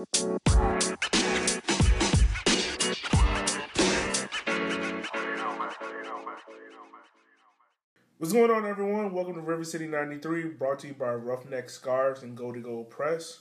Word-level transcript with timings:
What's 0.00 0.14
going 8.32 8.50
on, 8.50 8.64
everyone? 8.64 9.12
Welcome 9.12 9.34
to 9.34 9.42
River 9.42 9.62
City 9.64 9.86
93, 9.86 10.44
brought 10.44 10.78
to 10.78 10.86
you 10.86 10.94
by 10.94 11.12
Roughneck 11.12 11.68
Scarves 11.68 12.22
and 12.22 12.34
Go 12.34 12.50
to 12.50 12.60
Go 12.60 12.84
Press. 12.84 13.40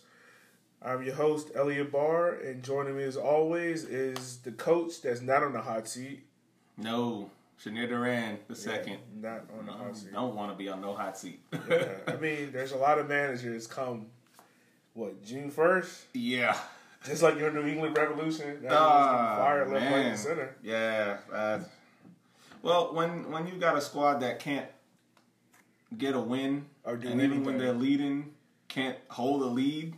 I'm 0.81 1.01
your 1.01 1.15
host, 1.15 1.51
Elliot 1.55 1.93
Barr, 1.93 2.33
and 2.33 2.61
joining 2.61 2.97
me 2.97 3.03
as 3.03 3.15
always 3.15 3.85
is 3.85 4.39
the 4.39 4.51
coach 4.51 5.01
that's 5.01 5.21
not 5.21 5.43
on 5.43 5.53
the 5.53 5.61
hot 5.61 5.87
seat. 5.87 6.25
No, 6.77 7.31
Shania 7.63 7.87
Duran 7.87 8.39
the 8.49 8.55
second. 8.55 8.97
Not 9.21 9.45
on 9.57 9.65
the 9.65 9.71
hot 9.71 9.95
seat. 9.95 10.11
Don't 10.11 10.35
want 10.35 10.51
to 10.51 10.57
be 10.57 10.67
on 10.67 10.81
no 10.81 10.93
hot 10.93 11.17
seat. 11.17 11.39
Yeah, 11.69 11.87
I 12.05 12.17
mean, 12.17 12.51
there's 12.51 12.73
a 12.73 12.77
lot 12.77 12.99
of 12.99 13.07
managers 13.07 13.65
come, 13.65 14.07
what, 14.93 15.23
June 15.23 15.51
1st? 15.51 16.01
yeah. 16.13 16.57
Just 17.05 17.23
like 17.23 17.39
your 17.39 17.49
New 17.51 17.65
England 17.65 17.97
Revolution. 17.97 18.61
That 18.61 18.73
Ah, 18.73 19.37
fire 19.37 19.65
left, 19.65 19.85
right, 19.85 19.99
and 20.07 20.19
center. 20.19 20.53
Yeah. 20.61 21.19
Uh, 21.31 21.59
well, 22.61 22.93
when 22.93 23.31
when 23.31 23.47
you 23.47 23.53
got 23.53 23.77
a 23.77 23.81
squad 23.81 24.19
that 24.19 24.39
can't 24.39 24.65
get 25.97 26.13
a 26.15 26.19
win, 26.19 26.65
Or 26.83 26.97
do 26.97 27.07
and 27.07 27.21
even 27.21 27.45
when 27.45 27.57
they're 27.57 27.71
leading, 27.71 28.33
can't 28.67 28.97
hold 29.07 29.41
a 29.43 29.45
lead, 29.45 29.95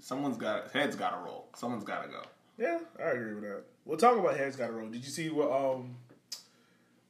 someone's 0.00 0.38
got 0.38 0.70
heads 0.72 0.96
got 0.96 1.10
to 1.10 1.18
roll. 1.18 1.48
Someone's 1.54 1.84
got 1.84 2.02
to 2.04 2.08
go. 2.08 2.22
Yeah, 2.56 2.78
I 2.98 3.10
agree 3.10 3.34
with 3.34 3.44
that. 3.44 3.62
We'll 3.84 3.98
talk 3.98 4.18
about 4.18 4.38
heads 4.38 4.56
got 4.56 4.68
to 4.68 4.72
roll. 4.72 4.88
Did 4.88 5.04
you 5.04 5.10
see 5.10 5.28
what? 5.28 5.50
Um, 5.52 5.96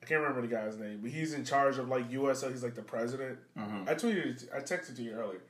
I 0.03 0.07
can't 0.07 0.21
remember 0.21 0.43
the 0.43 0.49
guy's 0.49 0.77
name, 0.79 0.99
but 1.01 1.13
he's 1.13 1.33
in 1.33 1.45
charge 1.45 1.79
of 1.79 1.89
like 1.89 2.11
USL. 2.11 2.51
He's 2.51 2.65
like 2.65 2.75
the 2.75 2.83
president. 2.83 3.39
Mm-hmm. 3.57 3.89
I 3.89 3.95
tweeted, 3.95 4.49
I 4.53 4.59
texted 4.59 4.97
to 4.97 5.03
you 5.03 5.13
earlier 5.13 5.41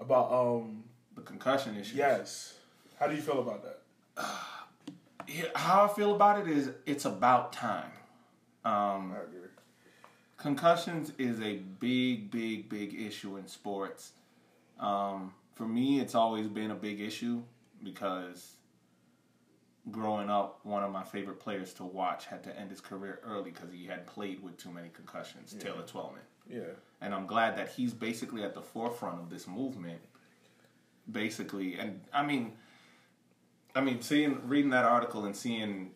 about 0.00 0.32
um. 0.32 0.84
The 1.16 1.22
concussion 1.22 1.76
issue. 1.76 1.96
Yes, 1.96 2.54
how 2.98 3.06
do 3.08 3.14
you 3.14 3.20
feel 3.20 3.40
about 3.40 3.62
that? 3.64 3.82
Yeah, 5.28 5.44
How 5.54 5.84
I 5.84 5.88
feel 5.88 6.14
about 6.16 6.40
it 6.40 6.48
is 6.48 6.70
it's 6.86 7.04
about 7.04 7.52
time. 7.52 7.92
Um, 8.64 9.12
I 9.12 9.22
agree. 9.22 9.48
concussions 10.36 11.12
is 11.18 11.40
a 11.40 11.56
big, 11.78 12.30
big, 12.32 12.68
big 12.68 12.94
issue 12.98 13.36
in 13.36 13.46
sports. 13.46 14.12
Um, 14.80 15.32
for 15.54 15.68
me, 15.68 16.00
it's 16.00 16.16
always 16.16 16.48
been 16.48 16.72
a 16.72 16.74
big 16.74 17.00
issue 17.00 17.42
because 17.84 18.54
growing 19.92 20.30
up, 20.30 20.58
one 20.64 20.82
of 20.82 20.90
my 20.90 21.04
favorite 21.04 21.38
players 21.38 21.72
to 21.74 21.84
watch 21.84 22.26
had 22.26 22.42
to 22.44 22.58
end 22.58 22.70
his 22.70 22.80
career 22.80 23.20
early 23.24 23.50
because 23.52 23.70
he 23.72 23.86
had 23.86 24.06
played 24.08 24.42
with 24.42 24.56
too 24.56 24.70
many 24.70 24.88
concussions. 24.88 25.54
Taylor 25.60 25.82
Twellman, 25.82 26.24
Yeah, 26.48 26.62
and 27.00 27.14
I'm 27.14 27.26
glad 27.26 27.56
that 27.56 27.70
he's 27.70 27.92
basically 27.92 28.42
at 28.42 28.54
the 28.54 28.60
forefront 28.60 29.20
of 29.20 29.30
this 29.30 29.46
movement. 29.46 30.00
Basically, 31.10 31.74
and 31.74 32.00
I 32.12 32.24
mean, 32.24 32.52
I 33.74 33.80
mean, 33.80 34.00
seeing 34.00 34.40
reading 34.46 34.70
that 34.70 34.84
article 34.84 35.24
and 35.24 35.34
seeing 35.34 35.92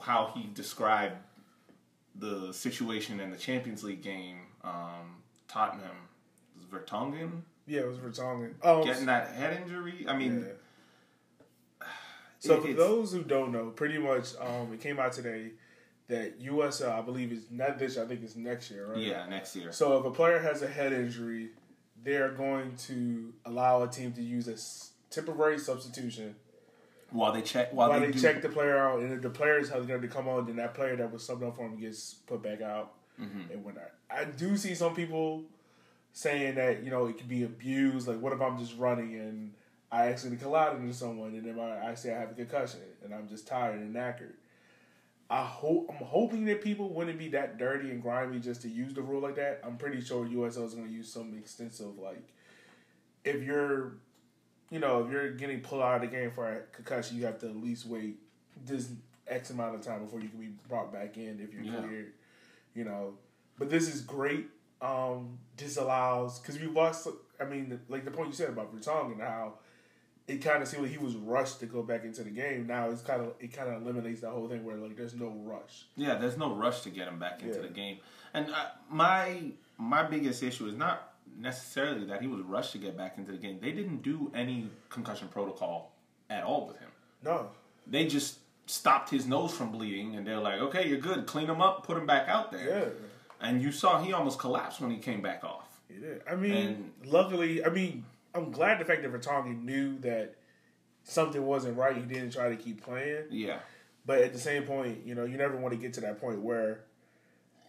how 0.00 0.32
he 0.34 0.48
described 0.54 1.16
the 2.14 2.52
situation 2.52 3.20
in 3.20 3.30
the 3.30 3.36
Champions 3.36 3.84
League 3.84 4.02
game, 4.02 4.38
um, 4.62 5.22
Tottenham, 5.48 6.08
was 6.56 6.64
Vertonghen 6.66 7.42
yeah, 7.66 7.80
it 7.80 7.88
was 7.88 7.98
Vertonghen. 7.98 8.54
Oh, 8.62 8.84
getting 8.84 9.06
that 9.06 9.30
head 9.30 9.60
injury. 9.62 10.04
I 10.08 10.16
mean, 10.16 10.46
yeah. 11.80 11.86
So 12.40 12.60
for 12.60 12.74
those 12.74 13.10
who 13.10 13.22
don't 13.22 13.52
know, 13.52 13.70
pretty 13.70 13.96
much, 13.96 14.34
um, 14.38 14.70
it 14.70 14.80
came 14.82 14.98
out 14.98 15.14
today 15.14 15.52
that 16.08 16.40
USL, 16.42 16.92
I 16.92 17.00
believe, 17.02 17.32
is 17.32 17.46
not 17.50 17.78
this. 17.78 17.96
year, 17.96 18.04
I 18.04 18.08
think 18.08 18.22
it's 18.22 18.36
next 18.36 18.70
year, 18.70 18.86
right? 18.92 18.98
yeah, 18.98 19.26
next 19.28 19.56
year. 19.56 19.72
So 19.72 19.98
if 19.98 20.04
a 20.04 20.10
player 20.10 20.38
has 20.38 20.62
a 20.62 20.68
head 20.68 20.92
injury, 20.92 21.50
they're 22.02 22.32
going 22.32 22.76
to 22.88 23.32
allow 23.46 23.82
a 23.82 23.88
team 23.88 24.12
to 24.12 24.22
use 24.22 24.48
a 24.48 24.56
temporary 25.14 25.58
substitution 25.58 26.34
While 27.10 27.32
they 27.32 27.40
check, 27.42 27.72
while, 27.72 27.88
while 27.88 28.00
they, 28.00 28.06
they 28.06 28.12
do, 28.12 28.20
check 28.20 28.42
the 28.42 28.48
player 28.50 28.76
out, 28.76 29.00
and 29.00 29.12
if 29.12 29.22
the 29.22 29.30
player 29.30 29.58
is 29.58 29.70
going 29.70 30.02
to 30.02 30.08
come 30.08 30.28
on, 30.28 30.46
then 30.46 30.56
that 30.56 30.74
player 30.74 30.96
that 30.96 31.10
was 31.10 31.26
subbed 31.26 31.46
up 31.46 31.56
for 31.56 31.64
him 31.66 31.76
gets 31.80 32.14
put 32.26 32.42
back 32.42 32.60
out 32.60 32.92
Mm-hmm. 33.20 33.52
and 33.52 33.64
whatnot. 33.64 33.92
I 34.10 34.24
do 34.24 34.56
see 34.56 34.74
some 34.74 34.92
people 34.92 35.44
saying 36.12 36.56
that 36.56 36.82
you 36.82 36.90
know 36.90 37.06
it 37.06 37.16
could 37.16 37.28
be 37.28 37.44
abused. 37.44 38.08
Like, 38.08 38.20
what 38.20 38.32
if 38.32 38.40
I'm 38.40 38.58
just 38.58 38.76
running 38.76 39.14
and 39.14 39.52
I 39.92 40.08
accidentally 40.08 40.42
collide 40.42 40.76
into 40.76 40.92
someone, 40.92 41.28
and 41.36 41.44
then 41.44 41.60
I, 41.60 41.90
I 41.90 41.94
say 41.94 42.12
I 42.12 42.18
have 42.18 42.32
a 42.32 42.34
concussion 42.34 42.80
and 43.04 43.14
I'm 43.14 43.28
just 43.28 43.46
tired 43.46 43.78
and 43.78 43.94
knackered. 43.94 44.32
I 45.30 45.42
hope 45.44 45.86
I'm 45.88 46.04
hoping 46.06 46.44
that 46.46 46.62
people 46.62 46.90
wouldn't 46.90 47.18
be 47.18 47.28
that 47.28 47.58
dirty 47.58 47.90
and 47.90 48.02
grimy 48.02 48.38
just 48.40 48.62
to 48.62 48.68
use 48.68 48.92
the 48.94 49.02
rule 49.02 49.22
like 49.22 49.36
that. 49.36 49.60
I'm 49.64 49.76
pretty 49.76 50.00
sure 50.00 50.26
USL 50.26 50.66
is 50.66 50.74
going 50.74 50.86
to 50.86 50.92
use 50.92 51.10
some 51.12 51.34
extensive 51.36 51.98
like 51.98 52.22
if 53.24 53.42
you're 53.42 53.94
you 54.70 54.78
know 54.78 55.02
if 55.04 55.10
you're 55.10 55.30
getting 55.32 55.60
pulled 55.60 55.82
out 55.82 55.96
of 55.96 56.00
the 56.02 56.14
game 56.16 56.30
for 56.30 56.46
a 56.50 56.60
concussion, 56.72 57.16
you 57.16 57.24
have 57.26 57.38
to 57.40 57.46
at 57.48 57.56
least 57.56 57.86
wait 57.86 58.16
this 58.66 58.90
X 59.26 59.50
amount 59.50 59.74
of 59.74 59.80
time 59.80 60.04
before 60.04 60.20
you 60.20 60.28
can 60.28 60.38
be 60.38 60.50
brought 60.68 60.92
back 60.92 61.16
in 61.16 61.40
if 61.40 61.52
you're 61.54 61.62
Yeah. 61.64 61.80
cleared. 61.86 62.12
You 62.74 62.84
know, 62.84 63.14
but 63.58 63.70
this 63.70 63.92
is 63.92 64.00
great. 64.02 64.48
Um, 64.82 65.38
this 65.56 65.76
allows 65.78 66.38
because 66.40 66.60
we 66.60 66.66
lost. 66.66 67.08
I 67.40 67.44
mean, 67.44 67.80
like 67.88 68.04
the 68.04 68.10
point 68.10 68.28
you 68.28 68.34
said 68.34 68.50
about 68.50 68.74
Vertonghen 68.74 69.12
and 69.12 69.22
how 69.22 69.54
it 70.26 70.38
kind 70.38 70.62
of 70.62 70.68
seemed 70.68 70.82
like 70.84 70.92
he 70.92 70.98
was 70.98 71.16
rushed 71.16 71.60
to 71.60 71.66
go 71.66 71.82
back 71.82 72.04
into 72.04 72.22
the 72.24 72.30
game. 72.30 72.66
Now 72.66 72.88
it's 72.90 73.02
kind 73.02 73.20
of 73.22 73.34
it 73.40 73.52
kind 73.52 73.68
of 73.68 73.82
eliminates 73.82 74.20
that 74.22 74.30
whole 74.30 74.48
thing 74.48 74.64
where 74.64 74.76
like 74.76 74.96
there's 74.96 75.14
no 75.14 75.28
rush. 75.44 75.84
Yeah, 75.96 76.14
there's 76.14 76.36
no 76.38 76.54
rush 76.54 76.80
to 76.82 76.90
get 76.90 77.08
him 77.08 77.18
back 77.18 77.42
into 77.42 77.56
Yeah. 77.56 77.62
the 77.62 77.68
game. 77.68 77.98
And 78.32 78.48
uh, 78.48 78.66
my 78.88 79.52
my 79.78 80.02
biggest 80.02 80.42
issue 80.42 80.66
is 80.66 80.74
not 80.76 81.12
necessarily 81.38 82.04
that 82.06 82.22
he 82.22 82.28
was 82.28 82.40
rushed 82.42 82.72
to 82.72 82.78
get 82.78 82.96
back 82.96 83.18
into 83.18 83.32
the 83.32 83.38
game. 83.38 83.58
They 83.60 83.72
didn't 83.72 84.02
do 84.02 84.30
any 84.34 84.70
concussion 84.88 85.28
protocol 85.28 85.92
at 86.30 86.44
all 86.44 86.66
with 86.68 86.78
him. 86.78 86.90
No, 87.22 87.48
They 87.86 88.06
just 88.06 88.38
stopped 88.66 89.10
his 89.10 89.26
nose 89.26 89.52
from 89.54 89.70
bleeding, 89.72 90.16
and 90.16 90.26
they're 90.26 90.40
like, 90.40 90.60
"Okay, 90.60 90.88
you're 90.88 90.98
good. 91.00 91.26
Clean 91.26 91.46
him 91.46 91.60
up, 91.60 91.84
put 91.86 91.96
him 91.98 92.06
back 92.06 92.28
out 92.28 92.50
there." 92.52 92.68
yeah. 92.68 92.88
And 93.46 93.60
you 93.60 93.72
saw 93.72 94.00
he 94.02 94.12
almost 94.14 94.38
collapsed 94.38 94.80
when 94.80 94.90
he 94.90 94.98
came 94.98 95.20
back 95.20 95.44
off. 95.44 95.68
He 95.88 95.98
did. 96.00 96.22
I 96.30 96.34
mean, 96.34 96.52
And- 96.54 96.92
luckily, 97.04 97.64
I 97.64 97.68
mean, 97.68 98.04
I'm 98.34 98.50
glad 98.50 98.80
the 98.80 98.84
fact 98.84 99.02
that 99.02 99.12
Vertonghen 99.12 99.62
knew 99.62 99.98
that 100.00 100.34
something 101.04 101.44
wasn't 101.44 101.76
right. 101.76 101.96
He 101.96 102.02
didn't 102.02 102.30
try 102.30 102.48
to 102.48 102.56
keep 102.56 102.82
playing. 102.82 103.24
Yeah, 103.30 103.58
But 104.04 104.20
at 104.22 104.32
the 104.32 104.38
same 104.38 104.64
point, 104.64 105.06
you 105.06 105.14
know, 105.14 105.24
you 105.24 105.36
never 105.36 105.56
want 105.56 105.72
to 105.72 105.80
get 105.80 105.92
to 105.94 106.00
that 106.02 106.20
point 106.20 106.40
where 106.40 106.80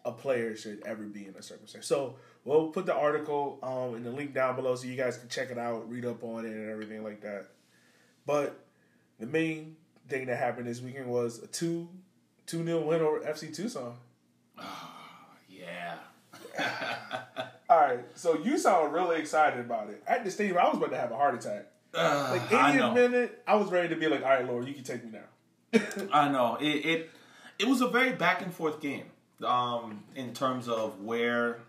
a 0.03 0.11
player 0.11 0.55
should 0.55 0.81
ever 0.85 1.03
be 1.03 1.25
in 1.27 1.35
a 1.37 1.41
circumstance. 1.41 1.85
So 1.87 2.15
we'll 2.43 2.69
put 2.69 2.85
the 2.85 2.95
article 2.95 3.59
um, 3.63 3.95
in 3.95 4.03
the 4.03 4.11
link 4.11 4.33
down 4.33 4.55
below 4.55 4.75
so 4.75 4.87
you 4.87 4.95
guys 4.95 5.17
can 5.17 5.29
check 5.29 5.49
it 5.51 5.57
out, 5.57 5.89
read 5.89 6.05
up 6.05 6.23
on 6.23 6.45
it, 6.45 6.51
and 6.51 6.69
everything 6.69 7.03
like 7.03 7.21
that. 7.21 7.47
But 8.25 8.59
the 9.19 9.27
main 9.27 9.75
thing 10.07 10.27
that 10.27 10.37
happened 10.37 10.67
this 10.67 10.81
weekend 10.81 11.07
was 11.07 11.41
a 11.41 11.47
two 11.47 11.89
two 12.45 12.63
nil 12.63 12.83
win 12.83 13.01
over 13.01 13.19
FC 13.19 13.53
Tucson. 13.53 13.95
yeah. 15.49 15.95
All 17.75 17.81
right, 17.81 17.99
so 18.15 18.39
you 18.41 18.57
sound 18.57 18.93
really 18.93 19.19
excited 19.19 19.59
about 19.59 19.89
it. 19.89 20.01
At 20.07 20.23
the 20.23 20.31
stadium, 20.31 20.57
I 20.57 20.69
was 20.69 20.77
about 20.77 20.91
to 20.91 20.97
have 20.97 21.11
a 21.11 21.15
heart 21.17 21.35
attack. 21.35 21.65
Uh, 21.93 22.29
Like 22.31 22.53
I 22.53 22.93
minute, 22.93 23.43
I 23.45 23.55
was 23.55 23.69
ready 23.69 23.89
to 23.89 23.97
be 23.97 24.07
like, 24.07 24.23
"All 24.23 24.29
right, 24.29 24.47
Lord, 24.47 24.65
you 24.65 24.73
can 24.73 24.83
take 24.85 25.03
me 25.03 25.11
now." 25.11 25.79
I 26.13 26.29
know 26.29 26.57
it, 26.61 26.85
it. 26.85 27.09
It 27.59 27.67
was 27.67 27.81
a 27.81 27.87
very 27.87 28.13
back 28.13 28.41
and 28.41 28.53
forth 28.53 28.79
game, 28.79 29.07
um, 29.43 30.05
in 30.15 30.33
terms 30.33 30.69
of 30.69 31.01
where 31.01 31.59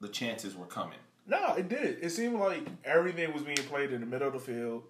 the 0.00 0.08
chances 0.08 0.54
were 0.54 0.66
coming. 0.66 0.98
No, 1.26 1.54
it 1.56 1.68
did. 1.68 1.98
It 2.00 2.10
seemed 2.10 2.38
like 2.38 2.64
everything 2.84 3.32
was 3.32 3.42
being 3.42 3.56
played 3.56 3.92
in 3.92 4.00
the 4.00 4.06
middle 4.06 4.28
of 4.28 4.34
the 4.34 4.38
field. 4.38 4.84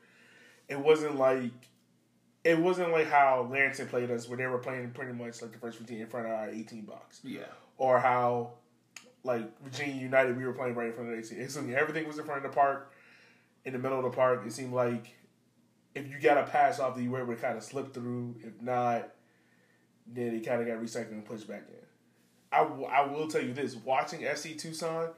It 0.69 0.79
wasn't 0.79 1.17
like 1.17 1.53
it 2.45 2.59
wasn't 2.59 2.93
like 2.93 3.09
how 3.09 3.49
Lansing 3.51 3.87
played 3.89 4.11
us, 4.11 4.29
where 4.29 4.37
they 4.37 4.47
were 4.47 4.59
playing 4.59 4.91
pretty 4.91 5.13
much 5.15 5.41
like 5.41 5.53
the 5.53 5.59
first 5.59 5.79
fifteen 5.79 6.03
in 6.03 6.07
front 6.07 6.27
of 6.27 6.33
our 6.33 6.51
eighteen 6.51 6.83
box, 6.83 7.21
Yeah, 7.25 7.45
or 7.79 7.99
how 7.99 8.51
like 9.27 9.61
Virginia 9.63 10.01
United 10.01 10.37
we 10.37 10.45
were 10.47 10.53
playing 10.53 10.75
right 10.75 10.87
in 10.89 10.93
front 10.93 11.11
of 11.11 11.29
the. 11.29 11.41
It 11.43 11.51
seemed 11.51 11.75
everything 11.75 12.07
was 12.07 12.19
in 12.19 12.25
front 12.25 12.45
of 12.45 12.51
the 12.51 12.57
park, 12.57 12.93
in 13.65 13.73
the 13.73 13.79
middle 13.79 13.99
of 13.99 14.05
the 14.05 14.11
park. 14.11 14.43
It 14.47 14.53
seemed 14.53 14.73
like 14.73 15.15
if 15.95 16.09
you 16.09 16.19
got 16.21 16.39
a 16.39 16.45
pass 16.45 16.79
off, 16.79 16.95
that 16.95 17.03
you 17.03 17.11
were 17.11 17.23
able 17.23 17.35
to 17.35 17.41
kind 17.41 17.57
of 17.57 17.65
slip 17.65 17.93
through. 17.93 18.37
If 18.43 18.61
not, 18.63 19.11
then 20.07 20.35
it 20.35 20.47
kind 20.47 20.61
of 20.61 20.67
got 20.67 20.77
recycled 20.77 21.13
and 21.13 21.25
pushed 21.25 21.49
back 21.49 21.65
in. 21.69 21.75
I, 22.53 22.63
w- 22.63 22.85
I 22.87 23.05
will 23.07 23.29
tell 23.29 23.43
you 23.43 23.53
this: 23.53 23.75
watching 23.77 24.21
FC 24.21 24.59
Tucson, 24.59 25.11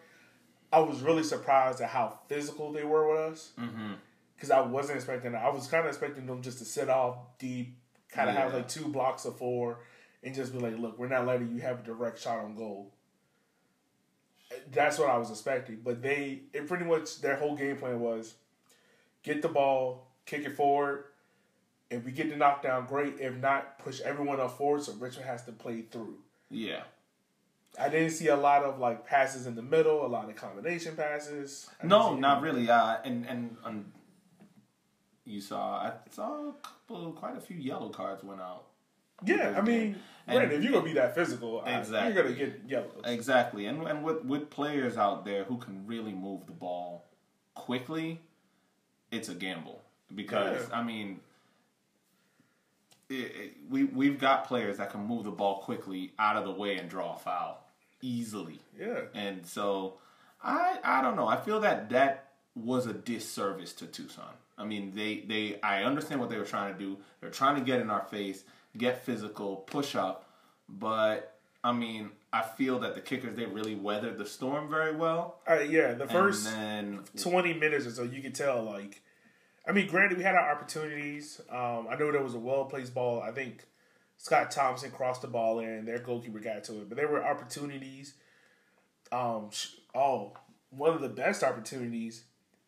I 0.72 0.80
was 0.80 1.00
really 1.00 1.22
surprised 1.22 1.80
at 1.80 1.90
how 1.90 2.20
physical 2.28 2.72
they 2.72 2.84
were 2.84 3.08
with 3.10 3.32
us. 3.32 3.52
mm-hmm. 3.58 3.94
Because 4.34 4.52
I 4.52 4.60
wasn't 4.60 4.96
expecting 4.96 5.32
that. 5.32 5.42
I 5.42 5.50
was 5.50 5.66
kind 5.66 5.82
of 5.84 5.88
expecting 5.88 6.26
them 6.26 6.42
just 6.42 6.58
to 6.58 6.64
sit 6.64 6.88
off 6.88 7.16
deep, 7.40 7.76
kind 8.08 8.30
of 8.30 8.36
have 8.36 8.54
like 8.54 8.68
two 8.68 8.86
blocks 8.86 9.24
of 9.24 9.36
four, 9.36 9.80
and 10.22 10.32
just 10.32 10.52
be 10.52 10.60
like, 10.60 10.78
"Look, 10.78 10.96
we're 10.96 11.08
not 11.08 11.26
letting 11.26 11.48
you 11.48 11.60
have 11.60 11.80
a 11.80 11.82
direct 11.82 12.20
shot 12.20 12.38
on 12.38 12.54
goal." 12.54 12.94
That's 14.72 14.98
what 14.98 15.10
I 15.10 15.16
was 15.18 15.30
expecting. 15.30 15.80
But 15.84 16.02
they, 16.02 16.40
it 16.52 16.66
pretty 16.66 16.84
much 16.84 17.20
their 17.20 17.36
whole 17.36 17.56
game 17.56 17.76
plan 17.76 18.00
was 18.00 18.34
get 19.22 19.42
the 19.42 19.48
ball, 19.48 20.08
kick 20.26 20.44
it 20.44 20.56
forward. 20.56 21.04
If 21.90 22.04
we 22.04 22.12
get 22.12 22.28
the 22.30 22.36
knockdown, 22.36 22.86
great. 22.86 23.14
If 23.18 23.36
not, 23.36 23.78
push 23.78 24.00
everyone 24.02 24.40
up 24.40 24.58
forward 24.58 24.82
so 24.82 24.92
Richmond 24.94 25.26
has 25.28 25.44
to 25.44 25.52
play 25.52 25.82
through. 25.82 26.18
yeah. 26.50 26.82
I 27.78 27.90
didn't 27.90 28.10
see 28.10 28.26
a 28.28 28.34
lot 28.36 28.64
of 28.64 28.80
like 28.80 29.06
passes 29.06 29.46
in 29.46 29.54
the 29.54 29.62
middle, 29.62 30.04
a 30.04 30.08
lot 30.08 30.28
of 30.28 30.34
combination 30.34 30.96
passes. 30.96 31.68
No, 31.84 32.16
not 32.16 32.42
really. 32.42 32.68
Uh, 32.68 32.96
and 33.04 33.24
and 33.26 33.56
um, 33.62 33.92
You 35.24 35.40
saw 35.40 35.76
I 35.76 35.92
saw 36.10 36.48
a 36.48 36.54
couple, 36.62 37.12
quite 37.12 37.36
a 37.36 37.40
few 37.40 37.56
yellow 37.56 37.90
cards 37.90 38.24
went 38.24 38.40
out. 38.40 38.64
Yeah, 39.24 39.54
I 39.56 39.60
mean, 39.60 39.96
And- 40.28 40.36
granted, 40.36 40.56
if 40.58 40.62
you're 40.64 40.72
gonna 40.72 40.84
be 40.84 40.92
that 40.94 41.14
physical, 41.14 41.62
I- 41.62 41.78
Exactly. 41.78 42.12
you're 42.14 42.22
gonna 42.22 42.34
get 42.36 42.60
yellows. 42.68 43.00
Exactly, 43.04 43.66
and 43.66 43.82
and 43.86 44.04
with 44.04 44.24
with 44.24 44.50
players 44.50 44.96
out 44.96 45.24
there 45.24 45.44
who 45.44 45.56
can 45.58 45.86
really 45.86 46.12
move 46.12 46.46
the 46.46 46.52
ball 46.52 47.04
quickly, 47.54 48.20
it's 49.10 49.28
a 49.28 49.34
gamble 49.34 49.82
because 50.14 50.68
Yeah. 50.68 50.78
I 50.78 50.82
mean, 50.82 51.20
it, 53.08 53.14
it, 53.14 53.52
we 53.70 53.84
we've 53.84 54.18
got 54.20 54.46
players 54.46 54.76
that 54.78 54.90
can 54.90 55.04
move 55.06 55.24
the 55.24 55.30
ball 55.30 55.58
quickly 55.60 56.12
out 56.18 56.36
of 56.36 56.44
the 56.44 56.50
way 56.52 56.76
and 56.76 56.88
draw 56.90 57.14
a 57.14 57.18
foul 57.18 57.64
easily, 58.02 58.60
Yeah, 58.78 59.00
and 59.14 59.46
so 59.46 59.94
I 60.42 60.78
I 60.84 61.02
don't 61.02 61.16
know. 61.16 61.26
I 61.26 61.36
feel 61.36 61.60
that 61.60 61.88
that 61.90 62.32
was 62.54 62.86
a 62.86 62.92
disservice 62.92 63.72
to 63.74 63.86
Tucson. 63.86 64.34
I 64.58 64.64
mean, 64.64 64.92
they 64.94 65.20
they 65.20 65.58
I 65.62 65.84
understand 65.84 66.20
what 66.20 66.28
they 66.28 66.36
were 66.36 66.44
trying 66.44 66.72
to 66.74 66.78
do. 66.78 66.98
They're 67.20 67.30
trying 67.30 67.54
to 67.56 67.62
get 67.62 67.80
in 67.80 67.88
our 67.90 68.02
face, 68.04 68.44
get 68.78 69.04
physical, 69.04 69.56
push 69.56 69.94
up, 69.94 70.28
but 70.68 71.38
I 71.62 71.72
mean, 71.72 72.10
I 72.32 72.42
feel 72.42 72.78
that 72.80 72.94
the 72.94 73.00
kickers 73.00 73.36
they 73.36 73.46
really 73.46 73.74
weathered 73.74 74.18
the 74.18 74.26
storm 74.26 74.68
very 74.70 74.94
well. 74.94 75.40
uh, 75.50 75.60
yeah. 75.60 75.94
The 75.94 76.06
first 76.06 76.44
then 76.44 77.00
twenty 77.16 77.54
minutes 77.54 77.86
or 77.86 77.90
so, 77.90 78.02
you 78.04 78.22
could 78.22 78.34
tell. 78.34 78.62
Like, 78.62 79.02
I 79.66 79.72
mean, 79.72 79.88
granted, 79.88 80.18
we 80.18 80.24
had 80.24 80.34
our 80.34 80.50
opportunities. 80.52 81.40
Um, 81.50 81.88
I 81.90 81.96
know 81.98 82.12
there 82.12 82.22
was 82.22 82.34
a 82.34 82.38
well 82.38 82.64
placed 82.66 82.94
ball. 82.94 83.20
I 83.20 83.32
think 83.32 83.64
Scott 84.18 84.50
Thompson 84.50 84.90
crossed 84.90 85.22
the 85.22 85.28
ball 85.28 85.58
in. 85.60 85.84
Their 85.84 85.98
goalkeeper 85.98 86.38
got 86.38 86.64
to 86.64 86.80
it, 86.80 86.88
but 86.88 86.96
there 86.96 87.08
were 87.08 87.24
opportunities. 87.24 88.14
Um, 89.10 89.50
oh, 89.94 90.32
one 90.70 90.92
of 90.94 91.00
the 91.00 91.08
best 91.08 91.42
opportunities, 91.42 92.24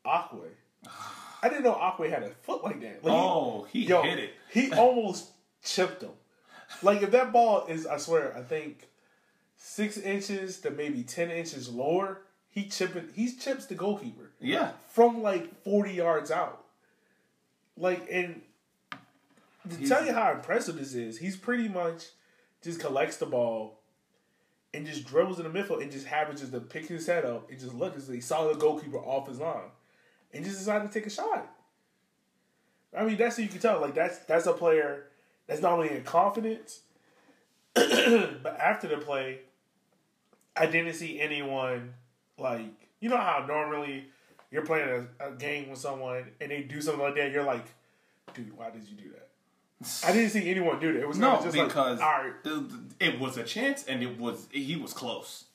Aquay. 0.07 0.51
I 1.43 1.49
didn't 1.49 1.65
know 1.65 1.75
Aquay 1.75 2.11
had 2.11 2.23
a 2.23 2.31
foot 2.43 2.63
like 2.63 2.81
that. 2.81 3.05
Like, 3.05 3.13
he- 3.13 3.19
oh, 3.19 3.67
he 3.71 3.85
Yo, 3.87 4.03
hit 4.03 4.19
it. 4.19 4.35
He 4.51 4.73
almost 4.73 5.31
chipped 5.63 6.03
him. 6.03 6.11
Like 6.83 7.03
if 7.03 7.11
that 7.11 7.33
ball 7.33 7.67
is, 7.67 7.87
I 7.87 7.97
swear, 7.97 8.37
I 8.37 8.43
think 8.43 8.89
six 9.57 9.99
inches 9.99 10.59
to 10.61 10.71
maybe 10.71 11.03
ten 11.03 11.31
inches 11.31 11.69
lower, 11.69 12.23
he 12.49 12.67
chipping. 12.69 13.09
He 13.15 13.33
chips 13.33 13.67
the 13.67 13.75
goalkeeper 13.75 14.31
Yeah, 14.41 14.71
from 14.89 15.23
like 15.23 15.63
forty 15.63 15.93
yards 15.95 16.31
out. 16.31 16.65
Like 17.77 18.07
and 18.11 18.41
to 19.69 19.77
He's- 19.77 19.89
tell 19.89 20.05
you 20.07 20.13
how 20.13 20.33
impressive 20.33 20.77
this 20.77 20.95
is, 20.95 21.19
he's 21.19 21.37
pretty 21.37 21.69
much 21.69 22.07
just 22.63 22.79
collects 22.81 23.17
the 23.17 23.27
ball 23.27 23.79
and 24.73 24.87
just 24.87 25.05
dribbles 25.07 25.39
in 25.41 25.51
the 25.51 25.59
midfield 25.59 25.83
and 25.83 25.91
just 25.91 26.07
happens 26.07 26.41
just 26.41 26.53
to 26.53 26.61
pick 26.61 26.87
his 26.87 27.07
head 27.07 27.25
up 27.25 27.51
and 27.51 27.59
just 27.59 27.75
look 27.75 27.97
as 27.97 28.07
he 28.07 28.21
saw 28.21 28.47
the 28.47 28.55
goalkeeper 28.55 28.99
off 28.99 29.27
his 29.29 29.41
line 29.41 29.71
and 30.33 30.45
just 30.45 30.59
decided 30.59 30.91
to 30.91 30.95
take 30.99 31.07
a 31.07 31.11
shot. 31.11 31.51
I 32.97 33.05
mean, 33.05 33.17
that's 33.17 33.37
how 33.37 33.43
you 33.43 33.49
can 33.49 33.59
tell. 33.61 33.81
Like 33.81 33.95
that's 33.95 34.19
that's 34.21 34.47
a 34.47 34.53
player 34.53 35.07
that's 35.51 35.63
not 35.63 35.73
only 35.73 35.91
in 35.91 36.05
confidence, 36.05 36.83
but 37.75 38.57
after 38.61 38.87
the 38.87 38.99
play, 38.99 39.41
I 40.57 40.67
didn't 40.67 40.95
see 40.95 41.21
anyone 41.21 41.95
like 42.39 42.67
you 43.01 43.09
know 43.09 43.17
how 43.17 43.45
normally 43.49 44.05
you're 44.53 44.65
playing 44.65 45.09
a, 45.19 45.29
a 45.29 45.33
game 45.33 45.69
with 45.69 45.81
someone 45.81 46.25
and 46.41 46.53
they 46.53 46.63
do 46.63 46.81
something 46.81 47.03
like 47.03 47.17
that. 47.17 47.33
You're 47.33 47.43
like, 47.43 47.65
dude, 48.33 48.57
why 48.57 48.71
did 48.71 48.83
you 48.89 48.95
do 48.95 49.11
that? 49.11 50.07
I 50.09 50.13
didn't 50.13 50.31
see 50.31 50.49
anyone 50.49 50.79
do 50.79 50.93
that. 50.93 51.01
It 51.01 51.09
was 51.09 51.19
no, 51.19 51.41
just 51.43 51.53
because 51.53 51.99
like, 51.99 52.07
all 52.07 52.23
right, 52.23 52.33
it, 52.45 53.15
it 53.15 53.21
was 53.21 53.37
a 53.37 53.43
chance, 53.43 53.85
and 53.87 54.05
it 54.05 54.21
was 54.21 54.47
he 54.53 54.77
was 54.77 54.93
close. 54.93 55.47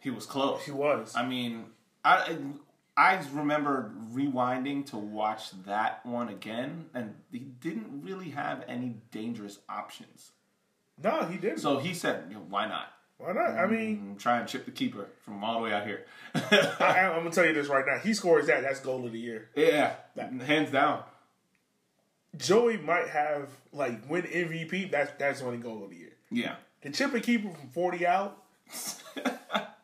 He 0.00 0.08
was 0.08 0.24
close. 0.24 0.64
he 0.64 0.70
was. 0.70 1.12
I 1.14 1.26
mean, 1.26 1.66
I 2.02 2.38
I 2.96 3.20
remember 3.32 3.92
rewinding 4.12 4.86
to 4.86 4.96
watch 4.96 5.50
that 5.66 6.04
one 6.06 6.28
again, 6.28 6.86
and 6.94 7.14
he 7.32 7.40
didn't 7.40 8.02
really 8.02 8.30
have 8.30 8.64
any 8.68 8.96
dangerous 9.10 9.58
options. 9.68 10.30
no, 11.02 11.24
he 11.24 11.36
didn't. 11.38 11.58
So 11.58 11.78
he 11.78 11.92
said, 11.94 12.24
you 12.28 12.34
know, 12.36 12.44
"Why 12.48 12.66
not? 12.68 12.92
why 13.18 13.32
not? 13.32 13.52
I 13.58 13.66
mean, 13.66 14.14
Mm, 14.14 14.18
Try 14.20 14.38
and 14.40 14.48
chip 14.48 14.64
the 14.64 14.70
keeper 14.70 15.08
from 15.24 15.42
all 15.42 15.54
the 15.54 15.60
way 15.60 15.72
out 15.72 15.86
here." 15.86 16.04
I, 16.34 16.40
I'm 17.12 17.18
gonna 17.22 17.30
tell 17.30 17.44
you 17.46 17.52
this 17.54 17.66
right 17.68 17.84
now. 17.86 17.98
He 17.98 18.14
scores 18.14 18.46
that. 18.46 18.62
That's 18.62 18.80
goal 18.80 19.04
of 19.06 19.12
the 19.12 19.18
year. 19.18 19.48
yeah, 19.56 19.94
hands 20.46 20.70
down. 20.70 21.02
Joey 22.36 22.76
might 22.78 23.08
have 23.08 23.48
like 23.72 24.08
win 24.08 24.22
MVP. 24.22 24.90
That's 24.90 25.10
that's 25.18 25.42
winning 25.42 25.60
goal 25.60 25.84
of 25.84 25.90
the 25.90 25.96
year. 25.96 26.12
Yeah, 26.30 26.56
The 26.82 26.90
chip 26.90 27.12
and 27.14 27.22
keeper 27.22 27.50
from 27.50 27.68
forty 27.70 28.06
out. 28.06 28.40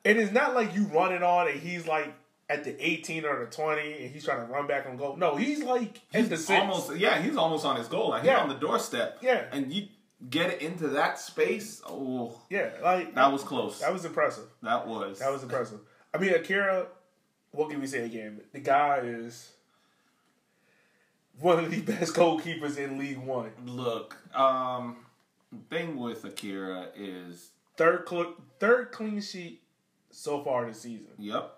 and 0.04 0.18
it's 0.18 0.32
not 0.32 0.54
like 0.54 0.74
you 0.74 0.84
running 0.86 1.22
on 1.22 1.48
and 1.48 1.60
he's 1.60 1.86
like 1.86 2.12
at 2.50 2.64
the 2.64 2.76
eighteen 2.86 3.24
or 3.24 3.44
the 3.44 3.50
twenty 3.50 4.02
and 4.04 4.10
he's 4.12 4.24
trying 4.24 4.44
to 4.46 4.52
run 4.52 4.66
back 4.66 4.86
on 4.86 4.96
goal. 4.96 5.16
No, 5.16 5.36
he's 5.36 5.62
like 5.62 6.00
at 6.12 6.24
the 6.28 6.36
he's 6.36 6.46
six. 6.46 6.60
almost 6.60 6.96
yeah, 6.96 7.22
he's 7.22 7.36
almost 7.36 7.64
on 7.64 7.76
his 7.76 7.88
goal 7.88 8.10
line. 8.10 8.20
He's 8.22 8.28
Yeah. 8.28 8.40
on 8.42 8.48
the 8.48 8.54
doorstep. 8.56 9.18
Yeah. 9.22 9.44
and 9.52 9.72
you 9.72 9.86
get 10.28 10.50
it 10.50 10.60
into 10.60 10.88
that 10.88 11.18
space. 11.18 11.80
Oh, 11.86 12.38
Yeah, 12.50 12.70
like 12.82 13.14
that 13.14 13.32
was 13.32 13.42
close. 13.42 13.80
that 13.80 13.92
was 13.92 14.04
impressive. 14.04 14.44
That 14.62 14.86
was. 14.86 15.18
That 15.20 15.32
was 15.32 15.42
impressive. 15.42 15.80
I 16.12 16.18
mean, 16.18 16.34
Akira. 16.34 16.88
What 17.52 17.70
can 17.70 17.80
we 17.80 17.86
say 17.86 18.04
again? 18.04 18.40
The 18.52 18.60
guy 18.60 18.98
is 18.98 19.52
one 21.40 21.58
of 21.64 21.70
the 21.70 21.80
best 21.92 22.14
goalkeepers 22.14 22.76
in 22.78 22.98
League 22.98 23.18
One. 23.18 23.50
Look, 23.66 24.16
um, 24.36 24.96
thing 25.70 25.96
with 25.98 26.24
Akira 26.24 26.88
is, 26.94 27.50
Third 27.76 28.06
cl- 28.08 28.34
third 28.58 28.92
clean 28.92 29.20
sheet 29.20 29.62
so 30.10 30.42
far 30.44 30.66
this 30.66 30.82
season. 30.82 31.08
yep. 31.18 31.56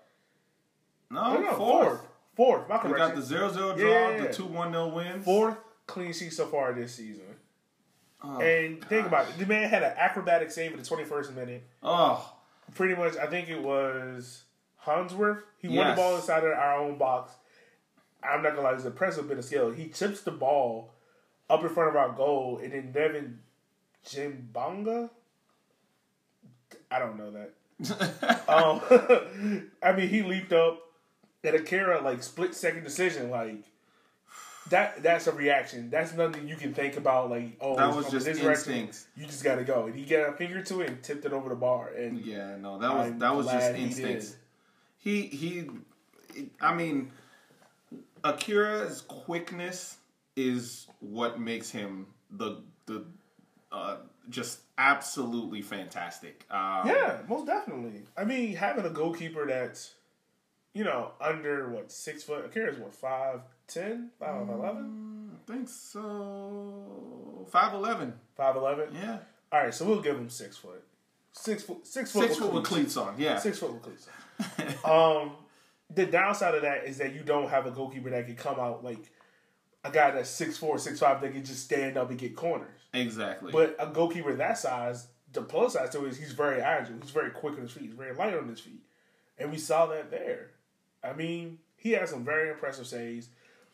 No, 1.13 1.33
No, 1.35 1.41
no, 1.41 1.55
fourth. 1.55 1.87
fourth. 1.87 2.01
Fourth. 2.35 2.69
My 2.69 2.87
We 2.87 2.97
got 2.97 3.13
the 3.15 3.21
0-0 3.21 3.53
draw, 3.53 3.75
Yeah, 3.75 4.17
the 4.25 4.33
two 4.33 4.45
one 4.45 4.71
0 4.71 4.87
wins. 4.87 5.23
Fourth 5.23 5.57
clean 5.85 6.11
sheet 6.13 6.33
so 6.33 6.47
far 6.47 6.73
this 6.73 6.95
season. 6.95 7.25
Oh, 8.23 8.41
And 8.41 8.83
think 8.85 9.05
about 9.05 9.27
it. 9.29 9.37
The 9.37 9.45
man 9.45 9.69
had 9.69 9.83
an 9.83 9.93
acrobatic 9.97 10.49
save 10.49 10.71
in 10.71 10.77
the 10.79 10.83
21st 10.83 11.35
minute. 11.35 11.63
Oh, 11.83 12.33
Pretty 12.73 12.95
much, 12.95 13.17
I 13.17 13.27
think 13.27 13.49
it 13.49 13.61
was 13.61 14.43
Hansworth. 14.85 15.43
He 15.59 15.67
won 15.67 15.89
the 15.89 15.95
ball 15.95 16.15
inside 16.15 16.43
of 16.43 16.51
our 16.57 16.77
own 16.79 16.97
box. 16.97 17.33
I'm 18.23 18.41
not 18.41 18.51
gonna 18.55 18.61
lie, 18.61 18.73
it's 18.73 18.83
an 18.85 18.91
impressive 18.91 19.27
bit 19.27 19.37
of 19.37 19.43
skill. 19.45 19.69
He 19.71 19.89
chips 19.89 20.21
the 20.21 20.31
ball 20.31 20.93
up 21.49 21.61
in 21.61 21.69
front 21.69 21.89
of 21.89 21.95
our 21.97 22.09
goal, 22.13 22.59
and 22.63 22.71
then 22.71 22.91
Devin 22.93 23.39
Jimbanga. 24.05 25.09
I 26.89 26.99
don't 26.99 27.17
know 27.17 27.31
that. 27.31 27.53
Um, 28.47 28.81
I 29.83 29.91
mean, 29.93 30.07
he 30.07 30.21
leaped 30.21 30.53
up 30.53 30.79
at 31.43 31.55
Akira 31.55 32.01
like 32.01 32.23
split 32.23 32.55
second 32.55 32.83
decision, 32.83 33.29
like. 33.29 33.63
That 34.69 35.03
that's 35.03 35.27
a 35.27 35.33
reaction. 35.33 35.89
That's 35.89 36.13
nothing 36.13 36.47
you 36.47 36.55
can 36.55 36.73
think 36.73 36.95
about. 36.95 37.29
Like, 37.29 37.57
oh, 37.59 37.75
That 37.75 37.93
was 37.93 38.09
just 38.09 38.25
instincts. 38.25 39.07
You 39.17 39.25
just 39.25 39.43
got 39.43 39.55
to 39.55 39.65
go, 39.65 39.87
and 39.87 39.93
he 39.93 40.05
got 40.05 40.29
a 40.29 40.31
finger 40.31 40.61
to 40.61 40.79
it 40.79 40.89
and 40.89 41.03
tipped 41.03 41.25
it 41.25 41.33
over 41.33 41.49
the 41.49 41.55
bar. 41.55 41.89
And 41.89 42.25
yeah, 42.25 42.55
no, 42.55 42.79
that 42.79 42.93
was 42.93 43.07
I'm 43.07 43.19
that 43.19 43.35
was 43.35 43.45
just 43.47 43.57
glad 43.57 43.75
he 43.75 43.83
instincts. 43.83 44.37
He 44.99 45.23
he, 45.23 45.69
I 46.61 46.73
mean, 46.73 47.11
Akira's 48.23 49.01
quickness 49.01 49.97
is 50.37 50.87
what 51.01 51.41
makes 51.41 51.69
him 51.69 52.07
the 52.31 52.61
the 52.85 53.03
uh, 53.69 53.97
just 54.29 54.59
absolutely 54.77 55.61
fantastic. 55.61 56.45
Um, 56.49 56.87
Yeah, 56.87 57.17
most 57.27 57.47
definitely. 57.47 58.03
I 58.15 58.23
mean, 58.23 58.55
having 58.55 58.85
a 58.85 58.89
goalkeeper 58.89 59.45
that's, 59.45 59.93
you 60.73 60.83
know, 60.83 61.11
under 61.21 61.69
what 61.69 61.91
six 61.91 62.23
foot. 62.23 62.45
Akira's 62.45 62.77
what 62.77 62.95
five 62.95 63.41
ten, 63.67 64.09
five 64.19 64.49
eleven, 64.49 65.31
I 65.33 65.51
think 65.51 65.69
so. 65.69 67.47
Five 67.51 67.73
eleven. 67.73 68.13
five 68.35 68.55
eleven. 68.55 68.89
Yeah. 68.93 69.19
All 69.51 69.61
right, 69.63 69.73
so 69.73 69.85
we'll 69.85 70.01
give 70.01 70.17
him 70.17 70.29
six 70.29 70.57
foot, 70.57 70.83
six 71.31 71.63
foot, 71.63 71.85
six 71.85 72.11
foot, 72.11 72.23
Six 72.23 72.37
foot 72.37 72.53
with 72.53 72.63
cleats 72.63 72.97
on. 72.97 73.15
Yeah. 73.19 73.37
six 73.37 73.59
foot 73.59 73.73
with 73.73 73.83
cleats. 73.83 74.07
on. 74.83 75.21
um, 75.27 75.31
the 75.93 76.05
downside 76.05 76.55
of 76.55 76.63
that 76.63 76.85
is 76.85 76.97
that 76.97 77.13
you 77.13 77.21
don't 77.21 77.49
have 77.49 77.67
a 77.67 77.71
goalkeeper 77.71 78.09
that 78.09 78.25
can 78.25 78.35
come 78.35 78.59
out 78.59 78.83
like 78.83 79.11
a 79.83 79.91
guy 79.91 80.11
that's 80.11 80.29
six 80.29 80.57
four, 80.57 80.77
six 80.79 80.99
five 80.99 81.21
that 81.21 81.33
can 81.33 81.43
just 81.43 81.63
stand 81.63 81.97
up 81.97 82.09
and 82.09 82.17
get 82.17 82.35
corners. 82.35 82.79
Exactly. 82.93 83.51
But 83.51 83.75
a 83.79 83.87
goalkeeper 83.87 84.33
that 84.35 84.57
size, 84.57 85.07
the 85.31 85.41
plus 85.41 85.73
side 85.73 85.91
to 85.91 86.05
it 86.05 86.09
is 86.09 86.17
he's 86.17 86.31
very 86.31 86.61
agile. 86.61 86.95
He's 87.01 87.11
very 87.11 87.31
quick 87.31 87.53
on 87.55 87.61
his 87.61 87.71
feet. 87.71 87.83
He's 87.83 87.93
very 87.93 88.15
light 88.15 88.33
on 88.33 88.47
his 88.47 88.59
feet. 88.59 88.81
And 89.37 89.51
we 89.51 89.57
saw 89.57 89.87
that 89.87 90.09
there. 90.11 90.51
I 91.03 91.13
mean, 91.13 91.59
he 91.77 91.91
had 91.91 92.07
some 92.07 92.23
very 92.23 92.49
impressive 92.49 92.87
saves. 92.87 93.29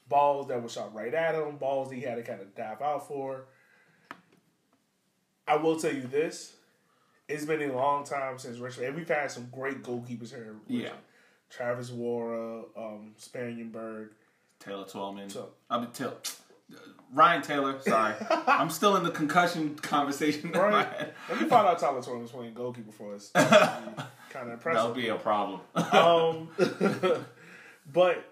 Balls 0.07 0.47
that 0.47 0.61
were 0.61 0.69
shot 0.69 0.93
right 0.95 1.13
at 1.13 1.35
him. 1.35 1.57
Balls 1.57 1.91
he 1.91 2.01
had 2.01 2.15
to 2.15 2.23
kind 2.23 2.41
of 2.41 2.55
dive 2.55 2.81
out 2.81 3.07
for. 3.07 3.45
I 5.47 5.55
will 5.57 5.79
tell 5.79 5.93
you 5.93 6.01
this. 6.01 6.53
It's 7.27 7.45
been 7.45 7.61
a 7.61 7.73
long 7.75 8.03
time 8.05 8.39
since 8.39 8.57
Richmond. 8.57 8.87
And 8.89 8.97
we've 8.97 9.07
had 9.07 9.29
some 9.29 9.49
great 9.51 9.83
goalkeepers 9.83 10.29
here. 10.29 10.55
Yeah. 10.67 10.93
Travis 11.51 11.91
Worra, 11.91 12.63
um, 12.75 13.13
Spanienberg. 13.19 14.09
Taylor 14.59 14.85
Twellman. 14.85 15.29
So- 15.31 15.49
I 15.69 15.79
mean, 15.79 15.91
Taylor. 15.91 16.17
Ryan 17.11 17.41
Taylor. 17.41 17.79
Sorry, 17.81 18.13
I'm 18.29 18.69
still 18.69 18.95
in 18.95 19.03
the 19.03 19.09
concussion 19.09 19.75
conversation. 19.75 20.51
Right. 20.51 20.87
Let 21.29 21.41
me 21.41 21.47
find 21.47 21.67
out 21.67 21.79
Tyler 21.79 21.95
was 22.19 22.29
playing 22.31 22.53
goalkeeper 22.53 22.91
for 22.91 23.15
us. 23.15 23.31
kind 24.29 24.51
of 24.51 24.63
That'll 24.63 24.93
be 24.93 25.09
a 25.09 25.15
problem. 25.15 25.61
um, 25.75 26.49
but 27.91 28.23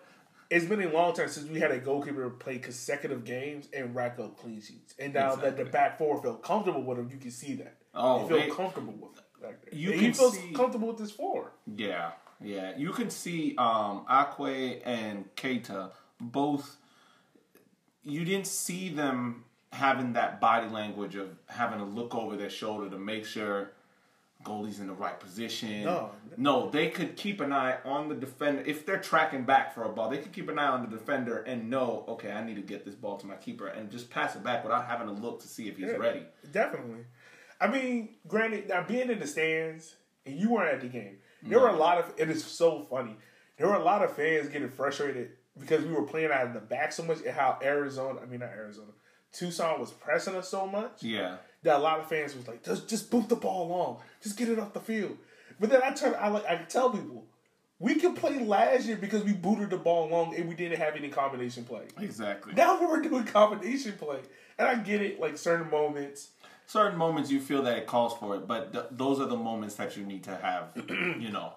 it's 0.49 0.65
been 0.65 0.81
a 0.81 0.89
long 0.91 1.13
time 1.13 1.27
since 1.27 1.49
we 1.49 1.59
had 1.59 1.71
a 1.71 1.77
goalkeeper 1.79 2.29
play 2.29 2.57
consecutive 2.59 3.25
games 3.25 3.67
and 3.73 3.93
rack 3.95 4.19
up 4.19 4.37
clean 4.37 4.61
sheets. 4.61 4.95
And 4.99 5.13
now 5.13 5.35
that 5.35 5.57
the 5.57 5.65
back 5.65 5.97
four 5.97 6.21
felt 6.21 6.43
comfortable 6.43 6.83
with 6.83 6.99
him, 6.99 7.09
you 7.11 7.17
can 7.17 7.31
see 7.31 7.55
that. 7.55 7.77
Oh, 7.93 8.23
they 8.23 8.27
feel 8.27 8.37
they- 8.49 8.55
comfortable 8.55 8.93
with 8.93 9.17
it. 9.17 9.23
You 9.71 9.91
And 9.91 9.99
can 9.99 10.07
he 10.09 10.13
feels 10.13 10.37
see- 10.37 10.51
comfortable 10.53 10.87
with 10.89 10.97
this 10.97 11.11
four. 11.11 11.51
Yeah, 11.75 12.11
yeah. 12.41 12.73
You 12.77 12.91
can 12.91 13.09
see 13.09 13.55
um 13.57 14.05
Akwe 14.09 14.81
and 14.83 15.25
Keita 15.35 15.91
both. 16.19 16.77
You 18.03 18.25
didn't 18.25 18.47
see 18.47 18.89
them 18.89 19.43
having 19.71 20.13
that 20.13 20.39
body 20.41 20.67
language 20.69 21.15
of 21.15 21.29
having 21.47 21.79
to 21.79 21.85
look 21.85 22.15
over 22.15 22.35
their 22.35 22.49
shoulder 22.49 22.89
to 22.89 22.97
make 22.97 23.25
sure 23.25 23.73
goalie's 24.43 24.79
in 24.79 24.87
the 24.87 24.93
right 24.93 25.19
position. 25.19 25.83
No. 25.83 26.11
no, 26.37 26.69
they 26.69 26.89
could 26.89 27.15
keep 27.15 27.41
an 27.41 27.51
eye 27.51 27.77
on 27.83 28.07
the 28.09 28.15
defender 28.15 28.63
if 28.65 28.85
they're 28.85 28.99
tracking 28.99 29.43
back 29.43 29.73
for 29.73 29.83
a 29.83 29.89
ball. 29.89 30.09
They 30.09 30.19
could 30.19 30.31
keep 30.31 30.47
an 30.49 30.57
eye 30.59 30.67
on 30.67 30.89
the 30.89 30.95
defender 30.95 31.39
and 31.39 31.69
know, 31.69 32.05
okay, 32.07 32.31
I 32.31 32.43
need 32.45 32.55
to 32.55 32.61
get 32.61 32.85
this 32.85 32.95
ball 32.95 33.17
to 33.17 33.27
my 33.27 33.35
keeper 33.35 33.67
and 33.67 33.89
just 33.91 34.09
pass 34.09 34.35
it 34.35 34.43
back 34.43 34.63
without 34.63 34.85
having 34.85 35.07
to 35.07 35.13
look 35.13 35.41
to 35.41 35.47
see 35.47 35.67
if 35.67 35.77
he's 35.77 35.87
Yeah, 35.87 35.93
ready. 35.97 36.23
Definitely. 36.51 37.05
I 37.59 37.67
mean, 37.67 38.15
granted, 38.27 38.69
now 38.69 38.83
being 38.83 39.09
in 39.09 39.19
the 39.19 39.27
stands 39.27 39.95
and 40.25 40.39
you 40.39 40.51
weren't 40.51 40.73
at 40.73 40.81
the 40.81 40.87
game, 40.87 41.17
there 41.43 41.59
were 41.59 41.69
a 41.69 41.75
lot 41.75 41.97
of. 41.97 42.13
It 42.17 42.29
is 42.29 42.43
so 42.43 42.85
funny. 42.89 43.15
There 43.57 43.67
were 43.67 43.75
a 43.75 43.83
lot 43.83 44.03
of 44.03 44.15
fans 44.15 44.49
getting 44.49 44.69
frustrated 44.69 45.31
because 45.59 45.83
we 45.83 45.91
were 45.91 46.03
playing 46.03 46.31
out 46.31 46.45
in 46.45 46.53
the 46.53 46.59
back 46.59 46.91
so 46.91 47.03
much, 47.03 47.19
and 47.25 47.35
how 47.35 47.57
Arizona, 47.63 48.19
I 48.21 48.25
mean 48.25 48.41
not 48.41 48.49
Arizona, 48.49 48.91
Tucson 49.31 49.79
was 49.79 49.91
pressing 49.91 50.35
us 50.35 50.49
so 50.49 50.67
much 50.67 51.01
Yeah. 51.01 51.37
That 51.63 51.77
a 51.77 51.79
lot 51.79 51.99
of 51.99 52.07
fans 52.07 52.35
was 52.35 52.47
like, 52.47 52.63
just 52.63 52.87
just 52.87 53.09
boot 53.11 53.29
the 53.29 53.35
ball 53.35 53.67
long, 53.67 53.97
just 54.21 54.37
get 54.37 54.49
it 54.49 54.59
off 54.59 54.73
the 54.73 54.79
field. 54.79 55.17
But 55.59 55.69
then 55.69 55.81
I 55.83 55.91
turn, 55.91 56.15
I 56.19 56.27
like, 56.27 56.45
I 56.45 56.55
tell 56.57 56.91
people, 56.91 57.25
we 57.79 57.95
could 57.95 58.15
play 58.15 58.39
last 58.39 58.85
year 58.85 58.97
because 58.97 59.23
we 59.23 59.33
booted 59.33 59.69
the 59.71 59.77
ball 59.77 60.07
long 60.07 60.35
and 60.35 60.47
we 60.47 60.55
didn't 60.55 60.79
have 60.79 60.95
any 60.95 61.09
combination 61.09 61.63
play. 61.63 61.83
Exactly. 61.99 62.53
Now 62.53 62.79
we're 62.79 63.01
doing 63.09 63.23
combination 63.25 63.93
play, 63.93 64.19
and 64.57 64.67
I 64.67 64.75
get 64.75 65.01
it, 65.01 65.19
like 65.19 65.37
certain 65.37 65.69
moments. 65.69 66.29
certain 66.65 66.97
moments 66.97 67.31
you 67.31 67.39
feel 67.39 67.63
that 67.63 67.77
it 67.77 67.87
calls 67.87 68.15
for 68.17 68.35
it, 68.35 68.47
but 68.47 68.73
th- 68.73 68.85
those 68.91 69.19
are 69.19 69.27
the 69.27 69.37
moments 69.37 69.75
that 69.75 69.97
you 69.97 70.05
need 70.05 70.23
to 70.23 70.35
have. 70.35 70.69
you 70.89 71.31
know, 71.31 71.53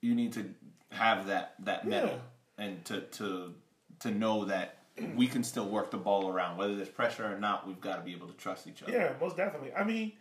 you 0.00 0.14
need 0.14 0.32
to 0.34 0.54
have 0.90 1.26
that 1.28 1.54
that 1.60 1.86
metal 1.86 2.20
and 2.58 2.84
to 2.84 3.00
to 3.00 3.54
to 4.00 4.10
know 4.10 4.44
that 4.46 4.78
we 5.16 5.26
can 5.26 5.42
still 5.44 5.68
work 5.68 5.90
the 5.90 5.96
ball 5.96 6.28
around, 6.28 6.56
whether 6.56 6.74
there's 6.76 6.88
pressure 6.88 7.24
or 7.24 7.38
not. 7.38 7.66
We've 7.66 7.80
got 7.80 7.96
to 7.96 8.02
be 8.02 8.12
able 8.12 8.26
to 8.28 8.34
trust 8.34 8.66
each 8.66 8.82
other. 8.82 8.92
Yeah, 8.92 9.12
most 9.20 9.36
definitely. 9.36 9.72
I 9.72 9.84
mean, 9.84 10.12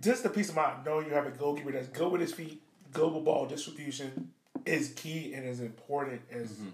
just 0.00 0.22
the 0.22 0.30
peace 0.30 0.48
of 0.48 0.56
mind 0.56 0.84
knowing 0.84 1.06
you 1.06 1.12
have 1.14 1.26
a 1.26 1.30
goalkeeper 1.30 1.72
that's 1.72 1.88
good 1.88 2.10
with 2.10 2.20
his 2.20 2.32
feet, 2.32 2.62
global 2.92 3.20
ball 3.20 3.46
distribution 3.46 4.32
is 4.64 4.90
key 4.94 5.34
and 5.34 5.46
as 5.46 5.60
important 5.60 6.22
as 6.30 6.52
Mm-hmm. 6.52 6.68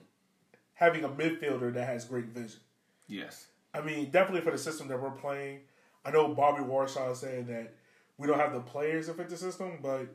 having 0.75 1.04
a 1.04 1.08
midfielder 1.08 1.73
that 1.75 1.87
has 1.87 2.04
great 2.04 2.26
vision. 2.26 2.61
Yes. 3.08 3.47
I 3.75 3.80
mean, 3.80 4.11
definitely 4.11 4.42
for 4.42 4.50
the 4.52 4.58
system 4.58 4.88
that 4.88 5.00
we're 5.00 5.11
playing. 5.11 5.61
I 6.04 6.11
know 6.11 6.28
Bobby 6.35 6.62
Warshaw 6.62 7.14
saying 7.16 7.47
that 7.47 7.73
we 8.16 8.26
don't 8.26 8.38
have 8.38 8.52
the 8.52 8.61
players 8.61 9.06
to 9.06 9.14
fit 9.14 9.28
the 9.28 9.37
system, 9.37 9.78
but 9.82 10.06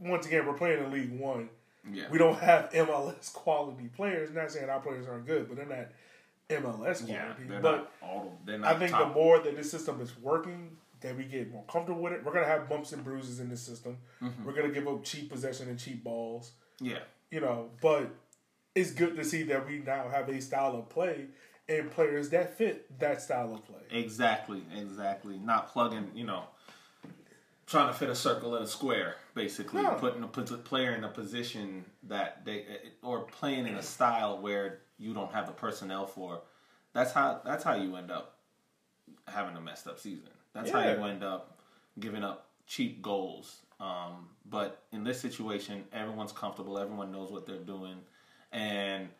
once 0.00 0.26
again, 0.26 0.46
we're 0.46 0.54
playing 0.54 0.84
in 0.84 0.90
League 0.92 1.18
One. 1.18 1.48
Yeah. 1.92 2.04
We 2.10 2.18
don't 2.18 2.38
have 2.38 2.70
MLS 2.72 3.32
quality 3.32 3.88
players. 3.96 4.30
Not 4.32 4.50
saying 4.50 4.68
our 4.68 4.80
players 4.80 5.06
aren't 5.06 5.26
good, 5.26 5.48
but 5.48 5.56
they're 5.56 5.66
not 5.66 5.88
MLS 6.62 7.04
quality. 7.04 7.12
yeah. 7.12 7.32
They're 7.48 7.60
but 7.60 7.92
all. 8.02 8.38
They're 8.44 8.64
I 8.64 8.74
think 8.74 8.92
top. 8.92 9.08
the 9.08 9.14
more 9.14 9.38
that 9.40 9.56
this 9.56 9.70
system 9.70 10.00
is 10.00 10.16
working, 10.18 10.76
that 11.00 11.16
we 11.16 11.24
get 11.24 11.50
more 11.52 11.64
comfortable 11.70 12.00
with 12.02 12.12
it. 12.14 12.24
We're 12.24 12.32
gonna 12.32 12.46
have 12.46 12.68
bumps 12.68 12.92
and 12.92 13.04
bruises 13.04 13.40
in 13.40 13.48
this 13.48 13.60
system. 13.60 13.98
Mm-hmm. 14.22 14.44
We're 14.44 14.54
gonna 14.54 14.70
give 14.72 14.88
up 14.88 15.04
cheap 15.04 15.30
possession 15.30 15.68
and 15.68 15.78
cheap 15.78 16.02
balls, 16.02 16.52
Yeah. 16.80 17.00
you 17.30 17.40
know. 17.40 17.70
But 17.80 18.10
it's 18.74 18.90
good 18.92 19.16
to 19.16 19.24
see 19.24 19.42
that 19.44 19.66
we 19.66 19.78
now 19.80 20.08
have 20.08 20.28
a 20.28 20.40
style 20.40 20.74
of 20.76 20.88
play 20.88 21.26
and 21.68 21.90
players 21.90 22.30
that 22.30 22.56
fit 22.56 22.98
that 22.98 23.20
style 23.20 23.54
of 23.54 23.64
play. 23.66 23.82
Exactly. 23.90 24.62
Exactly. 24.76 25.38
Not 25.38 25.68
plugging. 25.68 26.10
You 26.14 26.24
know. 26.24 26.44
Trying 27.68 27.88
to 27.92 27.98
fit 27.98 28.08
a 28.08 28.14
circle 28.14 28.56
in 28.56 28.62
a 28.62 28.66
square, 28.66 29.16
basically 29.34 29.82
No. 29.82 29.94
putting 29.96 30.22
a 30.22 30.26
player 30.26 30.92
in 30.92 31.04
a 31.04 31.08
position 31.08 31.84
that 32.04 32.42
they 32.46 32.64
or 33.02 33.20
playing 33.24 33.66
in 33.66 33.74
a 33.74 33.82
style 33.82 34.38
where 34.40 34.80
you 34.96 35.12
don't 35.12 35.30
have 35.32 35.46
the 35.46 35.52
personnel 35.52 36.06
for. 36.06 36.40
That's 36.94 37.12
how 37.12 37.42
that's 37.44 37.62
how 37.62 37.74
you 37.74 37.94
end 37.96 38.10
up 38.10 38.38
having 39.26 39.54
a 39.54 39.60
messed 39.60 39.86
up 39.86 39.98
season. 39.98 40.30
That's 40.54 40.70
how 40.70 40.80
you 40.80 40.96
Yeah. 40.98 41.06
end 41.08 41.22
up 41.22 41.58
giving 42.00 42.24
up 42.24 42.48
cheap 42.66 43.02
goals. 43.02 43.60
Um, 43.78 44.30
but 44.46 44.82
in 44.90 45.04
this 45.04 45.20
situation, 45.20 45.86
everyone's 45.92 46.32
comfortable. 46.32 46.78
Everyone 46.78 47.12
knows 47.12 47.30
what 47.30 47.44
they're 47.44 47.58
doing, 47.58 48.02
and 48.50 49.10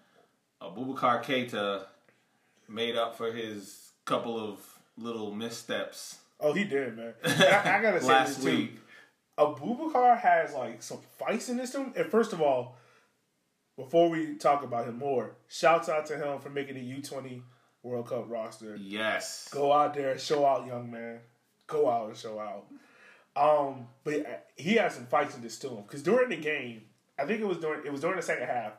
Abubakar 0.63 1.23
Keita 1.23 1.87
made 2.67 2.97
up 2.97 3.15
for 3.15 3.31
his 3.31 3.93
couple 4.07 4.41
of 4.41 4.79
little 4.97 5.33
missteps 5.35 6.21
Oh, 6.41 6.53
he 6.53 6.65
did, 6.65 6.97
man. 6.97 7.15
I, 7.25 7.79
I 7.79 7.83
gotta 7.83 8.01
say 8.01 8.25
this 8.25 8.39
too. 8.43 8.45
week. 8.57 8.79
Abubakar 9.39 10.19
has 10.19 10.53
like 10.55 10.83
some 10.83 10.99
fights 11.19 11.49
in 11.49 11.57
this 11.57 11.73
team. 11.73 11.93
And 11.97 12.07
first 12.07 12.33
of 12.33 12.41
all, 12.43 12.77
before 13.77 14.09
we 14.09 14.35
talk 14.37 14.63
about 14.65 14.87
him 14.89 14.99
more, 14.99 15.37
shouts 15.49 15.89
out 15.89 16.07
to 16.07 16.17
him 16.17 16.41
for 16.41 16.51
making 16.51 16.75
the 16.75 16.81
U 16.81 17.03
twenty 17.03 17.43
World 17.83 18.09
Cup 18.09 18.25
roster. 18.29 18.77
Yes. 18.77 19.49
Go 19.53 19.73
out 19.73 19.95
there, 19.95 20.11
and 20.13 20.21
show 20.21 20.45
out, 20.45 20.67
young 20.67 20.91
man. 20.91 21.21
Go 21.67 21.89
out 21.89 22.09
and 22.09 22.17
show 22.17 22.39
out. 22.41 22.67
Um, 23.37 23.87
but 24.03 24.49
he 24.57 24.75
had 24.75 24.91
some 24.93 25.07
fights 25.07 25.37
in 25.37 25.43
this 25.43 25.59
too. 25.59 25.83
Because 25.87 26.03
during 26.03 26.29
the 26.31 26.37
game, 26.37 26.83
I 27.19 27.25
think 27.25 27.41
it 27.41 27.47
was 27.47 27.59
during 27.59 27.87
it 27.87 27.93
was 27.93 28.01
during 28.01 28.17
the 28.17 28.23
second 28.23 28.49
half, 28.49 28.73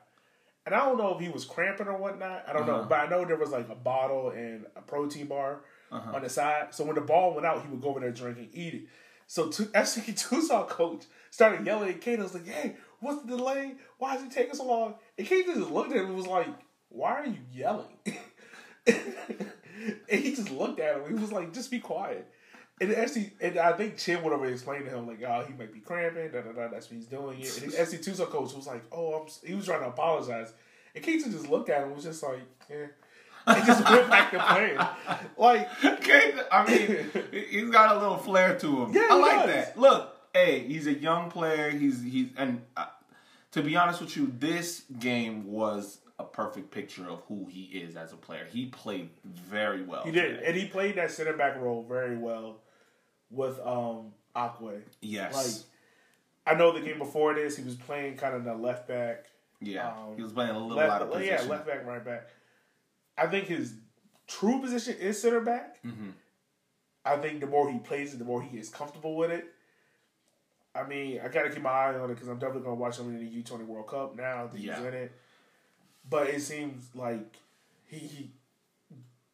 and 0.66 0.76
I 0.76 0.80
don't 0.80 0.98
know 0.98 1.14
if 1.16 1.22
he 1.22 1.30
was 1.30 1.46
cramping 1.46 1.88
or 1.88 1.98
whatnot. 1.98 2.44
I 2.48 2.52
don't 2.54 2.68
know, 2.68 2.76
Uh-huh. 2.80 2.88
but 2.90 3.00
I 3.00 3.08
know 3.08 3.24
there 3.24 3.38
was 3.38 3.52
like 3.52 3.70
a 3.70 3.76
bottle 3.76 4.32
and 4.32 4.66
a 4.76 4.82
protein 4.82 5.28
bar 5.28 5.62
Uh-huh. 5.92 6.16
on 6.16 6.22
the 6.22 6.30
side. 6.30 6.68
So 6.74 6.84
when 6.84 6.96
the 6.96 7.02
ball 7.02 7.34
went 7.34 7.46
out, 7.46 7.62
he 7.64 7.68
would 7.70 7.82
go 7.82 7.90
over 7.90 8.00
there, 8.00 8.12
drink, 8.12 8.38
and 8.38 8.50
eat 8.54 8.74
it. 8.74 8.82
So 9.28 9.48
to, 9.50 9.64
FC 9.66 10.06
Tucson 10.18 10.66
coach 10.66 11.04
started 11.30 11.66
yelling 11.66 11.90
at 11.90 12.02
Kate. 12.02 12.20
I 12.20 12.24
was 12.24 12.34
like, 12.34 12.48
"Hey, 12.48 12.76
what's 13.00 13.22
the 13.24 13.38
delay? 13.38 13.76
Why 13.98 14.16
is 14.16 14.24
it 14.24 14.32
taking 14.32 14.56
so 14.56 14.66
long?" 14.66 14.96
And 15.18 15.28
Kate 15.28 15.46
just 15.46 15.70
looked 15.72 15.92
at 15.92 15.98
him 15.98 16.08
and 16.08 16.16
was 16.16 16.28
like, 16.28 16.48
"Why 16.90 17.12
are 17.12 17.26
you 17.28 17.38
yelling?" 17.54 17.98
and 18.88 19.00
he 20.10 20.36
just 20.36 20.52
looked 20.52 20.80
at 20.80 20.96
him. 20.98 21.08
He 21.08 21.14
was 21.22 21.32
like, 21.32 21.54
"Just 21.54 21.72
be 21.72 21.80
quiet." 21.80 22.28
And 22.82 22.94
actually, 22.94 23.34
and 23.42 23.58
I 23.58 23.74
think 23.74 23.98
Chin 23.98 24.24
would 24.24 24.32
have 24.32 24.44
explained 24.44 24.86
to 24.86 24.92
him 24.92 25.06
like, 25.08 25.22
"Oh, 25.22 25.44
he 25.46 25.54
might 25.54 25.74
be 25.74 25.80
cramping. 25.80 26.32
Da 26.32 26.42
da 26.42 26.52
da. 26.52 26.68
That's 26.70 26.90
what 26.90 26.96
he's 26.98 27.06
doing." 27.08 27.40
It. 27.40 27.62
And 27.64 27.72
the 27.72 27.78
FC 27.78 28.04
Tucson 28.04 28.28
coach 28.28 28.54
was 28.54 28.68
like, 28.68 28.84
"Oh, 28.92 29.14
I'm." 29.14 29.28
He 29.48 29.54
was 29.54 29.66
trying 29.66 29.82
to 29.82 29.88
apologize, 29.88 30.54
and 30.96 31.04
Keaton 31.04 31.32
just 31.32 31.50
looked 31.50 31.70
at 31.70 31.80
him. 31.82 31.88
and 31.88 31.96
Was 31.96 32.06
just 32.06 32.24
like, 32.24 32.40
"Yeah." 32.70 32.88
And 33.50 33.66
just 33.66 33.84
went 33.90 34.10
back 34.10 34.32
to 34.32 34.40
playing. 34.40 34.78
Like, 35.38 35.70
Okay, 35.84 36.34
I 36.52 36.66
mean, 36.66 37.10
he's 37.50 37.70
got 37.70 37.96
a 37.96 38.00
little 38.00 38.18
flair 38.18 38.58
to 38.60 38.84
him. 38.84 38.94
Yeah, 38.94 39.08
I 39.10 39.16
like 39.16 39.46
does. 39.46 39.48
that. 39.48 39.80
Look, 39.80 40.16
hey, 40.34 40.60
he's 40.60 40.88
a 40.88 40.94
young 40.94 41.30
player. 41.30 41.70
He's 41.70 42.02
he's 42.04 42.28
and 42.38 42.62
uh, 42.76 42.86
to 43.52 43.62
be 43.62 43.76
honest 43.76 44.02
with 44.02 44.16
you, 44.18 44.32
this 44.40 44.84
game 45.00 45.46
was 45.52 46.00
a 46.18 46.24
perfect 46.24 46.72
picture 46.72 47.10
of 47.10 47.22
who 47.28 47.48
he 47.50 47.64
is 47.64 47.96
as 47.96 48.12
a 48.12 48.18
player. 48.18 48.46
He 48.52 48.66
played 48.66 49.10
very 49.24 49.84
well. 49.84 50.04
He 50.04 50.12
did, 50.12 50.36
today. 50.36 50.44
and 50.46 50.56
he 50.56 50.66
played 50.66 50.96
that 50.96 51.12
center 51.12 51.34
back 51.34 51.58
role 51.58 51.86
very 51.88 52.18
well 52.18 52.58
with 53.32 53.60
um 53.66 54.14
Aquay. 54.36 54.82
Yes. 55.02 55.34
Like, 55.36 56.56
I 56.56 56.58
know 56.58 56.72
the 56.72 56.82
game 56.82 56.98
before 56.98 57.34
this, 57.36 57.58
he 57.58 57.64
was 57.64 57.76
playing 57.76 58.18
kind 58.18 58.36
of 58.36 58.44
the 58.44 58.56
left 58.56 58.88
back, 58.88 59.26
yeah. 59.62 59.90
um, 59.90 60.16
he 60.16 60.24
was 60.24 60.32
playing 60.32 60.52
a 60.52 60.60
little 60.60 60.78
left, 60.78 60.92
out 60.92 61.02
of 61.04 61.24
yeah, 61.24 61.42
left 61.44 61.68
back, 61.68 61.86
right 61.86 62.04
back. 62.04 62.30
I 63.20 63.28
think 63.28 63.46
his 63.48 63.74
true 64.28 64.60
position 64.62 64.96
is 64.98 65.22
center 65.22 65.42
back. 65.42 65.82
Mhm. 65.84 66.14
I 67.06 67.18
think 67.18 67.40
the 67.40 67.48
more 67.48 67.72
he 67.72 67.80
plays 67.80 68.14
it, 68.14 68.18
the 68.18 68.26
more 68.26 68.42
he 68.42 68.56
gets 68.56 68.70
comfortable 68.70 69.16
with 69.16 69.32
it. 69.32 69.46
I 70.76 70.84
mean, 70.84 71.20
I 71.22 71.28
gotta 71.30 71.50
keep 71.50 71.62
my 71.64 71.70
eye 71.70 71.96
on 71.96 72.10
it 72.10 72.14
because 72.14 72.28
I'm 72.30 72.38
definitely 72.40 72.64
gonna 72.64 72.76
watch 72.76 72.98
him 73.00 73.10
in 73.10 73.18
the 73.18 73.26
U 73.32 73.44
Twenty 73.44 73.64
World 73.66 73.88
Cup 73.88 74.16
now 74.16 74.48
that 74.48 74.60
Yeah. 74.60 74.76
he's 74.78 74.86
in 74.86 74.94
it. 74.94 75.12
But 76.10 76.28
it 76.30 76.42
seems 76.42 76.96
like 76.96 77.38
he 77.86 77.98
he 77.98 78.32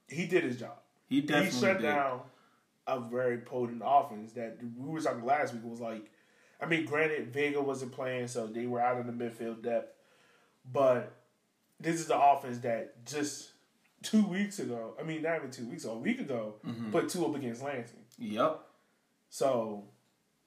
he 0.08 0.28
did 0.28 0.44
his 0.44 0.58
job. 0.60 0.78
He 1.08 1.22
definitely 1.22 1.52
he 1.52 1.60
shut 1.66 1.78
did. 1.82 1.88
down 1.88 2.22
a 2.88 3.00
very 3.00 3.40
potent 3.40 3.82
offense 3.84 4.34
that 4.34 4.58
we 4.78 4.88
were 4.90 5.02
talking 5.02 5.26
last 5.26 5.54
week. 5.54 5.64
Was 5.66 5.82
like, 5.82 6.10
I 6.62 6.66
mean, 6.68 6.86
granted, 6.86 7.28
Vega 7.34 7.62
wasn't 7.62 7.92
playing, 7.92 8.28
so 8.28 8.48
they 8.48 8.68
were 8.68 8.80
out 8.80 9.00
in 9.00 9.08
the 9.08 9.14
midfield 9.26 9.62
depth. 9.64 9.94
But 10.72 11.12
this 11.80 11.96
is 12.00 12.08
the 12.08 12.18
offense 12.20 12.60
that 12.60 13.06
just 13.06 13.52
two 14.06 14.26
weeks 14.26 14.60
ago, 14.60 14.94
I 15.00 15.04
mean, 15.04 15.22
not 15.24 15.36
even 15.38 15.52
two 15.52 15.68
weeks, 15.68 15.84
a 15.86 15.94
week 15.94 16.20
ago, 16.22 16.56
Mm-hmm. 16.66 16.92
put 16.92 17.10
two 17.10 17.26
up 17.26 17.36
against 17.36 17.62
Lansing. 17.64 18.00
Yep. 18.18 18.60
So, 19.30 19.84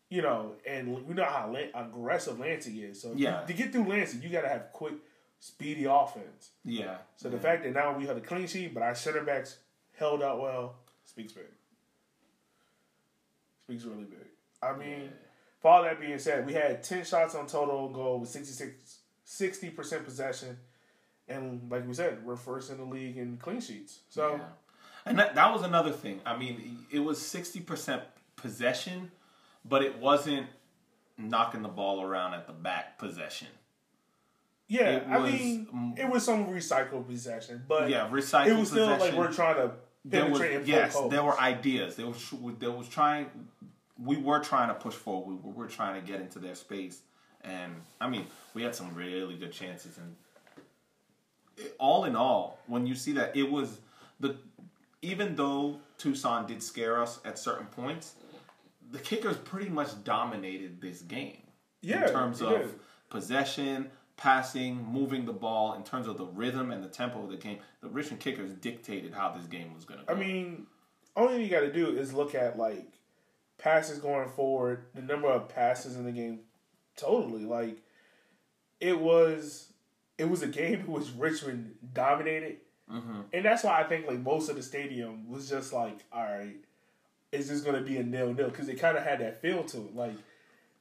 you 0.08 0.22
know, 0.22 0.54
and 0.66 1.06
we 1.06 1.12
know 1.14 1.24
how 1.24 1.54
aggressive 1.74 2.38
Lansing 2.38 2.76
is. 2.78 3.02
So, 3.02 3.12
Yeah. 3.14 3.40
to 3.42 3.52
get 3.52 3.72
through 3.72 3.84
Lansing, 3.88 4.22
you 4.22 4.28
got 4.30 4.42
to 4.42 4.48
have 4.48 4.72
quick, 4.72 4.94
speedy 5.40 5.84
offense. 5.84 6.50
Yeah. 6.64 6.98
So 7.16 7.28
the 7.28 7.38
fact 7.38 7.62
that 7.64 7.72
now 7.74 7.96
we 7.96 8.06
had 8.06 8.16
a 8.16 8.20
clean 8.20 8.46
sheet, 8.46 8.72
but 8.74 8.82
our 8.82 8.94
center 8.94 9.22
backs 9.22 9.58
held 9.96 10.22
out 10.22 10.40
well, 10.40 10.76
speaks 11.04 11.32
big. 11.32 11.44
Speaks 13.64 13.84
really 13.84 14.04
big. 14.04 14.26
I 14.62 14.74
mean, 14.76 15.10
for 15.60 15.70
all 15.70 15.82
that 15.82 16.00
being 16.00 16.18
said, 16.18 16.46
we 16.46 16.54
had 16.54 16.82
ten 16.82 17.04
shots 17.04 17.34
on 17.34 17.46
total 17.46 17.88
goal 17.90 18.20
with 18.20 18.30
66, 18.30 18.98
sixty 19.24 19.70
percent 19.70 20.04
possession, 20.04 20.56
and 21.28 21.70
like 21.70 21.86
we 21.86 21.94
said, 21.94 22.24
we're 22.24 22.36
first 22.36 22.70
in 22.70 22.78
the 22.78 22.84
league 22.84 23.16
in 23.16 23.36
clean 23.36 23.60
sheets. 23.60 24.00
So. 24.08 24.36
Yeah. 24.36 24.40
And 25.06 25.18
that, 25.18 25.34
that 25.36 25.52
was 25.52 25.62
another 25.62 25.90
thing. 25.90 26.20
I 26.26 26.36
mean, 26.36 26.84
it 26.90 26.98
was 26.98 27.18
60% 27.18 28.02
possession, 28.36 29.10
but 29.64 29.82
it 29.82 29.98
wasn't 29.98 30.46
knocking 31.16 31.62
the 31.62 31.68
ball 31.68 32.02
around 32.02 32.34
at 32.34 32.46
the 32.46 32.52
back 32.52 32.98
possession. 32.98 33.48
Yeah, 34.68 34.96
It 34.96 35.06
I 35.08 35.30
mean, 35.30 35.94
it 35.96 36.08
was 36.08 36.24
some 36.24 36.46
recycled 36.46 37.06
possession, 37.06 37.64
but 37.66 37.88
Yeah, 37.88 38.08
recycled 38.10 38.46
it 38.48 38.56
was 38.58 38.68
still 38.68 38.86
like 38.86 39.14
we're 39.14 39.32
trying 39.32 39.56
to 39.56 39.72
There 40.04 40.26
was, 40.26 40.38
penetrate 40.38 40.56
and 40.56 40.64
poke 40.66 40.68
yes, 40.68 40.94
holes. 40.94 41.10
there 41.10 41.24
were 41.24 41.40
ideas. 41.40 41.96
There 41.96 42.06
was 42.06 42.34
there 42.58 42.70
was 42.70 42.88
trying. 42.88 43.30
We 43.98 44.18
were 44.18 44.40
trying 44.40 44.68
to 44.68 44.74
push 44.74 44.94
forward. 44.94 45.26
We 45.26 45.34
were, 45.36 45.50
we 45.50 45.62
were 45.64 45.68
trying 45.68 45.98
to 45.98 46.06
get 46.06 46.20
into 46.20 46.38
their 46.38 46.54
space, 46.54 47.00
and 47.40 47.76
I 47.98 48.10
mean, 48.10 48.26
we 48.52 48.62
had 48.62 48.74
some 48.74 48.94
really 48.94 49.36
good 49.36 49.52
chances. 49.52 49.96
And 49.96 50.16
all 51.78 52.04
in 52.04 52.16
all, 52.16 52.58
when 52.66 52.86
you 52.86 52.94
see 52.94 53.12
that, 53.12 53.36
it 53.36 53.50
was 53.50 53.80
the 54.20 54.36
even 55.02 55.36
though 55.36 55.78
Tucson 55.96 56.46
did 56.46 56.62
scare 56.62 57.00
us 57.00 57.20
at 57.24 57.38
certain 57.38 57.66
points, 57.66 58.14
the 58.90 58.98
kickers 58.98 59.36
pretty 59.36 59.68
much 59.68 60.02
dominated 60.04 60.80
this 60.80 61.02
game 61.02 61.42
Yeah, 61.82 62.06
in 62.06 62.12
terms 62.12 62.42
of 62.42 62.50
did. 62.50 62.80
possession, 63.10 63.90
passing, 64.16 64.84
moving 64.90 65.24
the 65.24 65.32
ball, 65.32 65.74
in 65.74 65.84
terms 65.84 66.08
of 66.08 66.18
the 66.18 66.26
rhythm 66.26 66.72
and 66.72 66.82
the 66.82 66.88
tempo 66.88 67.22
of 67.22 67.30
the 67.30 67.36
game. 67.36 67.58
The 67.80 67.88
Richmond 67.88 68.20
kickers 68.20 68.52
dictated 68.54 69.14
how 69.14 69.30
this 69.30 69.46
game 69.46 69.72
was 69.74 69.84
going 69.84 70.00
to 70.00 70.06
go. 70.06 70.12
I 70.12 70.16
mean, 70.16 70.66
only 71.16 71.34
thing 71.34 71.42
you 71.42 71.48
got 71.50 71.60
to 71.60 71.72
do 71.72 71.88
is 71.96 72.12
look 72.12 72.34
at 72.34 72.58
like 72.58 72.86
passes 73.58 73.98
going 73.98 74.28
forward, 74.28 74.86
the 74.94 75.02
number 75.02 75.28
of 75.28 75.48
passes 75.48 75.96
in 75.96 76.04
the 76.04 76.12
game, 76.12 76.40
totally. 76.96 77.44
Like 77.44 77.78
it 78.80 78.98
was, 78.98 79.67
it 80.18 80.28
was 80.28 80.42
a 80.42 80.48
game 80.48 80.80
in 80.80 80.86
which 80.88 81.06
Richmond 81.16 81.74
dominated, 81.94 82.56
Mm-hmm. 82.92 83.20
and 83.34 83.44
that's 83.44 83.64
why 83.64 83.78
I 83.80 83.84
think 83.84 84.06
like 84.06 84.18
most 84.20 84.48
of 84.48 84.56
the 84.56 84.62
stadium 84.62 85.28
was 85.28 85.46
just 85.50 85.74
like, 85.74 86.04
all 86.10 86.22
right, 86.24 86.56
is 87.32 87.48
this 87.50 87.60
going 87.60 87.76
to 87.76 87.82
be 87.82 87.98
a 87.98 88.02
nil 88.02 88.32
nil? 88.32 88.48
Because 88.48 88.68
it 88.70 88.80
kind 88.80 88.96
of 88.96 89.04
had 89.04 89.20
that 89.20 89.42
feel 89.42 89.62
to 89.64 89.76
it. 89.76 89.94
Like 89.94 90.14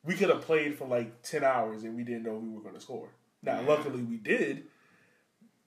we 0.05 0.15
could 0.15 0.29
have 0.29 0.39
played 0.41 0.77
for 0.77 0.87
like 0.87 1.21
ten 1.21 1.43
hours 1.43 1.83
and 1.83 1.97
we 1.97 2.03
didn't 2.03 2.23
know 2.23 2.35
we 2.35 2.47
were 2.49 2.61
going 2.61 2.75
to 2.75 2.79
score. 2.81 3.09
Now, 3.43 3.59
Yeah. 3.59 3.67
luckily 3.67 4.01
we 4.03 4.15
did. 4.15 4.63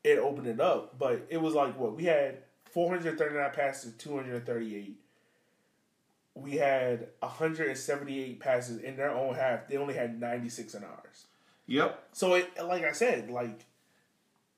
It 0.02 0.18
opened 0.18 0.46
it 0.46 0.60
up, 0.60 0.98
but 0.98 1.26
it 1.28 1.36
was 1.36 1.52
like 1.52 1.78
what 1.78 1.94
we 1.94 2.04
had 2.04 2.38
439 2.72 3.50
passes, 3.52 3.92
238. 3.98 4.96
We 6.36 6.52
had 6.56 7.08
178 7.18 8.40
passes 8.40 8.78
in 8.78 8.96
their 8.96 9.10
own 9.10 9.34
half. 9.34 9.68
They 9.68 9.76
only 9.76 9.92
had 9.94 10.18
96 10.18 10.72
in 10.74 10.84
ours. 10.84 11.26
Yep. 11.70 12.08
So, 12.12 12.34
it, 12.34 12.50
like 12.64 12.84
I 12.84 12.92
said, 12.92 13.30
like 13.30 13.64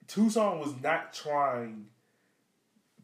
Tucson 0.08 0.58
was 0.58 0.74
not 0.82 1.12
trying 1.12 1.86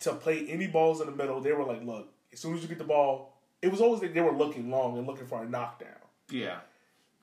to 0.01 0.15
play 0.15 0.47
any 0.49 0.67
balls 0.67 1.01
in 1.01 1.07
the 1.07 1.15
middle. 1.15 1.41
They 1.41 1.53
were 1.53 1.65
like, 1.65 1.85
look, 1.85 2.09
as 2.33 2.41
soon 2.41 2.55
as 2.57 2.63
you 2.63 2.69
get 2.69 2.79
the 2.79 2.85
ball, 2.85 3.37
it 3.63 3.71
was 3.71 3.81
always 3.81 4.01
like 4.03 4.15
they 4.15 4.21
were 4.21 4.33
looking 4.37 4.71
long 4.71 4.97
and 4.99 5.07
looking 5.07 5.27
for 5.27 5.43
a 5.43 5.49
knockdown. 5.49 5.89
Yeah. 6.31 6.59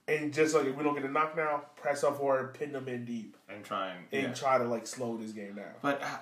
And 0.08 0.34
just 0.34 0.54
like 0.54 0.66
if 0.66 0.76
we 0.76 0.84
don't 0.84 0.94
get 0.96 1.04
a 1.06 1.12
knockdown, 1.12 1.62
press 1.76 2.04
up 2.04 2.18
forward, 2.18 2.54
pin 2.54 2.72
them 2.74 2.88
in 2.88 3.06
deep, 3.06 3.38
And 3.50 3.64
trying. 3.64 4.06
and 4.12 4.24
Yeah. 4.24 4.34
try 4.34 4.58
to 4.58 4.66
like 4.66 4.86
slow 4.88 5.18
this 5.18 5.32
game 5.32 5.56
down. 5.56 5.74
But 5.82 6.02
I, 6.04 6.20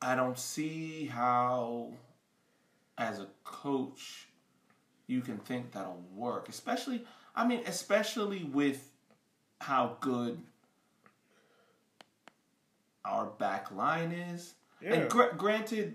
I, 0.00 0.12
I 0.12 0.14
don't 0.14 0.38
see 0.38 1.06
how, 1.06 1.92
as 2.96 3.18
a 3.20 3.26
coach, 3.44 4.28
you 5.08 5.20
can 5.20 5.38
think 5.38 5.72
that'll 5.72 6.02
work. 6.14 6.48
Especially, 6.48 7.04
I 7.38 7.46
mean, 7.46 7.62
especially 7.66 8.42
with 8.42 8.90
how 9.60 9.96
good 10.00 10.42
our 13.04 13.26
back 13.26 13.70
line 13.70 14.10
is. 14.10 14.54
Yeah. 14.82 14.94
And 14.94 15.10
gr- 15.10 15.34
granted, 15.36 15.94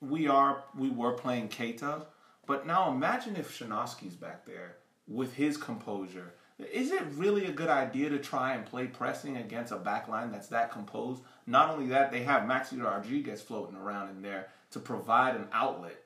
we 0.00 0.26
are 0.26 0.64
we 0.76 0.90
were 0.90 1.12
playing 1.12 1.48
Keita, 1.48 2.06
but 2.44 2.66
now 2.66 2.90
imagine 2.90 3.36
if 3.36 3.56
Shanosky's 3.56 4.16
back 4.16 4.44
there 4.44 4.78
with 5.06 5.34
his 5.34 5.56
composure. 5.56 6.34
Is 6.58 6.90
it 6.90 7.02
really 7.14 7.46
a 7.46 7.52
good 7.52 7.70
idea 7.70 8.10
to 8.10 8.18
try 8.18 8.54
and 8.54 8.66
play 8.66 8.86
pressing 8.86 9.36
against 9.36 9.72
a 9.72 9.76
back 9.76 10.08
line 10.08 10.32
that's 10.32 10.48
that 10.48 10.72
composed? 10.72 11.22
Not 11.46 11.70
only 11.70 11.86
that, 11.86 12.10
they 12.10 12.24
have 12.24 12.42
Maxi 12.42 12.82
Rodriguez 12.82 13.40
floating 13.40 13.76
around 13.76 14.10
in 14.10 14.22
there 14.22 14.48
to 14.72 14.80
provide 14.80 15.36
an 15.36 15.46
outlet. 15.52 16.02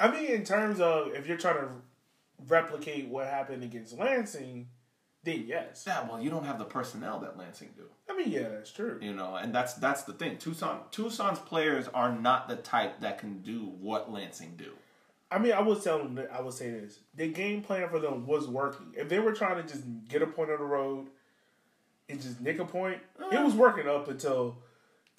I 0.00 0.10
mean, 0.10 0.26
in 0.32 0.44
terms 0.44 0.80
of 0.80 1.14
if 1.14 1.28
you're 1.28 1.38
trying 1.38 1.60
to 1.60 1.70
replicate 2.48 3.08
what 3.08 3.26
happened 3.26 3.62
against 3.62 3.98
Lansing, 3.98 4.68
then 5.22 5.44
yes. 5.46 5.84
Yeah, 5.86 6.08
well, 6.08 6.20
you 6.20 6.30
don't 6.30 6.44
have 6.44 6.58
the 6.58 6.64
personnel 6.64 7.20
that 7.20 7.36
Lansing 7.36 7.70
do. 7.76 7.84
I 8.08 8.16
mean, 8.16 8.30
yeah, 8.30 8.48
that's 8.48 8.72
true. 8.72 8.98
You 9.00 9.14
know, 9.14 9.36
and 9.36 9.54
that's 9.54 9.74
that's 9.74 10.02
the 10.02 10.12
thing. 10.12 10.38
Tucson 10.38 10.80
Tucson's 10.90 11.38
players 11.38 11.88
are 11.88 12.12
not 12.14 12.48
the 12.48 12.56
type 12.56 13.00
that 13.00 13.18
can 13.18 13.42
do 13.42 13.72
what 13.80 14.10
Lansing 14.10 14.54
do. 14.56 14.72
I 15.30 15.38
mean, 15.38 15.52
I 15.52 15.60
would 15.60 15.82
tell 15.82 15.98
them. 15.98 16.16
that- 16.16 16.32
I 16.32 16.40
would 16.40 16.54
say 16.54 16.70
this: 16.70 17.00
the 17.14 17.28
game 17.28 17.62
plan 17.62 17.88
for 17.88 17.98
them 17.98 18.26
was 18.26 18.48
working. 18.48 18.94
If 18.96 19.08
they 19.08 19.20
were 19.20 19.32
trying 19.32 19.62
to 19.62 19.68
just 19.68 19.84
get 20.08 20.22
a 20.22 20.26
point 20.26 20.50
on 20.50 20.58
the 20.58 20.64
road 20.64 21.08
and 22.08 22.20
just 22.20 22.40
nick 22.40 22.58
a 22.58 22.64
point, 22.64 22.98
it 23.30 23.34
eh. 23.36 23.42
was 23.42 23.54
working 23.54 23.88
up 23.88 24.08
until 24.08 24.58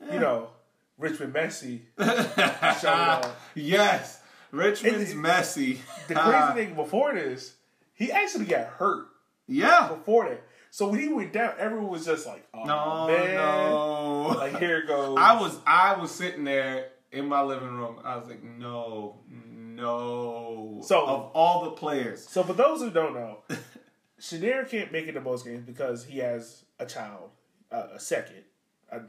you 0.01 0.09
eh. 0.09 0.19
know 0.19 0.49
Richmond 0.97 1.33
Messi 1.33 1.81
showed 2.81 2.89
up. 2.89 3.39
Yes, 3.55 4.20
Richmond's 4.51 5.13
messy. 5.15 5.81
The 6.07 6.15
crazy 6.15 6.53
thing 6.65 6.75
before 6.75 7.13
this, 7.13 7.55
he 7.93 8.11
actually 8.11 8.45
got 8.45 8.67
hurt 8.67 9.07
Yeah. 9.47 9.87
before 9.89 10.29
that. 10.29 10.43
So 10.73 10.87
when 10.87 10.99
he 10.99 11.09
went 11.09 11.33
down, 11.33 11.53
everyone 11.57 11.89
was 11.89 12.05
just 12.05 12.25
like, 12.25 12.47
"Oh 12.53 12.63
No, 12.63 13.07
man!" 13.07 13.35
no. 13.35 14.27
Like 14.37 14.57
here 14.57 14.79
it 14.79 14.87
goes. 14.87 15.17
I 15.19 15.39
was 15.39 15.57
I 15.67 15.95
was 15.99 16.11
sitting 16.11 16.45
there 16.45 16.89
in 17.11 17.27
my 17.27 17.41
living 17.41 17.75
room. 17.77 17.99
I 18.05 18.15
was 18.15 18.27
like, 18.27 18.41
no, 18.41 19.19
no. 19.29 20.81
So- 20.85 21.05
of 21.05 21.31
all 21.33 21.65
the 21.65 21.71
players, 21.71 22.25
So 22.27 22.43
for 22.43 22.53
those 22.53 22.79
who 22.79 22.89
don't 22.89 23.13
know, 23.13 23.39
Shanair 24.21 24.69
can't 24.69 24.91
make 24.93 25.07
it 25.07 25.13
to 25.13 25.21
most 25.21 25.45
games 25.45 25.65
because 25.65 26.05
he 26.05 26.19
has 26.19 26.63
a 26.79 26.85
child, 26.85 27.31
uh, 27.71 27.87
a 27.95 27.99
second, 27.99 28.43
a, 28.91 29.01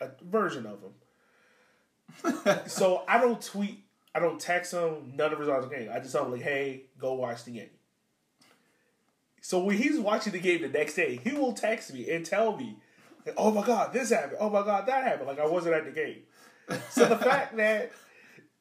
a 0.00 0.08
version 0.22 0.64
of 0.64 0.78
him. 0.82 2.62
so 2.66 3.02
I 3.06 3.20
don't 3.20 3.40
tweet, 3.42 3.84
I 4.14 4.18
don't 4.18 4.40
text 4.40 4.72
him 4.72 5.12
none 5.14 5.32
of 5.32 5.38
the 5.38 5.44
results 5.44 5.64
of 5.64 5.70
the 5.70 5.76
game. 5.76 5.90
I 5.92 6.00
just 6.00 6.12
tell 6.12 6.24
him 6.24 6.32
like, 6.32 6.42
"Hey, 6.42 6.84
go 6.98 7.14
watch 7.14 7.44
the 7.44 7.52
game." 7.52 7.70
So 9.40 9.62
when 9.62 9.76
he's 9.76 9.98
watching 9.98 10.32
the 10.32 10.38
game 10.38 10.62
the 10.62 10.68
next 10.68 10.94
day, 10.94 11.16
he 11.22 11.32
will 11.32 11.52
text 11.52 11.92
me 11.94 12.10
and 12.10 12.26
tell 12.26 12.56
me, 12.56 12.76
like, 13.24 13.34
"Oh 13.38 13.50
my 13.50 13.64
god, 13.64 13.92
this 13.92 14.10
happened! 14.10 14.36
Oh 14.40 14.50
my 14.50 14.62
god, 14.62 14.86
that 14.86 15.04
happened!" 15.04 15.28
Like 15.28 15.38
I 15.38 15.46
wasn't 15.46 15.74
at 15.74 15.84
the 15.84 15.92
game. 15.92 16.22
So 16.90 17.06
the 17.06 17.16
fact 17.30 17.56
that 17.56 17.92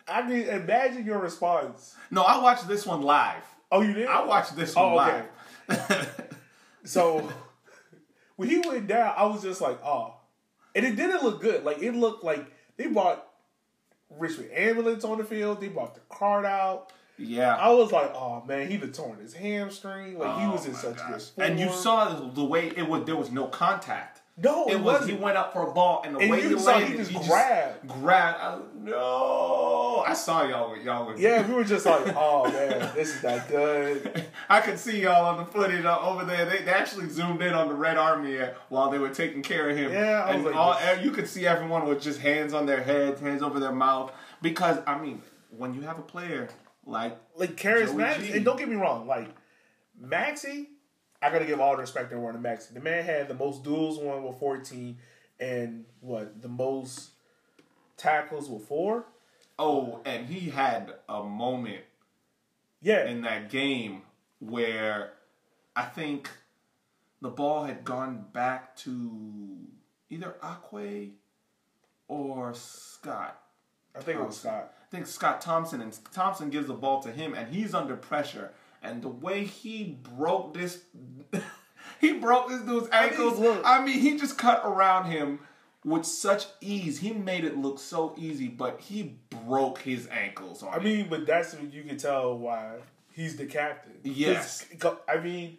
I 0.08 0.28
mean, 0.28 0.48
imagine 0.48 1.06
your 1.06 1.20
response. 1.20 1.96
no, 2.10 2.24
I 2.24 2.42
watched 2.42 2.68
this 2.68 2.86
one 2.86 3.02
live. 3.02 3.44
Oh, 3.72 3.82
you 3.82 3.94
did? 3.94 4.08
I 4.08 4.26
watched 4.26 4.56
this 4.56 4.74
oh, 4.76 4.96
one 4.96 5.26
Oh, 5.70 5.74
okay. 5.74 5.86
live. 5.90 6.26
So 6.86 7.30
when 8.38 8.50
he 8.50 8.58
went 8.60 8.88
down, 8.88 9.14
I 9.16 9.26
was 9.26 9.44
just 9.44 9.62
like, 9.62 9.84
oh. 9.84 10.16
And 10.74 10.86
it 10.86 10.96
didn't 10.96 11.24
look 11.24 11.42
good. 11.42 11.64
Like 11.64 11.80
it 11.82 11.92
looked 11.92 12.24
like 12.24 12.52
they 12.78 12.88
brought 12.88 13.29
Richmond 14.18 14.52
ambulance 14.54 15.04
on 15.04 15.18
the 15.18 15.24
field. 15.24 15.62
They 15.62 15.68
brought 15.68 15.94
the 15.96 16.02
cart 16.10 16.46
out. 16.46 16.92
yeah. 17.18 17.56
I 17.56 17.70
was 17.72 17.92
like, 17.92 18.12
oh 18.16 18.44
man, 18.48 18.70
he'd 18.70 18.82
have 18.82 18.94
torn 18.94 19.20
his 19.20 19.34
hamstring. 19.34 20.18
Like 20.18 20.42
he 20.42 20.48
was 20.48 20.66
in 20.66 20.74
Oh, 20.74 20.78
such 20.78 20.98
gosh. 20.98 21.08
good 21.10 21.22
form. 21.22 21.48
And 21.52 21.60
you 21.60 21.72
saw 21.72 22.10
the, 22.14 22.32
the 22.32 22.44
way 22.46 22.72
it 22.76 22.88
was. 22.88 23.06
There 23.06 23.16
was 23.16 23.32
no 23.32 23.48
contact. 23.48 24.19
No, 24.42 24.68
It 24.68 24.74
it, 24.74 24.76
was. 24.78 24.84
wasn't. 25.02 25.12
He 25.12 25.18
went 25.18 25.38
up 25.38 25.52
for 25.54 25.68
a 25.70 25.72
ball, 25.74 26.02
and 26.06 26.16
the 26.16 26.20
And 26.20 26.30
way 26.32 26.42
you 26.44 26.50
he 26.56 26.60
saw 26.60 26.78
he 26.80 26.86
landed, 26.96 27.10
just 27.10 27.28
grabbed. 27.28 27.88
grabbed. 27.88 28.38
I 28.40 28.60
no, 28.82 30.04
I 30.08 30.14
saw 30.14 30.44
y'all. 30.48 30.78
Y'all 30.78 31.06
were. 31.06 31.18
yeah, 31.18 31.46
we 31.48 31.54
were 31.54 31.64
just 31.64 31.86
like, 31.86 32.14
oh 32.18 32.50
man, 32.52 32.92
this 32.96 33.16
is 33.16 33.24
not 33.24 33.48
good. 33.48 34.26
I 34.50 34.62
could 34.62 34.80
see 34.80 35.02
y'all 35.02 35.26
on 35.26 35.38
the 35.38 35.46
footage 35.46 35.84
uh, 35.86 36.00
over 36.02 36.26
there. 36.26 36.46
They, 36.46 36.60
they 36.64 36.72
actually 36.72 37.10
zoomed 37.10 37.42
in 37.42 37.54
on 37.54 37.68
the 37.68 37.74
Red 37.76 37.98
Army 37.98 38.40
uh, 38.40 38.52
while 38.70 38.90
they 38.90 38.98
were 38.98 39.10
taking 39.10 39.42
care 39.42 39.70
of 39.70 39.78
him. 39.78 39.92
Yeah, 39.92 40.24
I 40.24 40.36
was 40.36 40.36
and 40.36 40.46
like, 40.46 40.56
all, 40.56 40.96
you 41.04 41.12
could 41.12 41.28
see 41.28 41.46
everyone 41.46 41.86
with 41.88 42.02
just 42.02 42.20
hands 42.20 42.54
on 42.54 42.66
their 42.66 42.82
heads, 42.84 43.20
hands 43.22 43.42
over 43.44 43.60
their 43.60 43.72
mouth. 43.74 44.12
Because 44.42 44.78
I 44.88 44.98
mean, 45.00 45.22
when 45.56 45.74
you 45.74 45.82
have 45.82 46.00
a 46.00 46.04
player 46.04 46.50
like 46.86 47.18
Like 47.36 47.56
charismatic, 47.56 48.34
and 48.36 48.46
don't 48.46 48.58
get 48.58 48.70
me 48.70 48.76
wrong, 48.76 49.06
like 49.08 49.28
Maxi, 50.02 50.68
I 51.22 51.30
gotta 51.32 51.46
give 51.46 51.60
all 51.60 51.76
the 51.76 51.82
respect 51.82 52.12
and 52.12 52.22
to 52.22 52.40
Maxi. 52.40 52.74
The 52.74 52.80
man 52.80 53.04
had 53.04 53.28
the 53.28 53.34
most 53.34 53.64
duels 53.64 54.00
won 54.00 54.24
with 54.24 54.40
fourteen, 54.40 54.98
and 55.40 55.86
what 56.00 56.42
the 56.42 56.48
most 56.48 57.12
tackles 57.98 58.50
with 58.50 58.66
four. 58.66 59.06
oh, 59.58 60.00
and 60.06 60.28
he 60.28 60.50
had 60.50 60.94
a 61.10 61.22
moment 61.24 61.84
Yeah, 62.82 63.06
in 63.06 63.22
that 63.24 63.50
game 63.50 64.04
where 64.40 65.12
I 65.76 65.84
think 65.84 66.30
the 67.22 67.30
ball 67.30 67.66
had 67.66 67.84
gone 67.84 68.26
back 68.32 68.78
to 68.78 69.58
either 70.10 70.36
Akwe 70.42 71.12
or 72.08 72.54
Scott. 72.54 73.42
I 73.94 74.00
think 74.00 74.20
it 74.20 74.26
was 74.26 74.38
Scott. 74.40 74.74
I 74.82 74.90
think 74.90 75.08
Scott 75.08 75.42
Thompson 75.42 75.82
and 75.82 75.98
Thompson 76.14 76.50
gives 76.50 76.68
the 76.68 76.74
ball 76.74 77.02
to 77.04 77.12
him 77.12 77.34
and 77.34 77.54
he's 77.54 77.74
under 77.74 77.98
pressure 77.98 78.54
and 78.82 79.02
the 79.02 79.10
way 79.10 79.44
he 79.44 79.98
broke 80.16 80.54
this 80.54 80.82
he 82.00 82.14
broke 82.14 82.50
this 82.50 82.62
dude's 82.62 82.90
ankles. 82.92 83.40
I 83.64 83.84
mean, 83.84 84.00
he 84.00 84.18
just 84.18 84.38
cut 84.38 84.62
around 84.64 85.12
him 85.12 85.40
with 85.84 86.06
such 86.06 86.46
ease. 86.62 87.00
He 87.00 87.12
made 87.14 87.44
it 87.44 87.58
look 87.58 87.80
so 87.80 88.14
easy, 88.18 88.48
but 88.48 88.80
he 88.82 89.16
broke 89.30 89.80
his 89.80 90.08
ankles 90.08 90.64
on 90.64 90.74
I 90.74 90.78
it. 90.78 90.84
mean, 90.84 91.08
but 91.10 91.26
that's 91.26 91.54
when 91.54 91.72
you 91.72 91.84
can 91.84 91.98
tell 91.98 92.38
why 92.38 92.76
he's 93.12 93.36
the 93.38 93.46
captain. 93.46 93.94
Yes. 94.04 94.66
I 95.08 95.18
mean, 95.20 95.58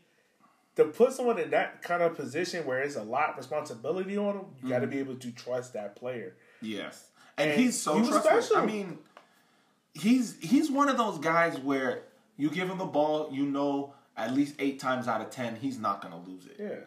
to 0.77 0.85
put 0.85 1.13
someone 1.13 1.39
in 1.39 1.51
that 1.51 1.83
kind 1.83 2.03
of 2.03 2.17
position 2.17 2.65
where 2.67 2.81
it's 2.81 2.97
a 2.97 3.03
lot 3.03 3.31
of 3.31 3.37
responsibility 3.37 4.17
on 4.17 4.37
him, 4.37 4.45
you 4.63 4.69
got 4.69 4.81
to 4.81 4.87
mm-hmm. 4.87 4.95
be 4.95 4.99
able 4.99 5.17
to 5.17 5.31
trust 5.33 5.75
that 5.75 5.97
player. 5.97 6.37
Yes, 6.63 7.09
and, 7.37 7.51
And 7.51 7.61
he's 7.61 7.81
so 7.81 7.99
he 7.99 8.09
trustworthy. 8.09 8.43
special. 8.43 8.63
I 8.63 8.67
mean, 8.67 8.99
he's 9.95 10.39
he's 10.41 10.71
one 10.71 10.89
of 10.89 10.97
those 10.97 11.19
guys 11.19 11.59
where 11.59 12.03
you 12.41 12.51
give 12.51 12.69
him 12.71 12.79
the 12.79 12.85
ball, 12.87 13.29
you 13.33 13.45
know, 13.47 13.95
at 14.17 14.35
least 14.35 14.55
eight 14.59 14.81
times 14.81 15.07
out 15.09 15.21
of 15.21 15.31
ten, 15.31 15.57
he's 15.57 15.79
not 15.79 16.01
going 16.03 16.13
to 16.13 16.31
lose 16.31 16.47
it. 16.47 16.57
Yeah, 16.59 16.85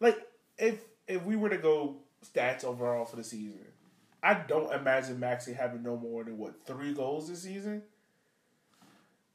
like 0.00 0.18
if 0.58 0.80
if 1.06 1.24
we 1.24 1.36
were 1.36 1.48
to 1.48 1.58
go 1.58 1.96
stats 2.34 2.64
overall 2.64 3.04
for 3.04 3.16
the 3.16 3.24
season, 3.24 3.60
I 4.22 4.34
don't 4.34 4.72
imagine 4.72 5.18
Maxie 5.20 5.52
having 5.54 5.82
no 5.82 5.96
more 5.96 6.24
than 6.24 6.36
what 6.38 6.66
three 6.66 6.92
goals 6.92 7.28
this 7.28 7.42
season. 7.42 7.82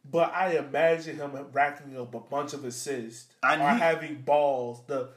But 0.09 0.33
I 0.33 0.57
imagine 0.57 1.15
him 1.15 1.31
racking 1.53 1.97
up 1.97 2.13
a 2.13 2.19
bunch 2.19 2.53
of 2.53 2.65
assists 2.65 3.27
And 3.41 3.61
or 3.61 3.71
he- 3.71 3.79
having 3.79 4.15
balls. 4.21 4.81
The 4.87 5.09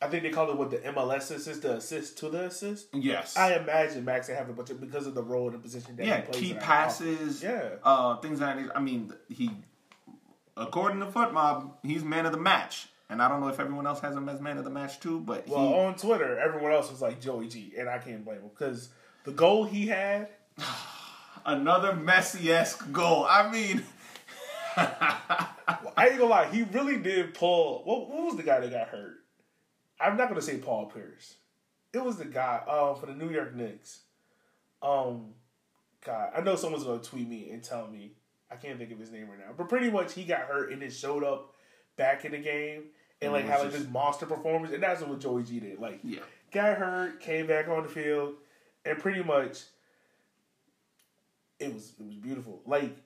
I 0.00 0.06
think 0.08 0.22
they 0.22 0.30
call 0.30 0.48
it 0.50 0.56
what 0.56 0.70
the 0.70 0.78
MLS 0.78 1.30
assist, 1.34 1.62
the 1.62 1.76
assist 1.76 2.18
to 2.18 2.28
the 2.28 2.44
assist. 2.44 2.86
Yes, 2.94 3.36
I 3.36 3.54
imagine 3.56 4.04
Maxie 4.04 4.32
having 4.34 4.52
a 4.52 4.56
bunch 4.56 4.70
of 4.70 4.80
because 4.80 5.06
of 5.08 5.14
the 5.14 5.22
role 5.24 5.46
and 5.46 5.54
the 5.54 5.58
position 5.58 5.96
that 5.96 6.06
yeah, 6.06 6.16
he 6.20 6.22
plays. 6.26 6.40
key 6.42 6.54
passes, 6.54 7.42
Yeah. 7.42 7.70
uh, 7.82 8.16
things 8.18 8.38
like 8.40 8.56
that. 8.64 8.76
I 8.76 8.80
mean, 8.80 9.12
he, 9.28 9.50
according 10.58 11.00
to 11.00 11.06
FotMob, 11.06 11.72
he's 11.82 12.04
man 12.04 12.26
of 12.26 12.32
the 12.32 12.38
match, 12.38 12.88
and 13.08 13.22
I 13.22 13.28
don't 13.28 13.40
know 13.40 13.48
if 13.48 13.60
everyone 13.60 13.86
else 13.86 14.00
has 14.00 14.14
him 14.14 14.28
as 14.28 14.40
man 14.40 14.58
of 14.58 14.64
the 14.64 14.70
match 14.70 15.00
too, 15.00 15.20
but 15.20 15.48
Well, 15.48 15.68
he, 15.68 15.74
on 15.74 15.94
Twitter, 15.96 16.38
everyone 16.38 16.72
else 16.72 16.90
was 16.90 17.00
like 17.00 17.20
Joey 17.20 17.48
G, 17.48 17.72
and 17.78 17.88
I 17.88 17.98
can't 17.98 18.24
blame 18.24 18.38
him 18.38 18.48
because 18.48 18.90
the 19.24 19.32
goal 19.32 19.64
he 19.64 19.86
had. 19.86 20.28
another 21.48 21.92
Messi 21.92 22.48
esque 22.48 22.92
goal. 22.92 23.26
I 23.28 23.50
mean, 23.50 23.82
I 24.76 25.48
ain't 25.98 26.18
gonna 26.18 26.30
lie, 26.30 26.48
he 26.50 26.62
really 26.62 26.98
did 26.98 27.34
pull. 27.34 27.82
What, 27.84 28.08
what 28.08 28.24
was 28.26 28.36
the 28.36 28.42
guy 28.42 28.60
that 28.60 28.70
got 28.70 28.88
hurt? 28.88 29.16
I'm 30.00 30.16
not 30.16 30.28
gonna 30.28 30.42
say 30.42 30.58
Paul 30.58 30.86
Pierce. 30.86 31.36
It 31.92 32.04
was 32.04 32.16
the 32.16 32.26
guy 32.26 32.60
um, 32.68 33.00
for 33.00 33.06
the 33.06 33.14
New 33.14 33.30
York 33.30 33.54
Knicks. 33.54 34.00
Um, 34.82 35.34
God, 36.04 36.30
I 36.36 36.42
know 36.42 36.54
someone's 36.54 36.84
gonna 36.84 37.02
tweet 37.02 37.28
me 37.28 37.50
and 37.50 37.62
tell 37.62 37.88
me 37.88 38.12
I 38.50 38.56
can't 38.56 38.78
think 38.78 38.90
of 38.92 38.98
his 38.98 39.10
name 39.10 39.28
right 39.28 39.38
now, 39.38 39.52
but 39.56 39.68
pretty 39.68 39.90
much 39.90 40.14
he 40.14 40.24
got 40.24 40.40
hurt 40.42 40.72
and 40.72 40.82
then 40.82 40.90
showed 40.90 41.24
up 41.24 41.54
back 41.96 42.24
in 42.24 42.32
the 42.32 42.38
game 42.38 42.84
and 43.20 43.32
like 43.32 43.44
it 43.44 43.50
had 43.50 43.60
like 43.60 43.72
this 43.72 43.88
monster 43.88 44.26
performance, 44.26 44.72
and 44.72 44.82
that's 44.82 45.02
what 45.02 45.20
Joey 45.20 45.42
G 45.42 45.60
did. 45.60 45.78
Like, 45.80 46.00
yeah, 46.02 46.20
got 46.52 46.78
hurt, 46.78 47.20
came 47.20 47.46
back 47.46 47.68
on 47.68 47.82
the 47.82 47.88
field, 47.88 48.34
and 48.84 48.98
pretty 48.98 49.22
much 49.22 49.62
it 51.58 51.72
was 51.72 51.92
it 51.98 52.06
was 52.06 52.16
beautiful. 52.16 52.62
Like 52.64 52.96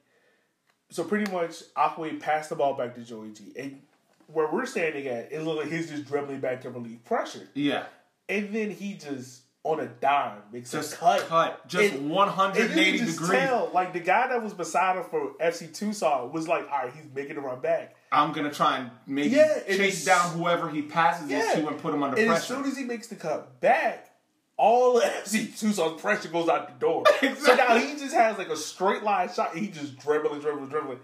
so 0.90 1.05
pretty 1.05 1.31
much 1.33 1.62
Aquay 1.74 2.20
passed 2.20 2.50
the 2.50 2.57
ball 2.57 2.74
back 2.74 2.94
to 2.94 3.00
Joey 3.00 3.31
G. 3.33 3.52
And 3.57 3.81
where 4.26 4.48
we're 4.52 4.66
standing 4.66 5.07
at, 5.07 5.33
it 5.33 5.42
looked 5.42 5.62
like 5.62 5.72
he's 5.72 5.90
just 5.90 6.05
dribbling 6.05 6.40
back 6.40 6.61
to 6.62 6.70
relieve 6.70 7.02
pressure. 7.05 7.48
yeah, 7.55 7.85
And 8.28 8.55
then 8.55 8.70
he 8.70 8.94
just 8.94 9.41
on 9.64 9.79
a 9.79 9.87
dime 9.87 10.42
makes 10.53 10.72
just 10.72 10.94
a 10.94 10.96
cut. 10.96 11.20
cut, 11.29 11.68
just 11.68 11.94
And- 11.94 12.11
one 12.11 12.27
And 12.29 12.37
hundred 12.37 12.70
you 12.75 12.81
eighty 12.83 12.98
can 12.98 13.07
just 13.07 13.20
degrees. 13.20 13.40
tell, 13.42 13.70
like 13.72 13.92
the 13.92 14.01
guy 14.01 14.27
that 14.27 14.42
was 14.42 14.55
beside 14.55 14.96
him 14.96 15.05
for 15.05 15.35
FC 15.40 15.72
Tucson 15.72 16.33
was 16.33 16.48
like, 16.48 16.64
all 16.70 16.79
right, 16.85 16.92
he's 16.92 17.05
making 17.14 17.37
a 17.37 17.40
run 17.40 17.61
back. 17.61 17.94
I'm 18.11 18.33
gonna 18.33 18.51
try 18.53 18.79
and 18.79 18.90
maybe 19.07 19.31
Yeah, 19.37 19.61
chase 19.68 20.05
down 20.05 20.33
whoever 20.37 20.68
he 20.68 20.83
passes 20.83 21.31
Yeah. 21.31 21.53
it 21.53 21.61
to 21.62 21.68
and 21.68 21.79
put 21.79 21.94
him 21.94 22.03
under 22.03 22.20
And 22.20 22.31
as 22.33 22.44
soon 22.46 22.64
as 22.64 22.77
he 22.77 22.83
makes 22.85 23.07
the 23.07 23.14
cut 23.14 23.61
back, 23.61 24.09
all 24.57 24.98
of 24.98 25.05
FC 25.25 25.46
Tucson's 25.57 26.01
pressure 26.01 26.29
goes 26.29 26.48
out 26.48 26.66
the 26.68 26.85
door. 26.85 27.05
So 27.38 27.55
now 27.55 27.77
he 27.79 27.94
just 27.96 28.14
has 28.14 28.38
like 28.38 28.48
a 28.48 28.57
straight 28.57 29.05
line 29.05 29.33
shot. 29.33 29.57
He 29.57 29.68
just 29.68 29.96
dribbling, 29.98 30.40
dribbling, 30.40 30.68
dribbling, 30.70 30.98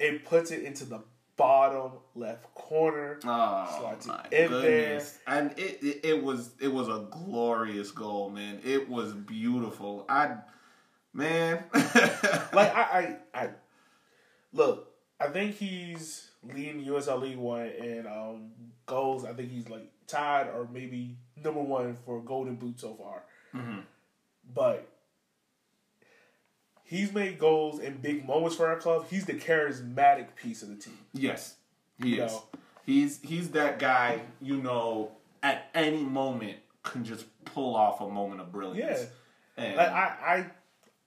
and 0.00 0.24
puts 0.24 0.50
it 0.50 0.64
into 0.64 0.84
the 0.84 1.02
bottom 1.36 1.92
left 2.14 2.52
corner. 2.54 3.18
Oh 3.24 3.96
my 4.06 4.26
in 4.30 4.48
goodness! 4.48 5.18
And 5.26 5.52
it, 5.58 5.82
it 5.82 6.00
it 6.04 6.22
was 6.22 6.50
it 6.60 6.68
was 6.68 6.88
a 6.88 7.06
glorious 7.10 7.90
goal, 7.90 8.30
man. 8.30 8.60
It 8.64 8.88
was 8.88 9.12
beautiful. 9.12 10.04
I 10.08 10.36
man, 11.12 11.64
Like 12.52 12.74
I, 12.74 13.18
I, 13.34 13.42
I 13.42 13.48
look. 14.52 14.88
I 15.20 15.28
think 15.28 15.56
he's 15.56 16.30
leading 16.42 16.84
USL 16.84 17.22
League 17.22 17.38
One 17.38 17.66
in 17.66 18.06
um, 18.06 18.50
goals. 18.86 19.24
I 19.24 19.32
think 19.32 19.50
he's 19.50 19.68
like 19.68 19.88
tied 20.06 20.48
or 20.48 20.68
maybe 20.72 21.16
number 21.42 21.60
one 21.60 21.96
for 22.04 22.20
Golden 22.20 22.56
Boot 22.56 22.80
so 22.80 22.94
far. 22.94 23.22
Mm-hmm. 23.54 23.80
But 24.52 24.91
he's 26.92 27.12
made 27.12 27.38
goals 27.38 27.80
in 27.80 27.96
big 27.96 28.26
moments 28.26 28.56
for 28.56 28.66
our 28.68 28.76
club. 28.76 29.06
He's 29.10 29.24
the 29.24 29.34
charismatic 29.34 30.34
piece 30.36 30.62
of 30.62 30.68
the 30.68 30.76
team. 30.76 30.98
yes, 31.14 31.54
he 32.02 32.16
You 32.16 32.24
is. 32.24 32.32
know. 32.32 32.44
He's 32.84 33.20
he's 33.22 33.50
that 33.52 33.78
guy. 33.78 34.20
You 34.40 34.58
know, 34.58 35.12
at 35.42 35.68
any 35.74 36.02
moment 36.02 36.58
can 36.82 37.04
just 37.04 37.24
pull 37.44 37.76
off 37.76 38.00
a 38.00 38.08
moment 38.08 38.40
of 38.40 38.52
brilliance. 38.52 39.06
Yeah. 39.56 39.64
And 39.64 39.76
Like 39.76 39.88
I, 39.88 40.46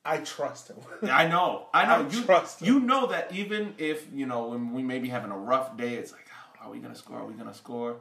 I, 0.05 0.13
I 0.13 0.17
trust 0.19 0.69
him. 0.69 0.77
I 1.09 1.27
know, 1.27 1.67
I 1.73 1.85
know. 1.85 2.07
I 2.07 2.09
you 2.11 2.23
trust 2.23 2.61
him. 2.61 2.67
you 2.67 2.79
know 2.79 3.07
that 3.07 3.33
even 3.33 3.73
if 3.77 4.07
you 4.13 4.25
know 4.25 4.47
when 4.49 4.71
we 4.73 4.83
may 4.83 4.99
be 4.99 5.09
having 5.09 5.31
a 5.31 5.37
rough 5.37 5.75
day, 5.77 5.95
it's 5.95 6.11
like, 6.11 6.27
oh, 6.61 6.67
are 6.67 6.71
we 6.71 6.79
gonna 6.79 6.95
score? 6.95 7.19
Are 7.19 7.25
we 7.25 7.33
gonna 7.33 7.53
score? 7.53 7.97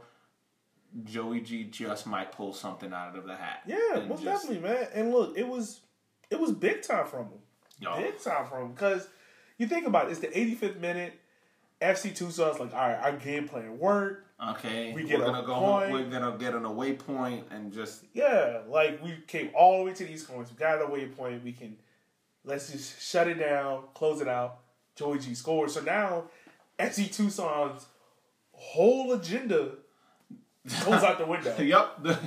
Joey 1.03 1.41
G 1.41 1.65
just 1.65 2.07
might 2.07 2.31
pull 2.31 2.53
something 2.53 2.93
out 2.93 3.17
of 3.17 3.27
the 3.27 3.35
hat. 3.35 3.63
yeah, 3.67 4.05
most 4.09 4.23
just- 4.23 4.45
definitely, 4.47 4.61
man. 4.69 4.87
And 4.95 5.11
look, 5.13 5.37
it 5.37 5.49
was, 5.49 5.81
it 6.31 6.39
was 6.39 6.53
big 6.53 6.83
time 6.83 7.07
from 7.07 7.25
him. 7.25 7.39
Yo. 7.85 7.97
Big 8.03 8.21
time 8.21 8.47
from 8.47 8.63
him 8.63 8.73
because 8.73 9.09
you 9.59 9.67
think 9.67 9.87
about 9.87 10.07
it, 10.09 10.11
it's 10.13 10.21
the 10.21 10.29
85th 10.29 10.81
minute. 10.81 11.15
FC 11.81 12.15
Tucson's 12.15 12.39
like, 12.39 12.73
all 12.73 12.89
right, 12.89 12.99
our 13.03 13.13
game 13.13 13.47
plan 13.49 13.79
worked. 13.79 14.27
Okay, 14.51 14.93
We 14.93 15.05
get 15.05 15.21
a 15.21 15.25
gonna 15.25 15.43
go. 15.47 15.55
point. 15.55 15.91
Home, 15.91 15.93
we're 15.93 16.11
gonna 16.11 16.37
get 16.39 16.55
an 16.55 16.65
away 16.65 16.95
point 16.95 17.47
and 17.51 17.73
just 17.73 18.05
Yeah, 18.15 18.61
like 18.69 19.03
we 19.03 19.17
came 19.27 19.51
all 19.55 19.79
the 19.79 19.85
way 19.85 19.93
to 19.95 20.05
the 20.05 20.13
East 20.13 20.29
Coast. 20.29 20.51
We 20.53 20.57
got 20.59 20.83
a 20.83 20.87
waypoint. 20.87 21.45
We 21.45 21.53
can 21.53 21.77
let's 22.45 22.71
just 22.73 23.01
shut 23.03 23.29
it 23.29 23.35
down, 23.35 23.85
close 23.95 24.21
it 24.21 24.29
out. 24.29 24.59
Joey 24.97 25.19
G 25.19 25.35
scored. 25.35 25.71
So 25.71 25.81
now 25.83 26.25
FC 26.79 27.07
Tucson's 27.13 27.87
whole 28.53 29.13
agenda 29.13 29.73
goes 30.85 31.03
out 31.03 31.19
the 31.19 31.27
window. 31.27 31.57
yep. 31.61 32.03
The, 32.03 32.19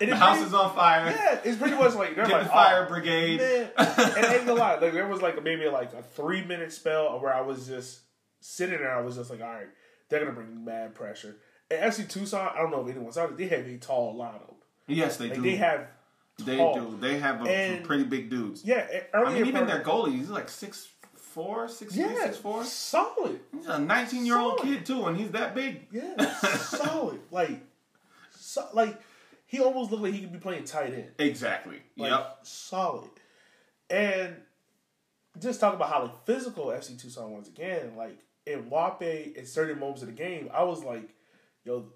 the 0.00 0.16
house 0.16 0.36
really- 0.36 0.46
is 0.48 0.54
on 0.54 0.74
fire. 0.74 1.06
Yeah, 1.10 1.40
it's 1.44 1.56
pretty 1.58 1.76
much 1.76 1.94
like 1.94 2.14
they're 2.16 2.24
Get 2.26 2.32
like 2.32 2.42
the 2.44 2.48
fire 2.50 2.84
"Oh, 2.86 2.88
brigade. 2.88 3.40
Man. 3.40 3.70
And 3.76 4.24
ain't 4.26 4.46
gonna 4.46 4.54
lie, 4.60 4.74
like 4.78 4.92
there 4.92 5.06
was 5.06 5.22
like 5.22 5.42
maybe 5.42 5.66
like 5.68 5.92
a 5.92 6.02
three 6.02 6.44
minute 6.44 6.72
spell 6.72 7.18
where 7.20 7.32
I 7.34 7.40
was 7.42 7.66
just 7.66 8.00
sitting 8.40 8.78
there. 8.78 8.94
I 8.96 9.00
was 9.00 9.16
just 9.16 9.30
like, 9.30 9.40
all 9.40 9.48
right, 9.52 9.68
they're 10.08 10.20
gonna 10.20 10.32
bring 10.32 10.64
mad 10.64 10.94
pressure. 10.94 11.36
And 11.70 11.80
FC 11.92 12.08
Tucson, 12.08 12.48
I 12.54 12.58
don't 12.58 12.70
know 12.70 12.82
if 12.86 12.94
anyone 12.94 13.12
saw 13.12 13.24
it. 13.24 13.36
They 13.36 13.46
have 13.48 13.66
a 13.66 13.76
tall 13.78 14.14
lineup. 14.16 14.54
Yes, 14.86 15.16
they 15.16 15.26
Like 15.28 15.34
do. 15.36 15.42
they 15.42 15.56
have 15.56 15.86
They 16.44 16.56
tall. 16.58 16.74
do. 16.74 16.96
They 17.00 17.18
have 17.18 17.44
a, 17.46 17.48
And- 17.50 17.76
some 17.78 17.86
pretty 17.86 18.04
big 18.04 18.28
dudes. 18.30 18.64
Yeah, 18.64 18.86
I 19.14 19.24
mean, 19.32 19.36
even 19.46 19.54
part- 19.54 19.68
their 19.68 19.82
goalie, 19.82 20.12
he's 20.18 20.28
like 20.28 20.48
six 20.48 20.88
four, 21.16 21.66
six 21.68 21.94
three, 21.94 22.04
yeah, 22.04 22.24
six 22.24 22.36
four. 22.36 22.62
solid. 22.64 23.40
He's 23.52 23.66
a 23.66 23.78
nineteen 23.78 24.26
year 24.26 24.38
old 24.38 24.58
kid 24.60 24.84
too, 24.84 25.06
and 25.06 25.16
he's 25.16 25.30
that 25.30 25.54
big. 25.54 25.86
Yeah, 25.90 26.16
solid. 26.58 27.20
Like, 27.30 27.60
so, 28.38 28.68
like 28.74 29.00
he 29.54 29.60
almost 29.60 29.92
looked 29.92 30.02
like 30.02 30.12
he 30.12 30.20
could 30.20 30.32
be 30.32 30.38
playing 30.40 30.64
tight 30.64 30.92
end. 30.92 31.12
Exactly. 31.16 31.76
Like, 31.96 32.10
yep. 32.10 32.38
solid. 32.42 33.08
And 33.88 34.34
just 35.38 35.60
talk 35.60 35.74
about 35.74 35.90
how 35.90 36.02
like 36.02 36.26
physical 36.26 36.66
FC 36.66 37.00
Tucson 37.00 37.30
was 37.30 37.46
again. 37.46 37.94
Like 37.96 38.18
in 38.46 38.64
Wape, 38.68 39.38
at 39.38 39.46
certain 39.46 39.78
moments 39.78 40.02
of 40.02 40.08
the 40.08 40.14
game, 40.14 40.50
I 40.52 40.64
was 40.64 40.82
like, 40.82 41.08
yo, 41.62 41.86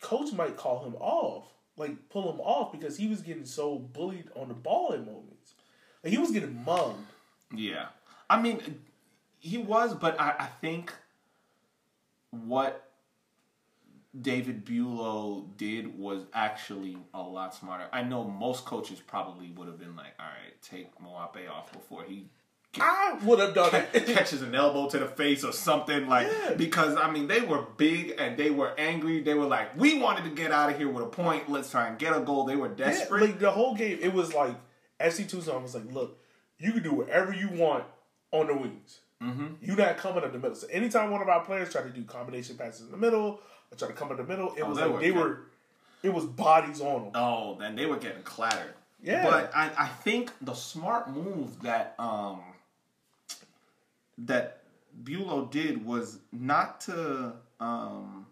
coach 0.00 0.32
might 0.32 0.56
call 0.56 0.84
him 0.84 0.96
off, 0.96 1.44
like 1.76 2.08
pull 2.08 2.32
him 2.32 2.40
off 2.40 2.72
because 2.72 2.96
he 2.96 3.06
was 3.06 3.22
getting 3.22 3.44
so 3.44 3.78
bullied 3.78 4.28
on 4.34 4.48
the 4.48 4.54
ball 4.54 4.92
in 4.92 5.06
moments. 5.06 5.54
Like 6.02 6.12
he 6.12 6.18
was 6.18 6.32
getting 6.32 6.64
mugged. 6.64 6.98
Yeah. 7.54 7.86
I 8.28 8.42
mean, 8.42 8.80
he 9.38 9.58
was, 9.58 9.94
but 9.94 10.20
I, 10.20 10.34
I 10.36 10.46
think 10.60 10.92
what 12.30 12.87
David 14.18 14.64
Bulow 14.64 15.50
did 15.56 15.98
was 15.98 16.24
actually 16.32 16.96
a 17.12 17.20
lot 17.20 17.54
smarter. 17.54 17.86
I 17.92 18.02
know 18.02 18.24
most 18.24 18.64
coaches 18.64 19.00
probably 19.06 19.50
would 19.50 19.68
have 19.68 19.78
been 19.78 19.96
like, 19.96 20.14
all 20.18 20.26
right, 20.26 20.60
take 20.62 20.90
Mwape 20.98 21.50
off 21.50 21.72
before 21.72 22.04
he 22.04 22.26
I 22.80 23.18
would 23.22 23.38
have 23.38 23.54
done 23.54 23.74
it. 23.74 24.06
catches 24.06 24.42
an 24.42 24.54
elbow 24.54 24.88
to 24.90 24.98
the 24.98 25.06
face 25.06 25.42
or 25.44 25.52
something 25.52 26.06
like 26.08 26.26
Yeah. 26.30 26.54
because 26.54 26.96
I 26.96 27.10
mean 27.10 27.26
they 27.26 27.40
were 27.40 27.64
big 27.76 28.14
and 28.18 28.36
they 28.36 28.50
were 28.50 28.72
angry. 28.78 29.20
They 29.22 29.34
were 29.34 29.46
like, 29.46 29.76
we 29.78 29.98
wanted 29.98 30.24
to 30.24 30.30
get 30.30 30.52
out 30.52 30.70
of 30.70 30.78
here 30.78 30.88
with 30.88 31.02
a 31.04 31.08
point. 31.08 31.48
Let's 31.50 31.70
try 31.70 31.88
and 31.88 31.98
get 31.98 32.16
a 32.16 32.20
goal. 32.20 32.44
They 32.44 32.56
were 32.56 32.68
Yeah, 32.68 32.74
desperate. 32.86 33.22
like 33.22 33.38
the 33.38 33.50
whole 33.50 33.74
game, 33.74 33.98
it 34.00 34.12
was 34.12 34.34
like 34.34 34.54
FC 35.00 35.28
Tucson 35.28 35.62
was 35.62 35.74
like, 35.74 35.90
look, 35.92 36.18
you 36.58 36.72
can 36.72 36.82
do 36.82 36.92
whatever 36.92 37.32
you 37.32 37.48
want 37.50 37.84
on 38.32 38.46
the 38.48 38.54
wings. 38.54 39.00
Mm-hmm. 39.22 39.46
You're 39.62 39.76
not 39.76 39.96
coming 39.96 40.22
up 40.22 40.32
the 40.32 40.38
middle. 40.38 40.54
So 40.54 40.66
anytime 40.70 41.10
one 41.10 41.22
of 41.22 41.28
our 41.28 41.44
players 41.44 41.72
try 41.72 41.82
to 41.82 41.90
do 41.90 42.04
combination 42.04 42.56
passes 42.56 42.82
in 42.86 42.90
the 42.92 42.96
middle, 42.98 43.40
and 43.70 43.78
try 43.78 43.88
to 43.88 43.94
come 43.94 44.10
in 44.10 44.16
the 44.16 44.24
middle. 44.24 44.54
It 44.54 44.62
Oh, 44.62 44.68
was 44.70 44.78
they 44.78 44.84
like 44.84 44.92
were 44.94 45.00
they 45.00 45.06
good. 45.10 45.16
were, 45.16 45.40
it 46.02 46.14
was 46.14 46.24
bodies 46.24 46.80
on 46.80 47.04
them. 47.04 47.12
Oh, 47.14 47.56
then 47.58 47.74
they 47.76 47.86
were 47.86 47.96
getting 47.96 48.22
clattered. 48.22 48.74
Yeah. 49.02 49.24
But 49.24 49.52
I, 49.54 49.70
I 49.78 49.86
think 49.88 50.32
the 50.40 50.54
smart 50.54 51.10
move 51.10 51.62
that 51.62 51.94
um 51.98 52.40
that 54.18 54.62
Bulow 55.04 55.50
did 55.50 55.84
was 55.84 56.18
not 56.32 56.80
to 56.82 57.32
um 57.60 58.26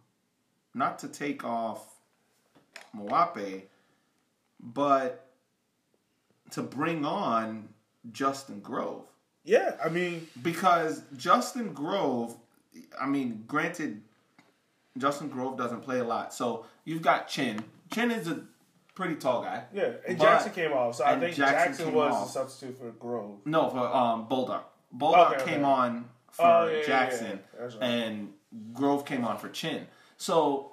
not 0.75 0.99
to 1.01 1.09
take 1.09 1.45
off 1.45 1.95
Mwape, 2.97 3.63
but 4.61 5.27
to 6.51 6.63
bring 6.63 7.05
on 7.05 7.69
Justin 8.13 8.61
Grove. 8.61 9.03
Yeah, 9.45 9.77
I 9.85 9.89
mean, 9.89 10.27
Because 10.43 11.03
Justin 11.17 11.73
Grove, 11.73 12.37
I 13.01 13.07
mean, 13.07 13.45
granted, 13.47 14.03
Justin 14.99 15.29
Grove 15.29 15.57
doesn't 15.57 15.81
play 15.83 15.99
a 16.01 16.05
lot. 16.05 16.33
So 16.35 16.67
you've 16.85 17.03
got 17.03 17.29
Chin. 17.29 17.63
Chin 17.93 18.11
is 18.11 18.29
a 18.29 18.43
pretty 18.95 19.17
tall 19.17 19.43
guy. 19.43 19.65
yeah, 19.73 19.91
and 20.09 20.19
Jackson 20.19 20.53
came 20.53 20.73
off, 20.73 20.97
so 20.97 21.05
I 21.05 21.19
think 21.21 21.37
Jackson 21.37 21.73
Jackson, 21.73 21.93
was 21.95 22.15
off. 22.15 22.27
the 22.27 22.33
substitute 22.33 22.79
for 22.79 22.91
Grove. 22.93 23.39
No, 23.45 23.69
for 23.71 23.79
um, 23.79 24.27
Bulldog. 24.29 24.63
Bulldog 24.93 25.35
Okay, 25.35 25.45
came 25.45 25.55
okay. 25.65 25.65
on 25.65 26.05
for 26.31 26.45
Oh, 26.47 26.67
yeah, 26.67 26.79
yeah, 26.79 26.87
Jackson, 26.87 27.27
yeah. 27.27 27.61
That's 27.61 27.75
right. 27.77 27.85
and 27.85 28.33
Grove 28.73 29.05
came 29.05 29.25
on 29.25 29.37
for 29.39 29.49
Chin. 29.51 29.87
So 30.17 30.73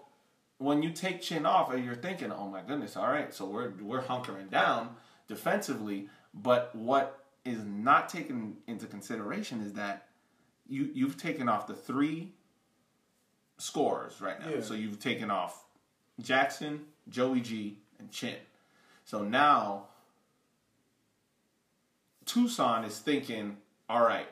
when 0.58 0.82
you 0.82 0.92
take 0.92 1.22
Chin 1.22 1.46
off, 1.46 1.74
you're 1.78 1.96
thinking, 1.96 2.32
"Oh 2.32 2.48
my 2.48 2.62
goodness, 2.62 2.96
all 2.96 3.08
right, 3.08 3.34
so 3.34 3.46
we're 3.46 3.72
we're 3.82 4.02
hunkering 4.02 4.50
down 4.50 4.96
defensively." 5.28 6.08
But 6.34 6.74
what 6.76 7.20
is 7.46 7.64
not 7.66 8.08
taken 8.10 8.56
into 8.68 8.86
consideration 8.86 9.62
is 9.62 9.74
that 9.74 10.08
you 10.68 10.90
you've 10.94 11.18
taken 11.18 11.50
off 11.50 11.68
the 11.68 11.74
three 11.76 12.32
scorers 13.58 14.20
right 14.22 14.40
now. 14.40 14.50
Yeah. 14.56 14.62
So 14.62 14.74
you've 14.74 15.00
taken 15.00 15.30
off 15.32 15.64
Jackson, 16.22 16.86
Joey 17.10 17.42
G, 17.42 17.78
and 18.00 18.12
Chin. 18.12 18.36
So 19.06 19.24
now 19.24 19.86
Tucson 22.26 22.84
is 22.86 22.98
thinking, 23.00 23.58
all 23.90 24.02
right, 24.04 24.28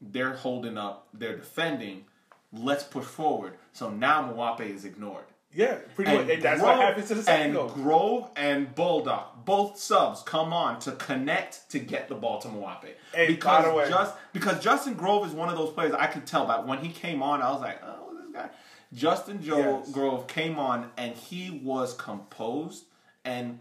they're 0.00 0.34
holding 0.34 0.76
up, 0.76 1.08
they're 1.14 1.36
defending, 1.36 2.04
let's 2.52 2.84
push 2.84 3.04
forward. 3.04 3.54
So 3.72 3.90
now 3.90 4.32
Mwape 4.32 4.60
is 4.74 4.84
ignored. 4.84 5.24
Yeah, 5.54 5.76
pretty 5.94 6.14
much. 6.16 6.40
That's 6.40 6.62
what 6.62 6.76
happens 6.76 7.08
to 7.08 7.14
the 7.14 7.22
second 7.22 7.44
and 7.46 7.54
goal. 7.54 7.68
Grove 7.68 8.30
and 8.36 8.74
Bulldog, 8.74 9.44
both 9.44 9.76
subs 9.78 10.22
come 10.22 10.50
on 10.50 10.78
to 10.80 10.92
connect 10.92 11.68
to 11.70 11.78
get 11.78 12.08
the 12.08 12.14
ball 12.14 12.40
to 12.40 12.48
Mwape. 12.48 12.88
Hey, 13.14 13.26
because 13.26 13.62
by 13.64 13.68
the 13.68 13.74
way- 13.74 13.88
just 13.88 14.14
because 14.32 14.62
Justin 14.64 14.94
Grove 14.94 15.26
is 15.26 15.32
one 15.34 15.50
of 15.50 15.56
those 15.56 15.70
players 15.72 15.92
I 15.92 16.06
could 16.06 16.26
tell 16.26 16.46
by 16.46 16.60
when 16.60 16.78
he 16.78 16.88
came 16.90 17.22
on, 17.22 17.42
I 17.42 17.50
was 17.52 17.60
like, 17.60 17.82
oh, 17.84 18.11
guy. 18.32 18.50
Justin 18.92 19.42
Joe 19.42 19.82
Yes. 19.84 19.90
Grove 19.90 20.26
came 20.26 20.58
on 20.58 20.90
and 20.96 21.14
he 21.14 21.50
was 21.62 21.94
composed 21.94 22.84
and 23.24 23.58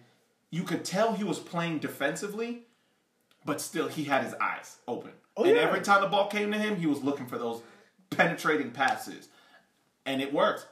you 0.50 0.64
could 0.64 0.84
tell 0.84 1.14
he 1.14 1.24
was 1.24 1.40
playing 1.40 1.80
defensively, 1.80 2.64
but 3.46 3.62
still 3.62 3.88
he 3.88 4.04
had 4.04 4.24
his 4.24 4.34
eyes 4.36 4.78
open. 4.88 5.12
Oh, 5.38 5.44
and 5.44 5.56
yeah. 5.56 5.62
every 5.62 5.82
time 5.82 6.02
the 6.02 6.08
ball 6.08 6.28
came 6.28 6.52
to 6.52 6.58
him, 6.58 6.76
he 6.76 6.86
was 6.86 7.04
looking 7.04 7.26
for 7.26 7.38
those 7.38 7.62
penetrating 8.10 8.72
passes. 8.72 9.30
And 10.06 10.22
it 10.22 10.34
worked. 10.34 10.68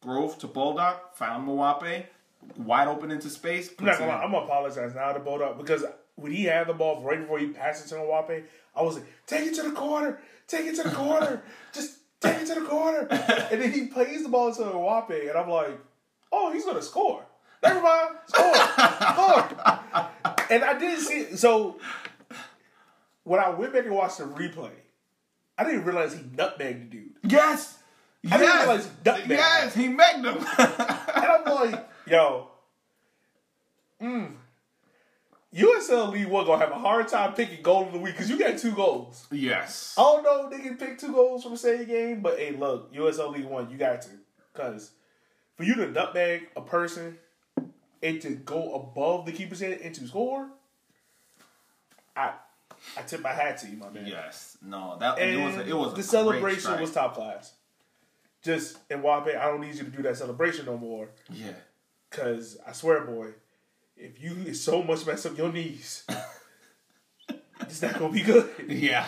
Grove 0.00 0.38
to 0.38 0.46
Bulldog, 0.46 0.96
found 1.14 1.48
Mwape, 1.48 2.04
wide 2.56 2.86
open 2.86 3.10
into 3.10 3.28
space. 3.28 3.70
I'm 3.78 3.86
not 3.86 3.98
gonna 3.98 4.12
lie. 4.12 4.22
I'm 4.22 4.30
gonna 4.30 4.44
apologize 4.44 4.94
now 4.94 5.12
to 5.12 5.18
Bulldog 5.18 5.58
because 5.58 5.84
when 6.14 6.30
he 6.32 6.44
had 6.44 6.68
the 6.68 6.74
ball 6.74 7.02
right 7.02 7.18
before 7.20 7.38
he 7.38 7.48
passed 7.48 7.84
it 7.84 7.88
to 7.88 7.96
Mwape, 7.96 8.44
I 8.74 8.82
was 8.82 8.96
like, 8.96 9.06
take 9.26 9.46
it 9.46 9.54
to 9.56 9.62
the 9.62 9.72
corner, 9.72 10.20
take 10.46 10.66
it 10.66 10.76
to 10.76 10.84
the 10.84 10.90
corner, 10.90 11.42
just 11.72 11.98
take 12.20 12.42
it 12.42 12.46
to 12.46 12.54
the 12.54 12.66
corner. 12.66 13.06
and 13.10 13.60
then 13.60 13.72
he 13.72 13.86
plays 13.86 14.22
the 14.22 14.28
ball 14.28 14.54
to 14.54 14.62
Mwape, 14.62 15.28
and 15.28 15.38
I'm 15.38 15.48
like, 15.48 15.78
oh, 16.32 16.52
he's 16.52 16.64
gonna 16.64 16.82
score. 16.82 17.24
Never 17.62 17.80
mind, 17.80 18.16
score, 18.26 18.54
score. 18.54 19.48
And 20.50 20.62
I 20.62 20.78
didn't 20.78 21.00
see 21.00 21.20
it. 21.20 21.38
So 21.38 21.80
when 23.24 23.40
I 23.40 23.50
went 23.50 23.72
back 23.72 23.86
and 23.86 23.94
watched 23.94 24.18
the 24.18 24.24
replay, 24.24 24.70
I 25.58 25.64
didn't 25.64 25.84
realize 25.84 26.12
he 26.12 26.20
nutmegged 26.20 26.58
the 26.58 26.96
dude. 26.96 27.14
Yes! 27.24 27.78
I 28.30 28.36
didn't 28.36 28.42
yes! 28.46 28.66
realize 28.66 28.84
he 28.84 28.90
ducked 29.02 29.28
that. 29.28 29.30
Yes, 29.30 29.74
he 29.74 29.88
megged 29.88 30.24
him. 30.24 30.46
And 31.16 31.24
I'm 31.24 31.44
like, 31.44 31.88
yo, 32.06 32.48
mm, 34.00 34.32
USL 35.54 36.12
League 36.12 36.26
One 36.26 36.44
gonna 36.44 36.58
have 36.58 36.72
a 36.72 36.78
hard 36.78 37.08
time 37.08 37.32
picking 37.34 37.62
goal 37.62 37.86
of 37.86 37.92
the 37.92 37.98
week 37.98 38.14
because 38.14 38.28
you 38.28 38.38
got 38.38 38.58
two 38.58 38.72
goals. 38.72 39.26
yes. 39.30 39.94
I 39.96 40.02
don't 40.02 40.22
know 40.22 40.46
if 40.46 40.50
they 40.50 40.62
can 40.62 40.76
pick 40.76 40.98
two 40.98 41.12
goals 41.12 41.42
from 41.42 41.52
the 41.52 41.58
same 41.58 41.84
game, 41.86 42.20
but 42.20 42.38
hey, 42.38 42.52
look, 42.52 42.92
USL 42.94 43.32
League 43.32 43.46
One, 43.46 43.70
you 43.70 43.78
got 43.78 44.02
to. 44.02 44.10
Because 44.52 44.90
for 45.56 45.64
you 45.64 45.74
to 45.76 45.90
nutmeg 45.90 46.48
a 46.56 46.60
person 46.60 47.18
and 48.02 48.20
to 48.22 48.30
go 48.30 48.74
above 48.74 49.24
the 49.26 49.32
keeper's 49.32 49.60
head 49.60 49.80
and 49.82 49.94
to 49.94 50.06
score, 50.06 50.48
I 52.14 52.32
I 52.96 53.02
tip 53.02 53.22
my 53.22 53.32
hat 53.32 53.58
to 53.58 53.68
you, 53.68 53.76
my 53.76 53.88
man. 53.88 54.06
Yes. 54.06 54.58
No, 54.62 54.96
that 55.00 55.18
And 55.18 55.30
it 55.30 55.44
was 55.44 55.56
a, 55.56 55.68
it 55.68 55.76
was 55.76 55.94
the 55.94 56.02
celebration 56.02 56.80
was 56.80 56.92
top 56.92 57.14
class. 57.14 57.54
Just 58.42 58.78
and 58.90 59.02
Wape, 59.02 59.36
I 59.36 59.46
don't 59.46 59.60
need 59.60 59.74
you 59.74 59.84
to 59.84 59.90
do 59.90 60.02
that 60.02 60.16
celebration 60.16 60.66
no 60.66 60.76
more. 60.76 61.08
Yeah. 61.30 61.52
Cause 62.10 62.58
I 62.66 62.72
swear, 62.72 63.00
boy, 63.02 63.30
if 63.96 64.22
you 64.22 64.32
is 64.46 64.62
so 64.62 64.82
much 64.82 65.06
mess 65.06 65.26
up 65.26 65.36
your 65.38 65.52
knees, 65.52 66.04
it's 67.60 67.82
not 67.82 67.98
gonna 67.98 68.12
be 68.12 68.22
good. 68.22 68.48
Yeah. 68.68 69.06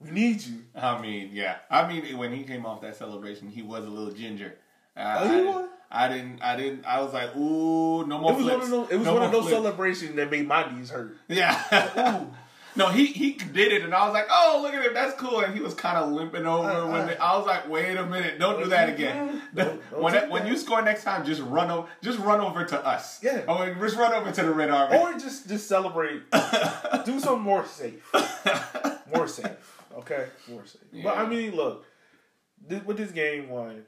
We 0.00 0.10
need 0.12 0.42
you. 0.42 0.62
I 0.74 1.00
mean, 1.00 1.30
yeah. 1.32 1.56
I 1.70 1.86
mean, 1.86 2.16
when 2.16 2.32
he 2.32 2.44
came 2.44 2.64
off 2.64 2.80
that 2.80 2.96
celebration, 2.96 3.48
he 3.48 3.60
was 3.62 3.84
a 3.84 3.88
little 3.88 4.12
ginger. 4.12 4.56
I, 4.96 5.18
Oh, 5.18 5.24
he 5.24 5.30
I, 5.30 5.36
didn't, 5.36 5.46
was? 5.54 5.68
I 5.90 6.08
didn't. 6.08 6.42
I 6.42 6.56
didn't. 6.56 6.84
I 6.86 7.00
was 7.02 7.12
like, 7.12 7.36
ooh, 7.36 8.06
no 8.06 8.18
more 8.18 8.32
It 8.32 8.36
was 8.36 8.44
flips. 8.44 8.56
one 8.56 8.62
of 8.64 8.70
those. 8.70 8.90
It 8.90 8.96
was 8.96 9.06
no 9.06 9.14
one 9.14 9.22
of 9.24 9.32
those 9.32 9.48
celebrations 9.50 10.14
that 10.16 10.30
made 10.30 10.46
my 10.48 10.72
knees 10.72 10.90
hurt. 10.90 11.16
Yeah. 11.28 12.20
Ooh. 12.22 12.34
No, 12.80 12.88
he 12.88 13.06
he 13.06 13.32
did 13.32 13.72
it, 13.72 13.82
and 13.82 13.94
I 13.94 14.06
was 14.06 14.14
like, 14.14 14.26
oh, 14.30 14.60
look 14.62 14.72
at 14.72 14.82
him, 14.82 14.94
that's 14.94 15.14
cool. 15.20 15.40
And 15.40 15.54
he 15.54 15.60
was 15.60 15.74
kind 15.74 15.98
of 15.98 16.10
limping 16.12 16.46
over. 16.46 16.66
Uh, 16.66 16.86
when 16.90 17.10
uh. 17.10 17.16
I 17.20 17.36
was 17.36 17.46
like, 17.46 17.68
wait 17.68 17.94
a 17.94 18.06
minute, 18.06 18.38
don't 18.38 18.58
do 18.62 18.70
that 18.70 18.88
again. 18.88 19.42
Don't- 19.54 19.90
don't 19.90 20.02
when 20.02 20.14
do 20.14 20.30
when 20.30 20.46
you 20.46 20.56
score 20.56 20.80
next 20.80 21.04
time, 21.04 21.26
just 21.26 21.42
run 21.42 21.70
over, 21.70 21.88
just 22.02 22.18
run 22.20 22.40
over 22.40 22.64
to 22.64 22.86
us. 22.86 23.22
Yeah. 23.22 23.42
Oh, 23.46 23.58
and 23.58 23.78
just 23.80 23.96
run 23.96 24.14
over 24.14 24.30
to 24.32 24.42
the 24.42 24.52
Red 24.52 24.70
Army. 24.70 24.96
Or 24.96 25.12
just 25.12 25.48
just 25.48 25.68
celebrate. 25.68 26.22
do 27.04 27.20
something 27.20 27.42
more 27.42 27.66
safe. 27.66 28.02
More 29.14 29.26
safe. 29.26 29.50
Okay, 29.98 30.26
more 30.48 30.64
safe. 30.64 30.82
But 31.02 31.18
I 31.18 31.26
mean, 31.26 31.56
look, 31.56 31.84
th- 32.68 32.84
with 32.84 32.96
this 32.96 33.10
game 33.10 33.48
one, 33.48 33.84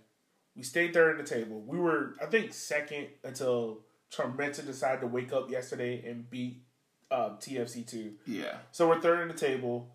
we 0.56 0.64
stayed 0.64 0.92
third 0.92 1.12
in 1.12 1.24
the 1.24 1.30
table. 1.30 1.62
We 1.64 1.78
were, 1.78 2.16
I 2.20 2.26
think, 2.26 2.52
second 2.52 3.06
until 3.22 3.82
Tormenta 4.12 4.66
decided 4.66 5.00
to 5.02 5.06
wake 5.06 5.32
up 5.32 5.48
yesterday 5.48 6.04
and 6.08 6.28
beat 6.28 6.64
um, 7.12 7.36
TFC 7.38 7.86
two. 7.86 8.14
yeah. 8.26 8.56
So 8.72 8.88
we're 8.88 9.00
third 9.00 9.20
in 9.20 9.28
the 9.28 9.34
table. 9.34 9.88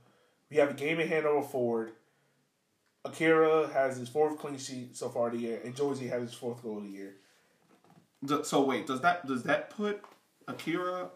We 0.49 0.57
have 0.57 0.69
a 0.69 0.73
game 0.73 0.99
in 0.99 1.07
hand 1.07 1.25
over 1.25 1.45
Ford. 1.47 1.91
Akira 3.05 3.67
has 3.69 3.97
his 3.97 4.09
fourth 4.09 4.37
clean 4.37 4.57
sheet 4.57 4.95
so 4.97 5.09
far 5.09 5.29
the 5.29 5.37
year, 5.37 5.61
and 5.63 5.75
Josie 5.75 6.07
has 6.07 6.21
his 6.21 6.33
fourth 6.33 6.61
goal 6.61 6.77
of 6.77 6.83
the 6.83 6.89
year. 6.89 7.15
So 8.43 8.63
wait, 8.63 8.87
does 8.87 9.01
that 9.01 9.25
does 9.27 9.43
that 9.43 9.69
put 9.69 10.01
Akira 10.47 11.09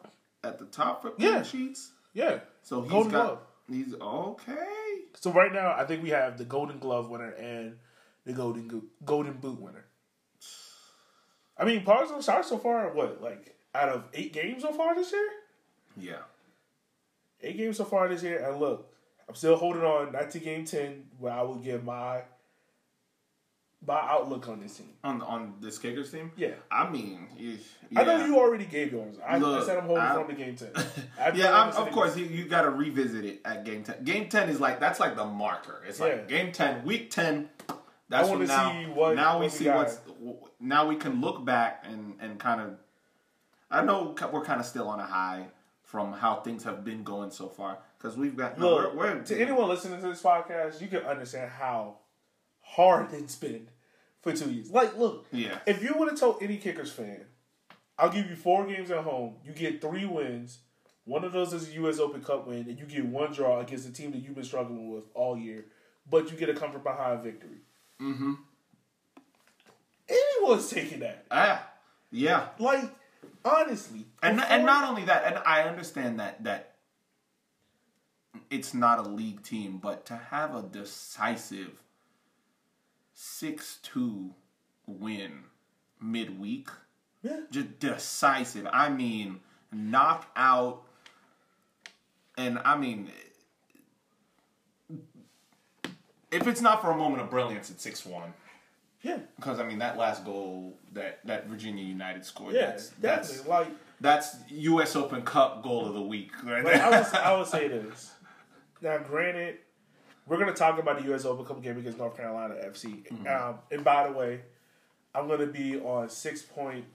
at 0.44 0.60
the 0.60 0.66
top 0.66 1.02
for 1.02 1.14
Yeah. 1.18 1.42
clean 1.42 1.68
sheets? 1.68 1.92
Yeah. 2.14 2.40
So 2.64 2.82
he's 2.82 2.92
Golden 2.92 3.12
got 3.12 3.26
Glove. 3.26 3.40
he's 3.70 3.94
okay. 3.96 4.98
So 5.16 5.32
right 5.32 5.52
now, 5.52 5.74
I 5.78 5.86
think 5.86 6.04
we 6.04 6.10
have 6.10 6.38
the 6.38 6.46
Golden 6.46 6.80
Glove 6.80 7.10
winner 7.10 7.32
and 7.32 7.78
the 8.26 8.34
Golden 8.34 8.84
Golden 9.04 9.34
Boot 9.34 9.60
winner. 9.60 9.86
I 11.58 11.66
mean, 11.66 11.84
Parzo 11.84 12.22
starts 12.22 12.48
so 12.50 12.58
far. 12.58 12.94
What 12.94 13.22
like 13.22 13.56
out 13.76 13.90
of 13.90 14.04
eight 14.14 14.34
games 14.34 14.62
so 14.64 14.72
far 14.72 14.96
this 14.96 15.12
year? 15.12 15.30
Yeah. 15.98 16.18
Eight 17.42 17.58
games 17.58 17.78
so 17.78 17.86
far 17.86 18.08
this 18.08 18.22
year, 18.24 18.46
and 18.48 18.60
look, 18.60 18.92
I'm 19.28 19.36
still 19.36 19.56
holding 19.56 19.82
on. 19.84 20.12
Not 20.12 20.30
to 20.32 20.40
game 20.40 20.66
ten, 20.66 21.06
where 21.20 21.34
I 21.34 21.42
will 21.42 21.56
give 21.56 21.84
my 21.84 22.22
my 23.86 24.00
outlook 24.00 24.48
on 24.48 24.60
this 24.60 24.78
team. 24.78 24.90
On 25.04 25.22
on 25.24 25.56
this 25.60 25.80
kickers 25.80 26.12
team. 26.12 26.32
Yeah. 26.38 26.52
I 26.70 26.88
mean, 26.90 27.28
yeah. 27.38 27.56
I 27.96 28.04
know 28.04 28.24
you 28.26 28.38
already 28.38 28.66
gave 28.66 28.92
yours. 28.92 29.16
I, 29.26 29.38
I 29.38 29.64
said 29.66 29.78
I'm 29.78 29.86
holding 29.86 30.04
I- 30.04 30.14
from 30.14 30.28
the 30.28 30.34
game 30.34 30.56
ten. 30.56 30.70
Yeah, 31.36 31.54
I'm, 31.60 31.70
of 31.70 31.92
course 31.92 32.16
you, 32.18 32.26
you 32.26 32.46
got 32.46 32.62
to 32.64 32.70
revisit 32.70 33.26
it 33.26 33.42
at 33.46 33.66
game 33.66 33.84
ten. 33.84 34.04
Game 34.04 34.30
ten 34.30 34.50
is 34.50 34.60
like 34.60 34.80
that's 34.80 35.00
like 35.00 35.16
the 35.16 35.26
marker. 35.26 35.82
It's 35.88 36.00
like 36.00 36.26
Yeah. 36.30 36.38
game 36.38 36.52
ten, 36.52 36.86
week 36.86 37.10
ten. 37.10 37.50
That's 38.10 38.28
I 38.28 38.32
what 38.36 38.48
now. 38.48 38.72
see 38.72 38.86
what- 38.88 39.16
now 39.16 39.40
we 39.40 39.46
we 39.46 39.50
see 39.50 39.64
got. 39.66 39.78
what's. 39.78 40.00
Now 40.60 40.88
we 40.88 40.96
can 40.96 41.22
look 41.22 41.44
back 41.44 41.86
and 41.88 42.16
and 42.20 42.40
kind 42.40 42.62
of. 42.62 42.76
I 43.72 43.84
know 43.84 44.14
we're 44.32 44.44
kind 44.44 44.60
of 44.60 44.66
still 44.68 44.88
on 44.90 45.00
a 45.00 45.06
high 45.06 45.46
from 45.92 46.14
how 46.14 46.38
things 46.38 46.64
have 46.64 46.86
been 46.86 47.04
going 47.04 47.30
so 47.32 47.50
far 47.50 47.78
because 47.98 48.16
we've 48.16 48.38
got. 48.38 48.58
No, 48.58 48.70
Look, 48.76 48.96
we're, 48.96 49.16
we're, 49.18 49.24
to 49.24 49.42
anyone 49.42 49.68
listening 49.68 50.00
to 50.02 50.08
this 50.08 50.22
podcast, 50.22 50.80
you 50.80 50.88
can 50.88 51.00
understand 51.02 51.52
how 51.52 51.98
hard 52.62 53.14
it's 53.14 53.36
been 53.36 53.68
for 54.22 54.32
two 54.32 54.50
years. 54.50 54.72
Like, 54.72 54.98
look, 54.98 55.26
Yeah. 55.34 55.60
if 55.66 55.84
you 55.84 55.94
would 55.98 56.08
have 56.10 56.18
told 56.18 56.42
any 56.42 56.56
Kickers 56.56 56.94
fan, 56.94 57.26
I'll 58.00 58.10
give 58.10 58.30
you 58.30 58.38
four 58.38 58.66
games 58.66 58.90
at 58.90 59.04
home. 59.04 59.36
You 59.44 59.52
get 59.52 59.82
three 59.82 60.06
wins. 60.06 60.60
One 61.04 61.26
of 61.26 61.34
those 61.34 61.52
is 61.52 61.68
a 61.68 61.74
U.S. 61.74 62.00
Open 62.00 62.24
Cup 62.24 62.48
win, 62.48 62.70
and 62.70 62.80
you 62.80 62.86
get 62.86 63.06
one 63.06 63.34
draw 63.34 63.60
against 63.60 63.90
a 63.90 63.92
team 63.92 64.12
that 64.12 64.20
you've 64.20 64.36
been 64.36 64.46
struggling 64.46 64.94
with 64.94 65.04
all 65.14 65.38
year. 65.38 65.66
But 66.10 66.32
you 66.32 66.38
get 66.38 66.48
a 66.48 66.54
comfort 66.54 66.84
behind 66.86 67.22
victory. 67.22 67.58
Mm-hmm. 68.02 68.34
Everyone's 70.08 70.70
taking 70.70 71.00
that. 71.00 71.26
Ah, 71.30 71.68
yeah. 72.12 72.48
Like, 72.60 72.86
honestly. 73.44 74.06
And 74.22 74.38
before- 74.38 74.52
and 74.52 74.66
not 74.66 74.88
only 74.90 75.06
that, 75.06 75.24
and 75.26 75.38
I 75.46 75.64
understand 75.64 76.20
that 76.20 76.44
that 76.44 76.76
it's 78.50 78.74
not 78.74 79.00
a 79.00 79.04
league 79.04 79.44
team, 79.44 79.78
but 79.78 80.06
to 80.08 80.16
have 80.16 80.56
a 80.56 80.62
decisive 80.62 81.82
six 83.14 83.78
two 83.82 84.34
win 84.86 85.44
midweek, 86.00 86.70
Yeah. 87.22 87.42
just 87.52 87.80
decisive. 87.80 88.68
I 88.72 88.90
mean, 88.90 89.42
knock 89.72 90.30
out, 90.36 90.84
and 92.38 92.60
I 92.60 92.78
mean, 92.78 93.12
if 96.32 96.48
it's 96.48 96.62
not 96.62 96.82
for 96.82 96.92
a 96.92 96.96
moment 96.98 97.22
of 97.22 97.30
brilliance, 97.30 97.70
it's 97.70 97.84
six 97.84 98.06
one. 98.06 98.34
Yeah. 99.02 99.18
Because 99.36 99.60
I 99.60 99.66
mean, 99.66 99.80
that 99.80 99.98
last 99.98 100.24
goal 100.26 100.78
that 100.94 101.20
that 101.26 101.48
Virginia 101.48 101.84
United 101.84 102.24
scored, 102.26 102.54
Yeah, 102.54 102.68
that's 102.68 102.90
definitely. 102.90 103.36
that's 103.38 103.48
like, 103.48 103.68
that's 104.00 104.36
U.S. 104.50 104.96
Open 104.96 105.22
Cup 105.24 105.64
goal 105.64 105.86
of 105.88 105.94
the 105.94 106.02
week. 106.02 106.32
Right 106.44 106.64
like 106.64 106.76
I, 106.76 106.90
would, 106.90 107.14
I 107.16 107.38
would 107.38 107.48
say 107.58 107.68
this. 107.68 108.12
Now, 108.82 108.98
granted, 108.98 109.58
we're 110.28 110.38
going 110.38 110.50
to 110.50 110.56
talk 110.56 110.80
about 110.80 110.98
the 111.00 111.06
U.S. 111.10 111.26
Open 111.26 111.46
Cup 111.46 111.62
game 111.62 111.78
against 111.78 111.98
North 112.00 112.16
Carolina 112.18 112.56
FC. 112.66 113.06
Mm-hmm. 113.08 113.28
Um, 113.28 113.60
and 113.72 113.84
by 113.84 114.08
the 114.08 114.14
way, 114.14 114.42
I'm 115.14 115.28
going 115.28 115.40
to 115.40 115.48
be 115.48 115.80
on 115.80 116.10
six 116.10 116.42
point, 116.42 116.86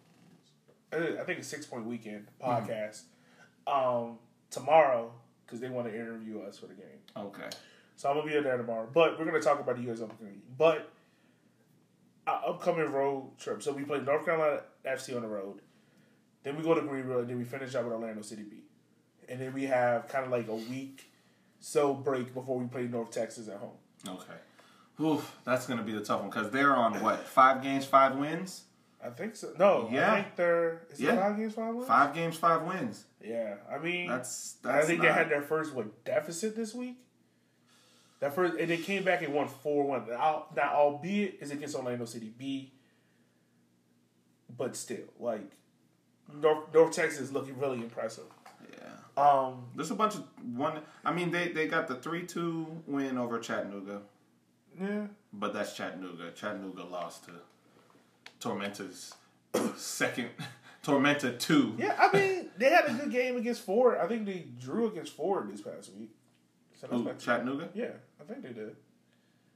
I 0.92 1.23
think 1.25 1.38
it's 1.40 1.49
six 1.49 1.66
point 1.66 1.87
weekend 1.87 2.27
Mm-hmm. 2.42 2.71
podcast 2.71 3.03
um, 3.66 4.19
tomorrow 4.51 5.12
because 5.45 5.61
they 5.61 5.69
want 5.69 5.87
to 5.88 5.95
interview 5.95 6.40
us 6.40 6.59
for 6.59 6.66
the 6.66 6.75
game. 6.75 7.01
okay. 7.16 7.49
So 7.97 8.11
I'm 8.11 8.16
gonna 8.16 8.29
be 8.31 8.37
in 8.37 8.45
there 8.45 8.59
tomorrow. 8.59 8.87
But 8.92 9.19
we're 9.19 9.25
gonna 9.25 9.40
talk 9.40 9.59
about 9.59 9.77
the 9.77 9.83
U.S. 9.85 10.01
Open 10.03 10.16
game. 10.21 10.42
But 10.59 10.90
Uh, 12.26 12.40
upcoming 12.48 12.90
road 12.90 13.38
trip. 13.38 13.62
So 13.62 13.72
we 13.72 13.84
play 13.84 14.00
North 14.00 14.24
Carolina 14.24 14.62
FC 14.84 15.14
on 15.14 15.22
the 15.22 15.28
road. 15.28 15.60
Then 16.42 16.56
we 16.56 16.62
go 16.64 16.74
to 16.74 16.80
Greenville, 16.80 17.20
and 17.20 17.28
then 17.30 17.38
we 17.38 17.44
finish 17.44 17.74
up 17.74 17.84
with 17.84 17.92
Orlando 17.92 18.22
City 18.22 18.42
B. 18.42 18.64
And 19.28 19.40
then 19.40 19.52
we 19.52 19.64
have 19.64 20.08
kind 20.08 20.24
of 20.24 20.30
like 20.32 20.48
a 20.48 20.54
week 20.54 21.10
so 21.60 21.94
break 21.94 22.34
before 22.34 22.58
we 22.58 22.66
play 22.66 22.82
North 22.88 23.10
Texas 23.10 23.48
at 23.48 23.58
home. 23.58 23.76
Okay. 24.08 24.34
Oof, 25.00 25.36
that's 25.44 25.66
gonna 25.66 25.82
be 25.82 25.92
the 25.92 26.00
tough 26.00 26.20
one 26.20 26.30
because 26.30 26.50
they're 26.50 26.74
on 26.74 27.00
what 27.02 27.18
five 27.26 27.62
games, 27.62 27.84
five 27.84 28.16
wins, 28.16 28.64
I 29.04 29.10
think 29.10 29.36
so. 29.36 29.52
No, 29.58 29.88
Yeah. 29.92 30.12
I 30.12 30.22
think 30.22 30.36
they're 30.36 30.82
is 30.90 31.00
Yeah. 31.00 31.12
it 31.14 31.20
five 31.20 31.36
games, 31.36 31.54
five 31.54 31.74
wins? 31.74 31.86
five 31.88 32.14
games, 32.14 32.36
five 32.36 32.62
wins. 32.62 33.04
Yeah, 33.22 33.56
I 33.70 33.78
mean, 33.78 34.08
That's 34.08 34.54
that's 34.62 34.84
I 34.84 34.86
think 34.86 34.98
not, 35.02 35.08
they 35.08 35.12
had 35.12 35.28
their 35.28 35.42
first 35.42 35.74
what 35.74 36.04
deficit 36.04 36.56
this 36.56 36.74
week. 36.74 36.96
That 38.20 38.35
first, 38.35 38.59
and 38.59 38.70
they 38.70 38.79
came 38.79 39.05
back 39.05 39.22
and 39.22 39.35
won 39.35 39.46
four 39.48 39.85
one. 39.85 40.09
Now, 40.09 40.46
now, 40.57 40.72
albeit 40.74 41.38
is 41.40 41.50
against 41.50 41.74
Orlando 41.76 42.07
City 42.07 42.33
B, 42.38 42.72
but 44.57 44.74
still, 44.76 45.05
like 45.20 45.50
North 46.33 46.72
North 46.72 46.92
Texas 46.94 47.20
is 47.20 47.33
looking 47.33 47.59
really 47.59 47.79
impressive. 47.79 48.24
yeah. 48.72 49.22
Um, 49.22 49.64
There's 49.74 49.90
a 49.90 49.94
bunch 49.94 50.14
of 50.14 50.24
one. 50.55 50.81
I 51.05 51.12
mean, 51.12 51.31
they 51.31 51.48
they 51.48 51.66
got 51.66 51.88
the 51.88 51.96
three 51.96 52.24
two 52.26 52.83
win 52.87 53.18
over 53.18 53.38
Chattanooga, 53.38 54.00
yeah, 54.81 55.07
but 55.33 55.52
that's 55.52 55.74
Chattanooga. 55.74 56.31
Chattanooga 56.33 56.85
lost 56.85 57.24
to 57.26 57.33
Tormenta's 58.40 59.14
second. 59.76 60.31
Tormenta 60.85 61.37
two. 61.37 61.74
yeah. 61.79 61.96
I 61.98 62.16
mean, 62.16 62.48
they 62.57 62.70
had 62.70 62.85
a 62.87 62.92
good 62.92 63.11
game 63.11 63.37
against 63.37 63.62
Forward. 63.62 63.98
I 63.98 64.07
think 64.07 64.24
they 64.24 64.46
drew 64.61 64.87
against 64.87 65.14
Forward 65.16 65.52
this 65.52 65.61
past 65.61 65.90
week. 65.98 66.11
So 66.80 66.86
that's 66.86 66.92
Who, 67.00 67.04
back- 67.04 67.18
Chattanooga. 67.18 67.68
Yeah, 67.74 67.86
I 68.20 68.24
think 68.24 68.42
they 68.42 68.52
did. 68.52 68.76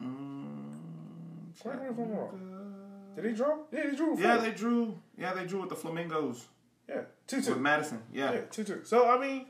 Mm, 0.02 1.62
Correct 1.62 1.82
me 1.82 1.88
if 1.88 1.98
I'm 1.98 2.10
wrong. 2.10 2.74
Did 3.14 3.24
they 3.24 3.32
draw? 3.32 3.58
Yeah, 3.72 3.86
they 3.90 3.96
drew. 3.96 4.18
Yeah, 4.18 4.36
they 4.38 4.50
drew. 4.52 4.98
Yeah, 5.18 5.34
they 5.34 5.44
drew 5.44 5.60
with 5.60 5.68
the 5.68 5.76
Flamingos 5.76 6.46
yeah 6.88 7.02
two 7.26 7.36
with 7.36 7.46
two. 7.46 7.54
Madison. 7.56 8.02
Yeah. 8.12 8.32
Yeah, 8.32 8.40
two 8.50 8.64
two. 8.64 8.80
So 8.84 9.08
I 9.08 9.18
mean, 9.18 9.46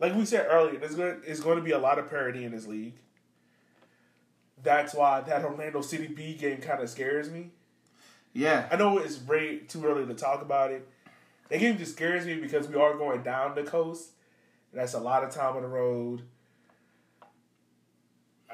like 0.00 0.14
we 0.14 0.24
said 0.24 0.46
earlier, 0.50 0.78
there's 0.78 0.94
going 0.94 1.20
is 1.26 1.40
going 1.40 1.56
to 1.58 1.62
be 1.62 1.72
a 1.72 1.78
lot 1.78 1.98
of 1.98 2.08
parity 2.08 2.44
in 2.44 2.52
this 2.52 2.66
league. 2.66 2.94
That's 4.62 4.94
why 4.94 5.20
that 5.22 5.44
Orlando 5.44 5.82
City 5.82 6.06
B 6.06 6.34
game 6.34 6.58
kind 6.58 6.80
of 6.82 6.88
scares 6.88 7.30
me. 7.30 7.50
Yeah. 8.32 8.66
I 8.70 8.76
know 8.76 8.98
it's 8.98 9.20
way 9.22 9.58
too 9.58 9.84
early 9.84 10.06
to 10.06 10.14
talk 10.14 10.40
about 10.42 10.70
it. 10.72 10.88
That 11.50 11.58
game 11.60 11.76
just 11.76 11.92
scares 11.92 12.24
me 12.24 12.36
because 12.36 12.66
we 12.68 12.76
are 12.76 12.96
going 12.96 13.22
down 13.22 13.54
the 13.54 13.62
coast. 13.62 14.10
And 14.72 14.80
that's 14.80 14.94
a 14.94 15.00
lot 15.00 15.22
of 15.22 15.30
time 15.30 15.56
on 15.56 15.62
the 15.62 15.68
road. 15.68 16.22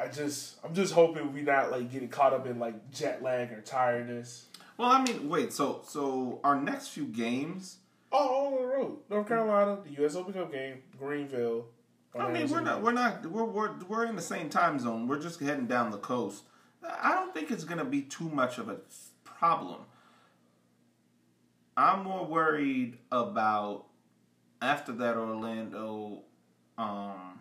I 0.01 0.09
just, 0.09 0.57
I'm 0.65 0.75
just 0.75 0.95
hoping 0.95 1.33
we 1.33 1.43
not 1.43 1.71
like 1.71 1.93
getting 1.93 2.09
caught 2.09 2.33
up 2.33 2.47
in 2.47 2.59
like 2.59 2.91
jet 2.91 3.23
lag 3.23 3.53
or 3.53 3.61
tiredness. 3.61 4.47
Well, 4.77 4.89
I 4.89 5.03
mean, 5.03 5.29
wait. 5.29 5.53
So, 5.53 5.83
so 5.87 6.41
our 6.43 6.59
next 6.61 6.89
few 6.89 7.05
games. 7.05 7.77
Oh, 8.13 8.29
all 8.29 8.47
on 8.47 8.63
the 8.63 8.67
road. 8.67 8.99
North 9.11 9.29
Carolina, 9.29 9.79
the 9.85 10.01
U.S. 10.01 10.17
Open 10.17 10.33
Cup 10.33 10.51
game, 10.51 10.79
Greenville. 10.99 11.67
I 12.19 12.33
mean, 12.33 12.51
we're 12.51 12.61
not, 12.61 12.83
we're 12.83 12.93
not, 12.93 13.25
we're, 13.27 13.45
we're, 13.45 13.71
we're 13.89 14.05
in 14.07 14.17
the 14.17 14.23
same 14.23 14.49
time 14.49 14.81
zone. 14.81 15.07
We're 15.07 15.21
just 15.21 15.39
heading 15.39 15.67
down 15.67 15.91
the 15.91 15.99
coast. 15.99 16.43
I 16.83 17.13
don't 17.13 17.33
think 17.33 17.51
it's 17.51 17.65
gonna 17.65 17.85
be 17.85 18.03
too 18.03 18.29
much 18.29 18.59
of 18.59 18.69
a 18.69 18.79
problem. 19.23 19.83
I'm 21.77 22.03
more 22.03 22.27
worried 22.27 22.99
about 23.13 23.85
after 24.61 24.93
that 24.93 25.17
Orlando, 25.17 26.23
um, 26.79 27.41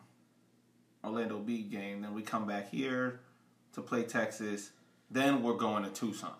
Orlando 1.09 1.39
B 1.39 1.61
game. 1.63 2.01
Then 2.01 2.13
we 2.13 2.21
come 2.21 2.45
back 2.47 2.69
here 2.69 3.19
to 3.73 3.81
play 3.81 4.03
Texas. 4.03 4.71
Then 5.11 5.43
we're 5.43 5.57
going 5.57 5.83
to 5.83 5.89
Tucson. 5.89 6.33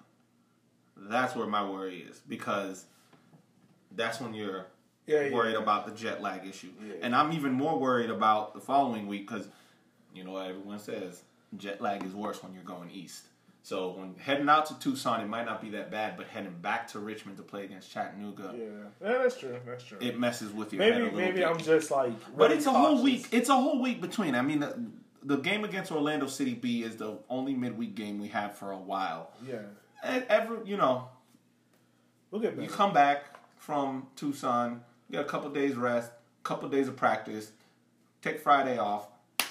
That's 0.96 1.36
where 1.36 1.48
my 1.48 1.68
worry 1.68 2.00
is 2.10 2.20
because 2.28 2.86
that's 3.92 4.20
when 4.20 4.34
you're 4.34 4.68
Yeah, 5.08 5.24
yeah, 5.24 5.34
worried 5.34 5.54
yeah. 5.54 5.62
about 5.62 5.86
the 5.86 5.92
jet 5.94 6.22
lag 6.22 6.46
issue. 6.46 6.70
And 7.02 7.16
I'm 7.16 7.32
even 7.34 7.54
more 7.54 7.80
worried 7.80 8.10
about 8.10 8.54
the 8.54 8.60
following 8.60 9.08
week 9.08 9.28
because, 9.28 9.48
you 10.14 10.24
know, 10.24 10.32
what 10.34 10.48
everyone 10.48 10.80
says 10.80 11.24
jet 11.58 11.82
lag 11.82 12.04
is 12.06 12.14
worse 12.14 12.44
when 12.44 12.54
you're 12.54 12.64
going 12.64 12.92
east. 12.92 13.26
So 13.70 13.90
when 13.92 14.16
heading 14.18 14.50
out 14.50 14.66
to 14.66 14.80
Tucson, 14.80 15.22
it 15.22 15.28
might 15.28 15.46
not 15.46 15.62
be 15.62 15.70
that 15.70 15.92
bad, 15.92 16.18
but 16.18 16.26
heading 16.26 16.56
back 16.60 16.88
to 16.88 16.98
Richmond 16.98 17.38
to 17.38 17.44
play 17.44 17.66
against 17.66 17.92
Chattanooga, 17.92 18.52
Yeah, 18.58 18.66
yeah, 19.00 19.18
that's 19.20 19.38
true. 19.38 19.60
That's 19.64 19.84
true. 19.84 20.00
it 20.02 20.18
messes 20.20 20.52
with 20.52 20.74
your 20.74 20.82
head 20.82 20.94
a 20.94 20.96
maybe 20.96 21.04
little 21.04 21.20
maybe 21.20 21.38
bit. 21.38 21.48
I'm 21.48 21.60
just 21.60 21.92
like. 21.92 22.14
but 22.36 22.46
really 22.46 22.56
it's 22.56 22.66
a 22.66 22.72
whole 22.72 23.04
week. 23.04 23.28
It's 23.32 23.48
a 23.48 23.54
whole 23.54 23.80
week 23.80 24.02
between. 24.02 24.34
I 24.34 24.42
mean, 24.42 24.62
the, 24.62 24.76
the 25.22 25.38
game 25.38 25.66
against 25.66 25.92
Orlando 25.92 26.26
City 26.26 26.56
B 26.56 26.82
is 26.82 26.96
the 26.96 27.20
only 27.30 27.54
midweek 27.54 27.94
game 27.94 28.20
we 28.20 28.30
have 28.30 28.56
for 28.58 28.72
a 28.72 28.78
while. 28.78 29.34
Yeah, 29.48 29.60
And 30.04 30.26
every, 30.30 30.66
you 30.66 30.76
know, 30.76 31.08
we'll 32.32 32.42
get 32.42 32.60
You 32.60 32.70
come 32.70 32.92
back 32.92 33.26
from 33.60 34.08
Tucson, 34.16 34.84
you 35.10 35.18
get 35.18 35.26
a 35.28 35.30
couple 35.30 35.48
days 35.52 35.76
rest, 35.76 36.10
couple 36.42 36.68
days 36.70 36.88
of 36.88 36.96
practice, 36.96 37.52
take 38.24 38.40
Friday 38.40 38.80
off, 38.80 39.10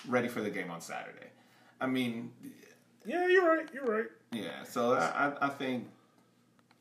ready 0.09 0.27
for 0.27 0.41
the 0.41 0.51
game 0.51 0.73
on 0.73 0.81
Saturday. 0.81 1.29
I 1.81 1.87
mean, 1.87 2.33
Yeah, 3.09 3.27
you're 3.27 3.47
right. 3.47 3.67
You're 3.73 3.85
right. 3.87 4.07
yeah. 4.33 4.63
So 4.65 4.93
I, 4.95 5.29
I- 5.29 5.47
I 5.47 5.49
think, 5.49 5.89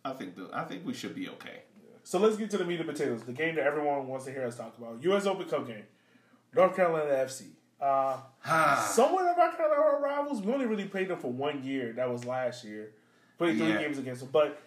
I 0.06 0.12
think 0.14 0.36
the, 0.36 0.50
I 0.54 0.64
think 0.66 0.86
we 0.86 0.94
should 0.94 1.16
be 1.16 1.30
okay. 1.30 1.62
So 2.04 2.20
let's 2.20 2.38
get 2.38 2.50
to 2.52 2.58
the 2.58 2.66
meat 2.66 2.80
and 2.80 2.88
potatoes. 2.90 3.24
The 3.24 3.34
game 3.34 3.56
that 3.56 3.66
everyone 3.66 4.08
wants 4.08 4.26
to 4.26 4.32
hear 4.32 4.46
us 4.46 4.56
talk 4.56 4.78
about. 4.78 5.02
U.S. 5.04 5.26
Open 5.26 5.48
Cup 5.48 5.68
game. 5.68 5.84
North 6.56 6.76
Carolina 6.76 7.12
FC. 7.12 7.48
Uh, 7.82 8.18
somewhat 8.86 9.26
of 9.26 9.38
our 9.38 9.52
kind 9.52 9.72
of 9.72 9.78
our 9.78 10.02
rivals. 10.02 10.42
We 10.42 10.54
only 10.54 10.66
really 10.66 10.86
played 10.86 11.10
them 11.10 11.20
for 11.20 11.32
one 11.32 11.64
year. 11.64 11.94
That 11.94 12.10
was 12.10 12.24
last 12.26 12.64
year. 12.64 12.92
Played 13.38 13.58
three 13.58 13.68
Yeah. 13.70 13.80
games 13.82 13.98
against 13.98 14.22
them. 14.22 14.30
But 14.32 14.60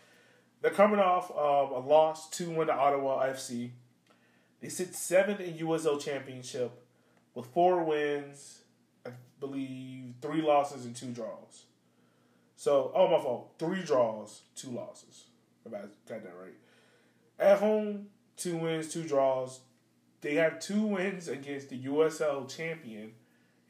they're 0.62 0.70
coming 0.70 1.00
off 1.00 1.30
of 1.30 1.70
a 1.70 1.78
loss 1.78 2.28
2 2.30 2.50
1 2.50 2.66
to 2.68 2.74
Ottawa 2.74 3.24
FC. 3.26 3.70
They 4.60 4.68
sit 4.68 4.94
seventh 4.94 5.40
in 5.40 5.54
USL 5.66 5.98
Championship 6.00 6.70
with 7.34 7.46
four 7.46 7.82
wins, 7.82 8.60
I 9.06 9.10
believe 9.40 9.89
three 10.30 10.42
losses 10.42 10.84
and 10.84 10.94
two 10.94 11.10
draws. 11.10 11.64
So, 12.56 12.92
oh, 12.94 13.08
my 13.08 13.18
fault. 13.22 13.54
Three 13.58 13.82
draws, 13.82 14.42
two 14.54 14.70
losses. 14.70 15.24
If 15.64 15.72
I 15.72 15.78
got 15.80 16.22
that 16.22 16.34
right. 16.40 16.54
At 17.38 17.58
home, 17.58 18.08
two 18.36 18.56
wins, 18.56 18.92
two 18.92 19.02
draws. 19.02 19.60
They 20.20 20.34
have 20.34 20.60
two 20.60 20.82
wins 20.82 21.28
against 21.28 21.70
the 21.70 21.84
USL 21.84 22.48
champion 22.54 23.12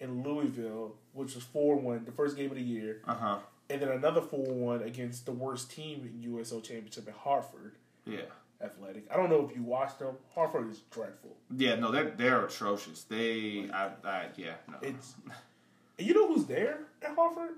in 0.00 0.22
Louisville, 0.24 0.96
which 1.12 1.34
was 1.36 1.44
4 1.44 1.76
1, 1.76 2.04
the 2.04 2.12
first 2.12 2.36
game 2.36 2.50
of 2.50 2.56
the 2.56 2.62
year. 2.62 3.02
Uh 3.06 3.14
huh. 3.14 3.38
And 3.68 3.80
then 3.80 3.90
another 3.90 4.20
4 4.20 4.40
1 4.40 4.82
against 4.82 5.26
the 5.26 5.32
worst 5.32 5.70
team 5.70 6.02
in 6.04 6.32
USL 6.32 6.62
championship 6.62 7.06
at 7.06 7.14
Hartford 7.14 7.76
Yeah. 8.04 8.22
Athletic. 8.62 9.04
I 9.10 9.16
don't 9.16 9.30
know 9.30 9.48
if 9.48 9.56
you 9.56 9.62
watched 9.62 10.00
them. 10.00 10.16
Hartford 10.34 10.70
is 10.70 10.80
dreadful. 10.90 11.36
Yeah. 11.56 11.76
No, 11.76 11.92
they're 11.92 12.10
they're 12.10 12.44
atrocious. 12.44 13.04
They, 13.04 13.70
I, 13.72 13.90
I 14.04 14.26
yeah. 14.36 14.54
No. 14.68 14.78
It's. 14.82 15.14
And 16.00 16.08
you 16.08 16.14
know 16.14 16.28
who's 16.28 16.46
there 16.46 16.78
at 17.02 17.14
Hartford? 17.14 17.56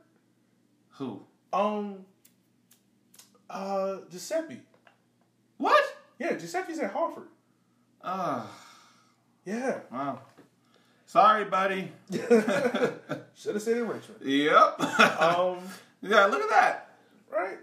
Who? 0.95 1.23
Um. 1.53 1.99
Uh, 3.49 3.99
Giuseppe. 4.11 4.59
What? 5.59 5.85
Yeah, 6.19 6.33
Giuseppe's 6.33 6.81
at 6.81 6.91
Hartford. 6.91 7.29
Ah. 8.03 8.51
Yeah. 9.45 9.79
wow. 9.93 10.23
Sorry, 11.07 11.45
buddy. 11.45 11.93
Should 12.11 13.55
have 13.55 13.63
said 13.63 13.77
in 13.77 13.87
Richmond. 13.87 14.21
Yep. 14.23 14.81
Um. 15.21 15.59
yeah. 16.03 16.27
Look 16.27 16.43
at 16.43 16.51
that. 16.51 16.97
right? 17.31 17.59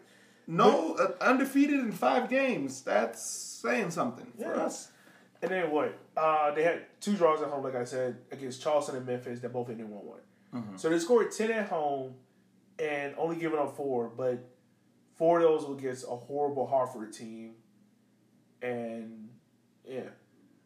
no 0.47 0.95
uh, 0.95 1.11
undefeated 1.21 1.82
in 1.82 1.91
five 1.91 2.30
games. 2.30 2.84
That's 2.84 3.21
saying 3.21 3.91
something 3.91 4.32
for 4.41 4.55
us. 4.57 4.93
And 5.41 5.51
then 5.51 5.71
what? 5.71 5.99
Uh, 6.15 6.53
they 6.53 6.63
had 6.63 6.84
two 7.01 7.17
draws 7.17 7.41
at 7.41 7.49
home, 7.49 7.65
like 7.65 7.75
I 7.75 7.84
said, 7.84 8.15
against 8.32 8.61
Charleston 8.61 8.95
and 8.95 9.05
Memphis. 9.05 9.41
That 9.41 9.51
both 9.51 9.69
ended 9.69 9.89
one 9.89 10.05
one. 10.05 10.19
Mm-hmm. 10.53 10.77
So 10.77 10.89
they 10.89 10.99
scored 10.99 11.31
ten 11.31 11.51
at 11.51 11.67
home, 11.69 12.15
and 12.79 13.13
only 13.17 13.35
giving 13.37 13.59
up 13.59 13.75
four. 13.75 14.09
But 14.09 14.39
four 15.15 15.37
of 15.39 15.43
those 15.43 15.67
were 15.67 15.75
against 15.75 16.05
a 16.05 16.15
horrible 16.15 16.65
Hartford 16.67 17.13
team, 17.13 17.53
and 18.61 19.29
yeah, 19.87 20.01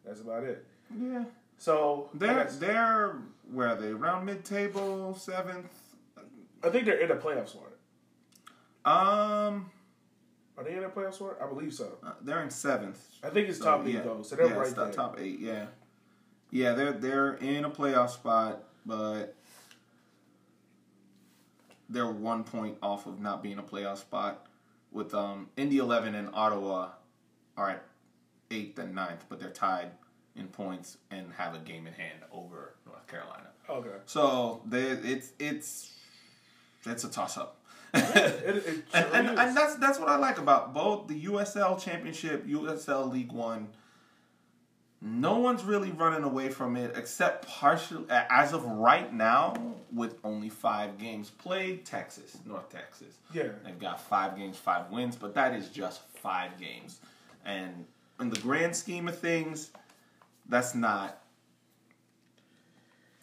that's 0.04 0.20
about 0.20 0.44
it. 0.44 0.66
Yeah, 0.98 1.24
So 1.58 2.08
they're 2.14 2.44
they're 2.58 3.16
where 3.50 3.68
are 3.68 3.76
they 3.76 3.88
around 3.88 4.24
mid 4.26 4.44
table 4.44 5.14
seventh. 5.14 5.70
I 6.62 6.70
think 6.70 6.86
they're 6.86 7.00
in 7.00 7.08
the 7.08 7.14
playoff 7.16 7.54
it. 7.54 7.78
Um, 8.86 9.70
Are 10.56 10.64
they 10.64 10.74
in 10.74 10.82
the 10.82 10.88
playoff 10.88 11.20
it? 11.30 11.36
I 11.42 11.46
believe 11.46 11.72
so. 11.74 11.98
uh, 12.02 12.12
they're 12.22 12.42
in 12.42 12.50
seventh. 12.50 13.02
I 13.22 13.28
think 13.30 13.48
it's 13.48 13.58
So, 13.58 13.64
top 13.64 13.86
eight 13.86 13.94
yeah. 13.94 14.02
though, 14.02 14.22
so 14.22 14.36
they're 14.36 14.46
yeah, 14.46 14.54
right 14.54 14.66
it's 14.66 14.74
there. 14.74 14.86
the 14.86 14.92
top 14.92 15.18
eight. 15.20 15.40
Yeah, 15.40 15.66
yeah, 16.50 16.72
they're 16.72 16.92
they're 16.92 17.34
in 17.34 17.64
a 17.64 17.70
playoff 17.70 18.10
spot, 18.10 18.62
but 18.86 19.34
they're 21.88 22.10
one 22.10 22.44
point 22.44 22.78
off 22.82 23.06
of 23.06 23.20
not 23.20 23.42
being 23.42 23.58
a 23.58 23.62
playoff 23.62 23.98
spot. 23.98 24.46
With 24.92 25.12
um, 25.12 25.48
Indy 25.56 25.78
Eleven 25.78 26.14
and 26.14 26.28
Ottawa 26.32 26.90
are 27.56 27.70
at 27.70 27.84
eighth 28.50 28.78
and 28.78 28.94
ninth, 28.94 29.24
but 29.28 29.40
they're 29.40 29.50
tied 29.50 29.90
in 30.36 30.48
points 30.48 30.98
and 31.10 31.32
have 31.36 31.54
a 31.54 31.58
game 31.58 31.86
in 31.86 31.92
hand 31.92 32.20
over 32.32 32.74
North 32.86 33.06
Carolina. 33.06 33.48
Okay. 33.68 33.88
So 34.06 34.62
they, 34.66 34.82
it's 34.82 35.32
it's 35.38 35.92
it's 36.84 37.04
a 37.04 37.10
toss 37.10 37.38
up. 37.38 37.60
It, 37.92 38.56
it 38.66 38.84
And, 38.94 39.06
and, 39.12 39.38
and 39.38 39.56
that's 39.56 39.76
that's 39.76 39.98
what 39.98 40.08
I 40.08 40.16
like 40.16 40.38
about 40.38 40.74
both 40.74 41.08
the 41.08 41.24
USL 41.26 41.82
Championship, 41.82 42.46
USL 42.46 43.12
League 43.12 43.32
One. 43.32 43.68
No 45.06 45.36
one's 45.38 45.62
really 45.64 45.90
running 45.90 46.24
away 46.24 46.48
from 46.48 46.76
it 46.76 46.94
except 46.96 47.46
partially 47.46 48.06
as 48.08 48.54
of 48.54 48.64
right 48.64 49.12
now 49.12 49.52
with 49.92 50.16
only 50.24 50.48
five 50.48 50.96
games 50.96 51.28
played. 51.28 51.84
Texas, 51.84 52.38
North 52.46 52.70
Texas, 52.70 53.18
yeah. 53.34 53.48
they've 53.66 53.78
got 53.78 54.00
five 54.00 54.34
games, 54.34 54.56
five 54.56 54.90
wins, 54.90 55.14
but 55.14 55.34
that 55.34 55.52
is 55.52 55.68
just 55.68 56.00
five 56.14 56.58
games. 56.58 57.00
And 57.44 57.84
in 58.18 58.30
the 58.30 58.40
grand 58.40 58.74
scheme 58.74 59.06
of 59.06 59.18
things, 59.18 59.72
that's 60.48 60.74
not 60.74 61.20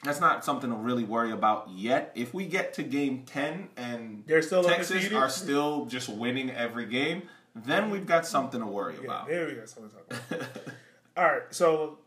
that's 0.04 0.20
not 0.20 0.46
something 0.46 0.70
to 0.70 0.76
really 0.76 1.04
worry 1.04 1.32
about 1.32 1.68
yet. 1.72 2.12
If 2.14 2.32
we 2.32 2.46
get 2.46 2.76
to 2.76 2.84
game 2.84 3.24
ten 3.26 3.70
and 3.76 4.24
They're 4.28 4.44
still 4.44 4.64
Texas 4.64 5.12
are 5.12 5.30
still 5.30 5.86
just 5.86 6.10
winning 6.10 6.52
every 6.52 6.86
game, 6.86 7.24
then 7.56 7.90
we've 7.90 8.06
got 8.06 8.28
something 8.28 8.60
to 8.60 8.68
worry 8.68 8.98
Yeah, 9.00 9.06
about. 9.06 9.28
there 9.28 9.48
we 9.48 9.54
go. 9.56 9.66
Something 9.66 9.90
to 9.90 10.16
talk 10.16 10.32
about. 10.32 10.48
All 11.18 11.26
right, 11.26 11.44
so 11.50 12.00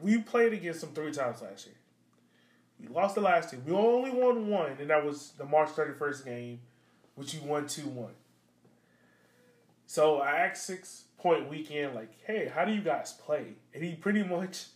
we 0.00 0.18
played 0.18 0.52
against 0.52 0.80
them 0.80 0.90
three 0.90 1.12
times 1.12 1.42
last 1.42 1.66
year. 1.66 1.74
We 2.80 2.88
lost 2.88 3.14
the 3.14 3.20
last 3.20 3.50
two. 3.50 3.58
We 3.66 3.72
only 3.72 4.10
won 4.10 4.48
one, 4.48 4.76
and 4.78 4.90
that 4.90 5.04
was 5.04 5.32
the 5.38 5.44
March 5.44 5.70
thirty 5.70 5.94
first 5.94 6.24
game, 6.24 6.60
which 7.14 7.34
you 7.34 7.40
won 7.42 7.66
two 7.66 7.88
one. 7.88 8.12
So 9.86 10.18
I 10.20 10.36
asked 10.36 10.66
six 10.66 11.04
point 11.18 11.48
weekend, 11.48 11.94
like, 11.94 12.12
hey, 12.26 12.50
how 12.54 12.64
do 12.64 12.72
you 12.72 12.80
guys 12.80 13.12
play? 13.12 13.54
And 13.74 13.82
he 13.82 13.94
pretty 13.94 14.22
much, 14.22 14.66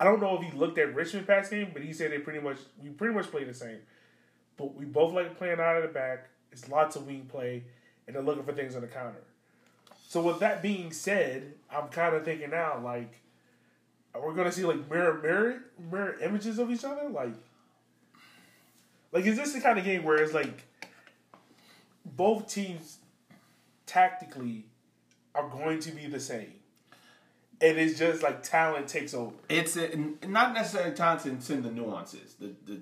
I 0.00 0.04
don't 0.04 0.20
know 0.20 0.36
if 0.36 0.50
he 0.50 0.56
looked 0.56 0.78
at 0.78 0.94
Richmond 0.94 1.26
past 1.26 1.50
game, 1.50 1.70
but 1.72 1.82
he 1.82 1.92
said 1.92 2.10
they 2.10 2.18
pretty 2.18 2.40
much 2.40 2.58
we 2.82 2.90
pretty 2.90 3.14
much 3.14 3.30
play 3.30 3.44
the 3.44 3.54
same. 3.54 3.78
But 4.56 4.74
we 4.74 4.86
both 4.86 5.12
like 5.12 5.36
playing 5.36 5.60
out 5.60 5.76
of 5.76 5.82
the 5.82 5.90
back. 5.90 6.30
It's 6.50 6.68
lots 6.68 6.96
of 6.96 7.06
wing 7.06 7.26
play, 7.28 7.64
and 8.06 8.16
they're 8.16 8.22
looking 8.22 8.44
for 8.44 8.52
things 8.52 8.74
on 8.74 8.80
the 8.80 8.88
counter. 8.88 9.22
So 10.08 10.20
with 10.22 10.38
that 10.40 10.62
being 10.62 10.92
said, 10.92 11.54
I'm 11.70 11.88
kind 11.88 12.14
of 12.14 12.24
thinking 12.24 12.50
now, 12.50 12.80
like, 12.82 13.20
we're 14.14 14.30
we 14.30 14.36
gonna 14.36 14.52
see 14.52 14.64
like 14.64 14.88
mirror, 14.88 15.20
mirror, 15.20 15.62
mirror 15.90 16.16
images 16.22 16.58
of 16.58 16.70
each 16.70 16.84
other? 16.84 17.08
Like, 17.08 17.34
like 19.12 19.26
is 19.26 19.36
this 19.36 19.52
the 19.52 19.60
kind 19.60 19.78
of 19.78 19.84
game 19.84 20.04
where 20.04 20.22
it's 20.22 20.32
like 20.32 20.64
both 22.04 22.48
teams 22.48 22.98
tactically 23.84 24.64
are 25.34 25.48
going 25.48 25.80
to 25.80 25.90
be 25.90 26.06
the 26.06 26.20
same, 26.20 26.52
and 27.60 27.76
it's 27.76 27.98
just 27.98 28.22
like 28.22 28.42
talent 28.42 28.88
takes 28.88 29.12
over. 29.12 29.34
It's 29.48 29.76
a, 29.76 29.90
not 30.26 30.54
necessarily 30.54 30.94
talent; 30.94 31.26
it's 31.26 31.50
in 31.50 31.62
the 31.62 31.70
nuances. 31.70 32.34
The 32.34 32.54
the 32.64 32.80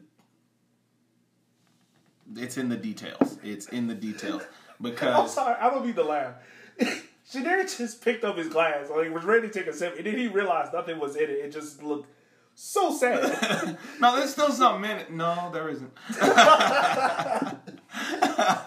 it's 2.37 2.59
in 2.59 2.69
the 2.69 2.77
details. 2.77 3.39
It's 3.43 3.67
in 3.69 3.89
the 3.89 3.95
details 3.95 4.43
because 4.81 5.21
I'm 5.21 5.29
sorry, 5.29 5.57
I 5.59 5.71
don't 5.71 5.85
mean 5.85 5.95
to 5.95 6.05
laugh. 6.05 6.35
Shadari 7.35 7.77
just 7.77 8.03
picked 8.03 8.25
up 8.25 8.37
his 8.37 8.49
glass, 8.49 8.89
like 8.91 9.05
he 9.05 9.11
was 9.11 9.25
ready 9.25 9.49
to 9.49 9.53
take 9.53 9.67
a 9.67 9.73
sip, 9.73 9.97
and 9.97 10.07
then 10.07 10.17
he 10.17 10.29
realized 10.29 10.73
nothing 10.73 10.99
was 10.99 11.17
in 11.17 11.25
it. 11.25 11.31
It 11.31 11.53
just 11.53 11.83
looked 11.83 12.09
so 12.55 12.93
sad. 12.93 13.77
no, 14.01 14.17
there's 14.17 14.31
still 14.31 14.51
something 14.51 14.91
in 14.91 14.97
it. 14.99 15.11
No, 15.13 15.51
there 15.53 15.69
isn't. 15.69 15.93
All 16.23 16.31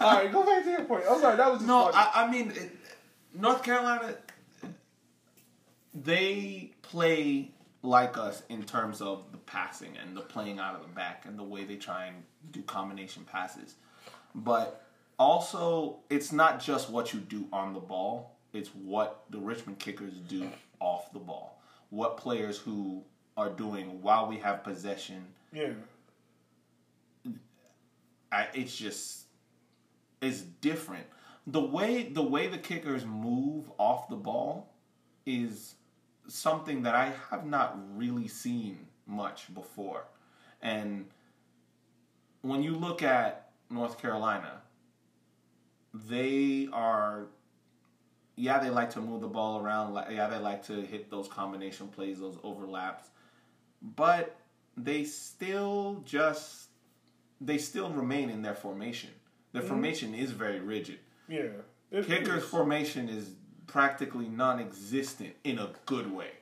right, 0.00 0.30
go 0.32 0.44
back 0.44 0.64
to 0.64 0.70
your 0.70 0.84
point. 0.84 1.04
I'm 1.08 1.20
sorry, 1.20 1.36
that 1.36 1.50
was 1.50 1.60
just 1.60 1.66
No. 1.66 1.90
I, 1.92 2.24
I 2.24 2.30
mean, 2.30 2.50
it, 2.50 2.76
North 3.34 3.62
Carolina, 3.62 4.14
they 5.94 6.72
play 6.82 7.52
like 7.82 8.18
us 8.18 8.42
in 8.48 8.64
terms 8.64 9.00
of 9.00 9.30
the 9.32 9.38
passing 9.38 9.96
and 9.96 10.16
the 10.16 10.20
playing 10.20 10.58
out 10.58 10.74
of 10.74 10.82
the 10.82 10.88
back 10.88 11.24
and 11.26 11.38
the 11.38 11.44
way 11.44 11.64
they 11.64 11.76
try 11.76 12.06
and 12.06 12.16
do 12.50 12.62
combination 12.62 13.24
passes. 13.24 13.76
But 14.34 14.84
also, 15.18 16.00
it's 16.10 16.32
not 16.32 16.60
just 16.60 16.90
what 16.90 17.12
you 17.12 17.20
do 17.20 17.46
on 17.52 17.72
the 17.72 17.80
ball, 17.80 18.37
it's 18.52 18.70
what 18.70 19.24
the 19.30 19.38
Richmond 19.38 19.78
kickers 19.78 20.14
do 20.28 20.50
off 20.80 21.12
the 21.12 21.18
ball. 21.18 21.60
What 21.90 22.16
players 22.16 22.58
who 22.58 23.02
are 23.36 23.50
doing 23.50 24.02
while 24.02 24.28
we 24.28 24.36
have 24.38 24.64
possession. 24.64 25.24
yeah, 25.52 25.70
I, 28.32 28.48
it's 28.54 28.76
just 28.76 29.26
it's 30.20 30.40
different. 30.40 31.06
The 31.46 31.60
way 31.60 32.02
the 32.02 32.22
way 32.22 32.48
the 32.48 32.58
kickers 32.58 33.04
move 33.06 33.70
off 33.78 34.08
the 34.08 34.16
ball 34.16 34.68
is 35.24 35.74
something 36.26 36.82
that 36.82 36.94
I 36.94 37.12
have 37.30 37.46
not 37.46 37.78
really 37.94 38.28
seen 38.28 38.86
much 39.06 39.52
before. 39.54 40.04
And 40.60 41.06
when 42.42 42.62
you 42.62 42.74
look 42.74 43.02
at 43.02 43.50
North 43.70 44.00
Carolina, 44.00 44.62
they 45.94 46.68
are 46.72 47.26
yeah, 48.38 48.58
they 48.58 48.70
like 48.70 48.90
to 48.90 49.00
move 49.00 49.20
the 49.20 49.28
ball 49.28 49.60
around. 49.60 49.94
Yeah, 50.10 50.28
they 50.28 50.38
like 50.38 50.64
to 50.66 50.80
hit 50.80 51.10
those 51.10 51.28
combination 51.28 51.88
plays, 51.88 52.20
those 52.20 52.38
overlaps. 52.42 53.04
But 53.82 54.36
they 54.76 55.04
still 55.04 56.02
just 56.04 56.68
they 57.40 57.58
still 57.58 57.90
remain 57.90 58.30
in 58.30 58.42
their 58.42 58.54
formation. 58.54 59.10
Their 59.52 59.62
mm-hmm. 59.62 59.68
formation 59.68 60.14
is 60.14 60.30
very 60.30 60.60
rigid. 60.60 60.98
yeah. 61.28 61.48
It- 61.90 62.06
Kickers' 62.06 62.44
formation 62.44 63.08
is 63.08 63.30
practically 63.66 64.28
non-existent 64.28 65.34
in 65.44 65.58
a 65.58 65.70
good 65.86 66.12
way. 66.12 66.32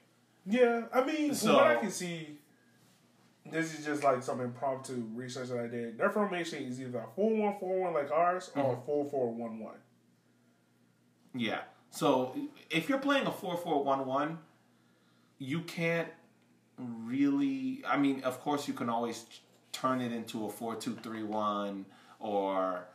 Yeah, 0.45 0.87
I 0.93 1.05
mean, 1.05 1.29
from 1.29 1.37
So- 1.37 1.55
what 1.55 1.67
I 1.67 1.77
can 1.77 1.91
see, 1.91 2.39
this 3.45 3.79
is 3.79 3.85
just 3.85 4.03
like 4.03 4.23
some 4.23 4.41
impromptu 4.41 5.07
research 5.15 5.49
that 5.49 5.59
I 5.59 5.69
did. 5.69 5.99
Their 5.99 6.11
formation 6.11 6.65
is 6.65 6.81
either 6.81 7.05
four 7.15 7.31
one 7.37 7.59
four 7.61 7.81
one 7.81 7.95
like 7.95 8.11
ours 8.11 8.51
or 8.57 8.75
mm-hmm. 8.75 8.87
four 8.87 9.05
four 9.05 9.33
one 9.33 9.61
one. 9.61 9.77
Yeah. 11.35 11.61
So 11.91 12.37
if 12.71 12.89
you're 12.89 12.99
playing 12.99 13.27
a 13.27 13.33
four-four-one-one, 13.33 14.39
you 15.39 15.61
can't 15.63 16.09
really. 16.79 17.83
I 17.87 17.97
mean, 17.97 18.23
of 18.25 18.41
course, 18.41 18.69
you 18.69 18.75
can 18.75 18.89
always 18.89 19.25
turn 19.73 20.01
it 20.01 20.13
into 20.13 20.47
a 20.47 20.51
four-two-three-one, 20.51 21.87
or 22.19 22.87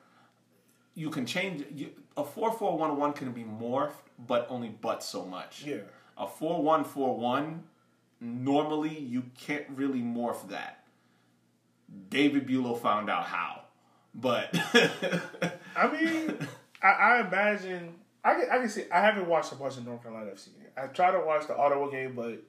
you 0.96 1.10
can 1.10 1.26
change. 1.26 1.64
You, 1.74 1.90
a 2.18 2.24
four-four-one-one 2.24 3.14
can 3.14 3.32
be 3.32 3.44
morphed, 3.44 3.94
but 4.28 4.46
only 4.50 4.70
but 4.70 5.04
so 5.04 5.26
much. 5.26 5.64
Yeah, 5.66 5.78
A 6.18 6.28
four-one-four-one, 6.28 7.64
normally 8.20 8.98
you 8.98 9.24
can't 9.40 9.66
really 9.70 10.02
morph 10.02 10.50
that. 10.50 10.84
David 12.10 12.48
Bulow 12.48 12.78
found 12.78 13.10
out 13.10 13.26
how, 13.26 13.62
but 14.14 14.50
I 15.76 15.92
mean, 15.92 16.48
I, 16.82 16.88
I 16.88 17.28
imagine 17.28 17.96
I 18.24 18.34
can 18.36 18.48
I 18.52 18.58
can 18.60 18.70
see. 18.70 18.84
I 18.92 19.02
haven't 19.02 19.28
watched 19.28 19.52
a 19.52 19.56
bunch 19.56 19.78
of 19.78 19.86
North 19.86 20.04
Carolina 20.04 20.32
FC. 20.32 20.50
I 20.78 20.88
tried 20.88 21.12
to 21.12 21.20
watch 21.20 21.48
the 21.48 21.58
Ottawa 21.58 21.90
game, 21.90 22.14
but 22.16 22.44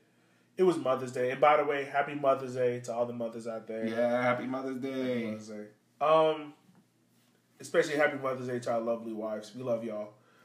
it 0.56 0.62
was 0.62 0.76
Mother's 0.76 1.12
Day. 1.12 1.30
And 1.30 1.40
by 1.40 1.56
the 1.56 1.64
way, 1.64 1.84
happy 1.84 2.14
Mother's 2.14 2.54
Day 2.54 2.80
to 2.80 2.92
all 2.92 3.06
the 3.06 3.12
mothers 3.12 3.46
out 3.46 3.66
there. 3.66 3.86
yeah, 3.86 4.22
Happy 4.22 4.44
Mother's 4.46 4.78
Day. 4.78 5.24
Mother's 5.24 5.48
Day. 5.48 5.64
Um, 6.00 6.52
especially 7.60 7.96
happy 7.96 8.18
Mother's 8.18 8.48
Day 8.48 8.58
to 8.58 8.72
our 8.72 8.80
lovely 8.80 9.12
wives. 9.12 9.54
We 9.54 9.62
love 9.62 9.82
y'all. 9.84 10.10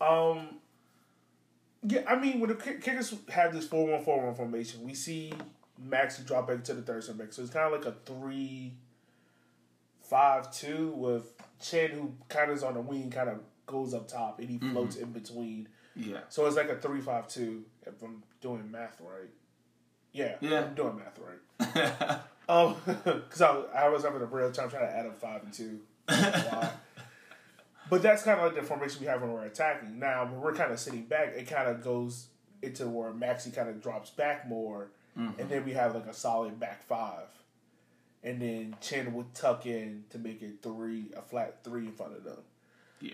um, 0.00 0.48
yeah, 1.82 2.02
I 2.06 2.16
mean, 2.16 2.40
when 2.40 2.50
the 2.50 2.54
kickers 2.56 3.14
have 3.30 3.52
this 3.52 3.66
four 3.66 3.88
one 3.88 4.04
four 4.04 4.24
one 4.24 4.34
formation, 4.34 4.84
we 4.84 4.94
see 4.94 5.32
Maxi 5.84 6.24
drop 6.24 6.48
back 6.48 6.62
to 6.64 6.74
the 6.74 6.82
third 6.82 7.02
center 7.04 7.24
back. 7.24 7.32
So 7.32 7.42
it's 7.42 7.50
kind 7.52 7.72
of 7.72 7.80
like 7.80 7.86
a 7.92 7.96
three 8.04 8.74
five 10.02 10.52
two 10.52 10.92
with 10.96 11.32
Chin, 11.60 11.90
who 11.92 12.12
kind 12.28 12.50
of 12.50 12.56
is 12.56 12.62
on 12.62 12.74
the 12.74 12.80
wing, 12.80 13.10
kind 13.10 13.28
of 13.28 13.40
goes 13.66 13.92
up 13.94 14.08
top 14.08 14.38
and 14.38 14.48
he 14.48 14.58
floats 14.58 14.96
in 14.96 15.12
between. 15.12 15.68
Yeah. 15.94 16.20
So 16.28 16.46
it's 16.46 16.56
like 16.56 16.68
a 16.68 16.76
three-five-two. 16.76 17.64
If 17.86 18.02
I'm 18.02 18.22
doing 18.40 18.70
math 18.70 19.00
right, 19.00 19.30
yeah, 20.12 20.36
Yeah. 20.40 20.64
I'm 20.64 20.74
doing 20.74 20.96
math 20.96 21.18
right. 21.18 22.20
Um, 22.48 22.76
because 22.86 23.42
I, 23.42 23.56
I 23.74 23.88
was 23.88 24.04
having 24.04 24.22
a 24.22 24.24
real 24.24 24.52
time 24.52 24.70
trying 24.70 24.86
to 24.86 24.96
add 24.96 25.04
up 25.06 25.20
five 25.20 25.42
and 25.42 25.52
two. 25.52 25.80
But 27.88 28.02
that's 28.02 28.24
kind 28.24 28.40
of 28.40 28.46
like 28.46 28.60
the 28.60 28.66
formation 28.66 29.00
we 29.00 29.06
have 29.06 29.20
when 29.22 29.30
we're 29.32 29.44
attacking. 29.46 29.98
Now, 30.00 30.24
when 30.24 30.40
we're 30.40 30.54
kind 30.54 30.72
of 30.72 30.78
sitting 30.80 31.04
back, 31.04 31.34
it 31.36 31.46
kind 31.46 31.68
of 31.68 31.82
goes 31.84 32.26
into 32.62 32.88
where 32.88 33.12
Maxi 33.12 33.54
kind 33.54 33.68
of 33.68 33.80
drops 33.80 34.10
back 34.10 34.48
more, 34.48 34.90
and 35.16 35.48
then 35.48 35.64
we 35.64 35.72
have 35.72 35.94
like 35.94 36.06
a 36.06 36.12
solid 36.12 36.58
back 36.60 36.82
five, 36.82 37.28
and 38.24 38.42
then 38.42 38.76
Chin 38.80 39.14
would 39.14 39.32
tuck 39.34 39.66
in 39.66 40.04
to 40.10 40.18
make 40.18 40.42
it 40.42 40.62
three, 40.62 41.06
a 41.16 41.22
flat 41.22 41.64
three 41.64 41.86
in 41.86 41.92
front 41.92 42.14
of 42.16 42.24
them. 42.24 42.38
yeah. 43.00 43.12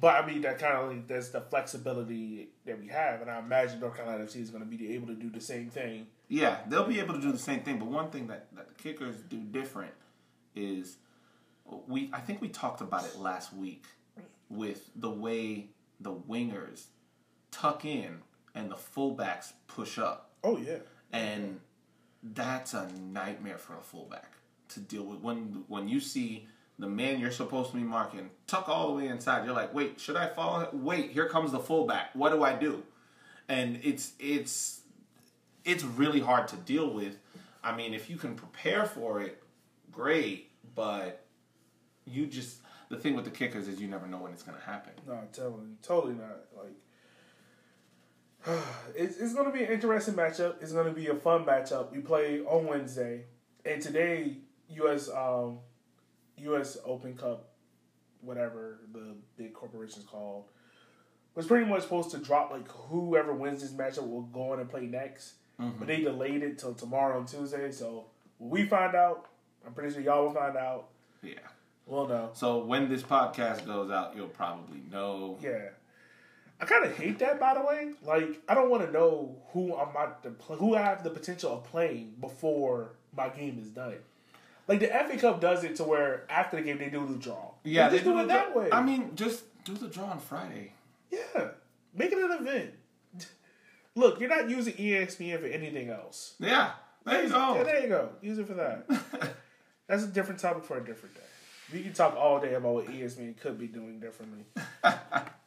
But 0.00 0.22
I 0.22 0.26
mean, 0.26 0.42
that 0.42 0.58
kind 0.58 0.76
of 0.76 0.88
like 0.90 1.06
that's 1.08 1.30
the 1.30 1.40
flexibility 1.40 2.48
that 2.66 2.78
we 2.78 2.88
have, 2.88 3.20
and 3.20 3.30
I 3.30 3.38
imagine 3.38 3.80
North 3.80 3.96
Carolina 3.96 4.24
FC 4.24 4.36
is 4.36 4.50
going 4.50 4.62
to 4.62 4.68
be 4.68 4.94
able 4.94 5.08
to 5.08 5.14
do 5.14 5.30
the 5.30 5.40
same 5.40 5.70
thing. 5.70 6.06
Yeah, 6.28 6.58
they'll 6.68 6.84
be 6.86 7.00
able 7.00 7.14
to 7.14 7.20
do 7.20 7.32
the 7.32 7.38
same 7.38 7.60
thing. 7.60 7.78
But 7.78 7.88
one 7.88 8.10
thing 8.10 8.26
that, 8.28 8.46
that 8.54 8.68
the 8.68 8.74
kickers 8.74 9.16
do 9.28 9.38
different 9.38 9.92
is 10.54 10.98
we. 11.86 12.10
I 12.12 12.20
think 12.20 12.40
we 12.40 12.48
talked 12.48 12.80
about 12.80 13.04
it 13.06 13.18
last 13.18 13.52
week 13.54 13.84
with 14.48 14.90
the 14.94 15.10
way 15.10 15.70
the 16.00 16.12
wingers 16.12 16.84
tuck 17.50 17.84
in 17.84 18.18
and 18.54 18.70
the 18.70 18.76
fullbacks 18.76 19.52
push 19.66 19.98
up, 19.98 20.30
Oh 20.44 20.58
yeah, 20.58 20.78
and 21.12 21.60
that's 22.22 22.74
a 22.74 22.88
nightmare 23.00 23.58
for 23.58 23.76
a 23.76 23.80
fullback 23.80 24.34
to 24.70 24.80
deal 24.80 25.04
with. 25.04 25.20
When 25.20 25.64
when 25.68 25.88
you 25.88 26.00
see 26.00 26.46
the 26.78 26.88
man 26.88 27.18
you're 27.18 27.30
supposed 27.30 27.70
to 27.70 27.76
be 27.76 27.82
marking 27.82 28.30
tuck 28.46 28.68
all 28.68 28.88
the 28.88 28.94
way 28.94 29.08
inside, 29.08 29.44
you're 29.44 29.54
like, 29.54 29.74
wait, 29.74 30.00
should 30.00 30.16
I 30.16 30.28
follow? 30.28 30.68
Wait, 30.72 31.10
here 31.10 31.28
comes 31.28 31.52
the 31.52 31.58
fullback. 31.58 32.10
What 32.14 32.30
do 32.30 32.44
I 32.44 32.54
do? 32.54 32.82
And 33.48 33.80
it's 33.82 34.12
it's 34.18 34.82
it's 35.64 35.84
really 35.84 36.20
hard 36.20 36.48
to 36.48 36.56
deal 36.56 36.90
with. 36.92 37.18
I 37.64 37.74
mean, 37.74 37.94
if 37.94 38.08
you 38.08 38.16
can 38.16 38.34
prepare 38.34 38.86
for 38.86 39.20
it, 39.20 39.42
great. 39.90 40.50
But 40.74 41.24
you 42.06 42.26
just 42.26 42.58
the 42.88 42.96
thing 42.96 43.14
with 43.14 43.24
the 43.24 43.30
kickers 43.30 43.66
is 43.68 43.80
you 43.80 43.88
never 43.88 44.06
know 44.06 44.18
when 44.18 44.32
it's 44.32 44.42
to 44.58 44.64
happen. 44.64 44.92
no, 45.06 45.20
you, 45.32 45.76
totally 45.82 46.14
not. 46.14 46.44
Like, 46.56 46.76
it's 48.94 49.18
it's 49.18 49.34
to 49.50 49.52
be 49.52 49.64
an 49.64 49.72
interesting 49.72 50.14
matchup. 50.14 50.62
It's 50.62 50.72
to 50.86 50.92
be 50.92 51.08
a 51.08 51.14
fun 51.14 51.44
matchup. 51.44 51.90
We 51.90 51.98
play 51.98 52.40
on 52.40 52.66
Wednesday, 52.66 53.24
and 53.64 53.82
today 53.82 54.36
U.S. 54.70 55.08
Um, 55.08 55.58
U.S. 56.40 56.78
Open 56.84 57.16
Cup, 57.16 57.48
whatever 58.20 58.80
the 58.92 59.16
big 59.36 59.54
corporation's 59.54 60.04
called, 60.04 60.44
was 61.34 61.46
pretty 61.46 61.66
much 61.66 61.82
supposed 61.82 62.10
to 62.10 62.18
drop 62.18 62.50
like 62.50 62.68
whoever 62.68 63.32
wins 63.32 63.62
this 63.62 63.72
matchup 63.72 64.08
will 64.08 64.22
go 64.22 64.52
on 64.52 64.60
and 64.60 64.68
play 64.68 64.86
next. 64.86 65.34
But 65.58 65.66
mm-hmm. 65.66 65.86
they 65.86 66.00
delayed 66.02 66.42
it 66.42 66.58
till 66.58 66.74
tomorrow 66.74 67.18
on 67.18 67.26
Tuesday. 67.26 67.72
So 67.72 68.06
when 68.38 68.50
we 68.50 68.66
find 68.66 68.94
out, 68.94 69.26
I'm 69.66 69.74
pretty 69.74 69.92
sure 69.92 70.02
y'all 70.02 70.26
will 70.26 70.34
find 70.34 70.56
out. 70.56 70.88
Yeah. 71.22 71.34
We'll 71.84 72.06
know. 72.06 72.30
So 72.34 72.64
when 72.64 72.88
this 72.88 73.02
podcast 73.02 73.66
goes 73.66 73.90
out, 73.90 74.14
you'll 74.14 74.28
probably 74.28 74.82
know. 74.90 75.38
Yeah. 75.42 75.70
I 76.60 76.64
kind 76.64 76.84
of 76.84 76.96
hate 76.96 77.18
that, 77.20 77.40
by 77.40 77.54
the 77.54 77.60
way. 77.60 77.92
Like, 78.04 78.42
I 78.48 78.54
don't 78.54 78.70
want 78.70 78.84
to 78.84 78.92
know 78.92 79.36
who 79.52 79.74
I'm 79.74 79.90
about 79.90 80.22
to 80.24 80.30
play, 80.30 80.56
who 80.56 80.74
I 80.74 80.82
have 80.82 81.02
the 81.02 81.10
potential 81.10 81.52
of 81.52 81.64
playing 81.64 82.14
before 82.20 82.96
my 83.16 83.28
game 83.28 83.58
is 83.60 83.70
done. 83.70 83.98
Like 84.68 84.80
the 84.80 84.88
FA 84.88 85.16
Cup 85.18 85.40
does 85.40 85.64
it 85.64 85.76
to 85.76 85.84
where 85.84 86.26
after 86.28 86.58
the 86.58 86.62
game 86.62 86.78
they 86.78 86.90
do 86.90 87.06
the 87.06 87.16
draw. 87.16 87.52
Yeah, 87.64 87.88
they 87.88 87.96
just 87.96 88.04
do, 88.04 88.14
the 88.14 88.20
it 88.20 88.28
that 88.28 88.54
way. 88.54 88.68
I 88.70 88.82
mean, 88.82 89.12
just 89.16 89.42
do 89.64 89.72
the 89.72 89.88
draw 89.88 90.04
on 90.04 90.20
Friday. 90.20 90.72
yeah, 91.10 91.48
make 91.94 92.12
it 92.12 92.18
an 92.18 92.32
event. 92.32 92.74
Look, 93.94 94.20
you're 94.20 94.28
not 94.28 94.48
using 94.48 94.74
ESPN 94.74 95.40
for 95.40 95.46
anything 95.46 95.88
else. 95.88 96.34
Yeah. 96.38 96.72
There 97.04 97.24
you 97.24 97.30
go. 97.30 97.54
Yeah, 97.56 97.62
there 97.64 97.82
you 97.82 97.88
go. 97.88 98.10
Use 98.20 98.38
it 98.38 98.46
for 98.46 98.54
that. 98.54 98.86
That's 99.88 100.04
a 100.04 100.08
different 100.08 100.38
topic 100.38 100.64
for 100.64 100.76
a 100.76 100.84
different 100.84 101.14
day. 101.14 101.20
We 101.72 101.82
can 101.82 101.92
talk 101.94 102.14
all 102.14 102.40
day 102.40 102.54
about 102.54 102.74
what 102.74 102.86
ESPN 102.86 103.40
could 103.40 103.58
be 103.58 103.66
doing 103.66 103.98
differently. 103.98 104.44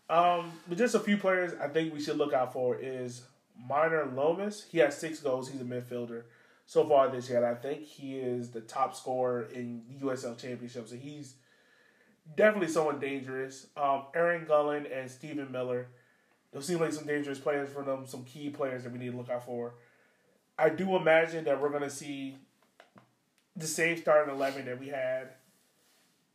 um, 0.10 0.52
but 0.68 0.78
just 0.78 0.96
a 0.96 1.00
few 1.00 1.18
players 1.18 1.54
I 1.62 1.68
think 1.68 1.94
we 1.94 2.02
should 2.02 2.18
look 2.18 2.34
out 2.34 2.52
for 2.52 2.76
is 2.76 3.22
Minor 3.68 4.06
Lomas. 4.06 4.66
He 4.70 4.80
has 4.80 4.98
six 4.98 5.20
goals. 5.20 5.50
He's 5.50 5.62
a 5.62 5.66
midfielder 5.66 6.24
so 6.72 6.88
far 6.88 7.10
this 7.10 7.28
year. 7.28 7.40
And 7.40 7.46
I 7.46 7.54
think 7.56 7.84
he 7.84 8.16
is 8.16 8.52
the 8.52 8.62
top 8.62 8.96
scorer 8.96 9.42
in 9.54 9.82
USL 10.02 10.38
Championship. 10.38 10.88
So 10.88 10.96
he's 10.96 11.36
definitely 12.38 12.70
someone 12.70 12.98
dangerous. 12.98 13.68
Um, 13.76 14.04
Aaron 14.16 14.46
Guillen 14.46 14.86
and 14.86 15.12
Stephen 15.12 15.52
Miller. 15.52 15.88
Those 16.54 16.68
seem 16.68 16.80
like 16.80 16.94
some 16.94 17.06
dangerous 17.06 17.40
players 17.40 17.68
for 17.70 17.84
them. 17.84 18.06
Some 18.06 18.24
key 18.24 18.52
players 18.52 18.86
that 18.86 18.94
we 18.94 19.00
need 19.00 19.12
to 19.12 19.18
look 19.18 19.30
out 19.30 19.46
for. 19.46 19.74
I 20.58 20.70
do 20.70 20.96
imagine 20.96 21.44
that 21.44 21.62
we're 21.62 21.72
going 21.72 21.82
to 21.82 21.90
see 21.90 22.38
the 23.58 23.68
same 23.68 23.98
starting 23.98 24.34
eleven 24.34 24.64
that 24.64 24.80
we 24.80 24.88
had 24.88 25.32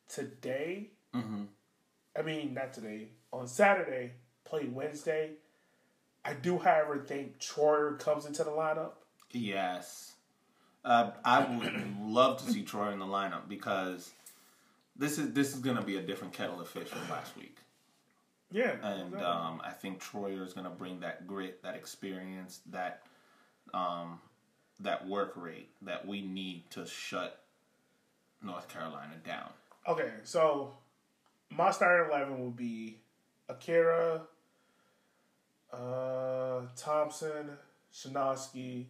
today. 0.07 0.91
Mm-hmm. 1.14 1.45
I 2.14 2.20
mean, 2.20 2.53
not 2.53 2.74
today. 2.74 3.09
On 3.32 3.49
Saturday, 3.49 4.12
play 4.45 4.66
Wednesday. 4.66 5.30
I 6.26 6.34
do, 6.34 6.59
however, 6.59 6.99
think 6.99 7.39
Troyer 7.39 7.99
comes 7.99 8.26
into 8.26 8.45
the 8.45 8.51
lineup. 8.51 8.93
Yes. 9.32 10.15
Uh, 10.87 11.11
I 11.24 11.41
would 11.45 11.97
love 12.01 12.45
to 12.45 12.51
see 12.53 12.62
Troy 12.62 12.93
in 12.93 13.01
the 13.01 13.05
lineup 13.07 13.49
because 13.49 14.12
this 14.95 15.18
is 15.18 15.32
this 15.32 15.53
is 15.53 15.59
going 15.61 15.76
to 15.76 15.82
be 15.82 15.97
a 15.97 16.01
different 16.03 16.32
kettle 16.32 16.61
of 16.61 16.68
fish 16.68 16.87
from 16.89 17.11
last 17.11 17.37
week, 17.37 17.57
Yeah, 18.53 18.76
and 18.82 19.07
exactly. 19.14 19.20
um, 19.24 19.61
I 19.64 19.70
think 19.72 20.01
Troyer 20.01 20.47
is 20.47 20.53
going 20.53 20.64
to 20.64 20.70
bring 20.70 21.01
that 21.01 21.26
grit, 21.26 21.62
that 21.64 21.74
experience, 21.74 22.61
that 22.70 23.03
um, 23.74 24.20
that 24.80 25.07
work 25.09 25.32
rate 25.37 25.68
that 25.82 26.07
we 26.07 26.22
need 26.22 26.70
to 26.70 26.87
shut 26.87 27.43
North 28.43 28.68
Carolina 28.68 29.14
down. 29.24 29.51
okay. 29.89 30.12
So 30.22 30.76
my 31.51 31.72
starting 31.72 32.11
eleven 32.12 32.45
would 32.45 32.57
be 32.57 32.99
Akira, 33.49 34.22
uh, 35.72 36.61
Thompson, 36.76 37.51
Shanosky, 37.93 38.87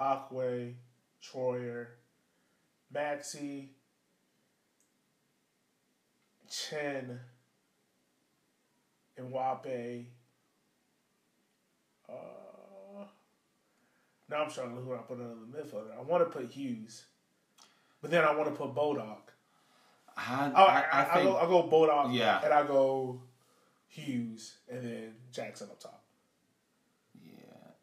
Akwe, 0.00 0.74
Troyer, 1.22 1.86
Maxi, 2.94 3.68
Chen, 6.48 7.18
Mwape. 9.18 10.06
Uh, 12.08 12.12
now 14.30 14.44
I'm 14.44 14.50
struggling 14.50 14.84
who 14.84 14.94
I 14.94 14.98
put 14.98 15.18
another 15.18 15.34
midfielder. 15.50 15.96
I 15.98 16.02
want 16.02 16.24
to 16.24 16.38
put 16.38 16.50
Hughes, 16.50 17.04
but 18.00 18.10
then 18.10 18.24
I 18.24 18.34
want 18.34 18.48
to 18.48 18.54
put 18.54 18.74
Bodok. 18.74 19.18
I, 20.16 20.50
Oh, 20.54 20.64
I, 20.64 20.84
I, 20.90 21.02
I 21.02 21.20
I, 21.20 21.22
go, 21.22 21.36
I 21.36 21.46
go 21.46 21.62
Bodok, 21.68 22.14
Yeah. 22.14 22.40
and 22.44 22.52
I 22.52 22.66
go 22.66 23.20
Hughes, 23.88 24.58
and 24.70 24.82
then 24.84 25.14
Jackson 25.32 25.68
up 25.70 25.80
top. 25.80 26.02
yeah. 27.22 27.32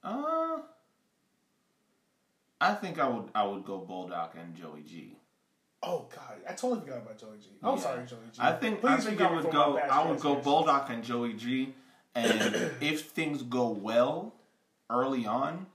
Uh, 0.04 0.58
I 2.66 2.74
think 2.74 3.00
I 3.00 3.08
would 3.08 3.30
I 3.36 3.46
would 3.46 3.64
go 3.66 3.78
Bulldog 3.80 4.32
and 4.40 4.56
Joey 4.56 4.82
G. 4.82 5.18
Oh 5.84 6.08
God, 6.14 6.38
I 6.50 6.54
totally 6.54 6.82
forgot 6.82 6.98
about 6.98 7.18
Joey 7.18 7.38
G. 7.40 7.50
I'm 7.62 7.76
Yeah. 7.76 7.82
sorry, 7.82 8.06
Joey 8.06 8.20
G. 8.32 8.40
I 8.40 8.52
think 8.54 8.84
I 8.84 8.98
think 8.98 9.22
I 9.22 9.32
would 9.32 9.52
go 9.52 9.78
I 9.78 10.08
would 10.10 10.20
go 10.20 10.36
Bulldog 10.36 10.90
and 10.90 11.04
Joey 11.04 11.34
G. 11.34 11.74
And 12.16 12.56
if 12.82 13.02
things 13.10 13.44
go 13.44 13.68
well 13.68 14.34
early 14.90 15.26
on, 15.26 15.68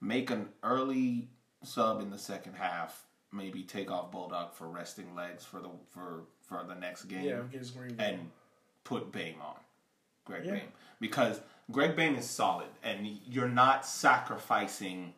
make 0.00 0.30
an 0.30 0.50
early 0.62 1.28
sub 1.64 2.00
in 2.00 2.10
the 2.10 2.18
second 2.18 2.54
half. 2.54 3.04
Maybe 3.32 3.62
take 3.62 3.90
off 3.90 4.10
Bulldog 4.10 4.54
for 4.54 4.68
resting 4.68 5.14
legs 5.14 5.44
for 5.44 5.60
the 5.60 5.70
for 5.90 6.24
for 6.46 6.64
the 6.66 6.74
next 6.74 7.04
game, 7.04 7.24
Yeah, 7.24 7.42
his 7.50 7.70
green. 7.72 7.96
and 7.98 8.30
put 8.84 9.12
Bame 9.12 9.40
on, 9.42 9.56
Greg 10.24 10.44
Yeah. 10.46 10.52
Bame, 10.54 10.72
because 10.98 11.40
Greg 11.70 11.94
Bame 11.94 12.16
is 12.16 12.24
solid, 12.30 12.68
and 12.82 13.06
you're 13.26 13.48
not 13.50 13.84
sacrificing 13.84 15.12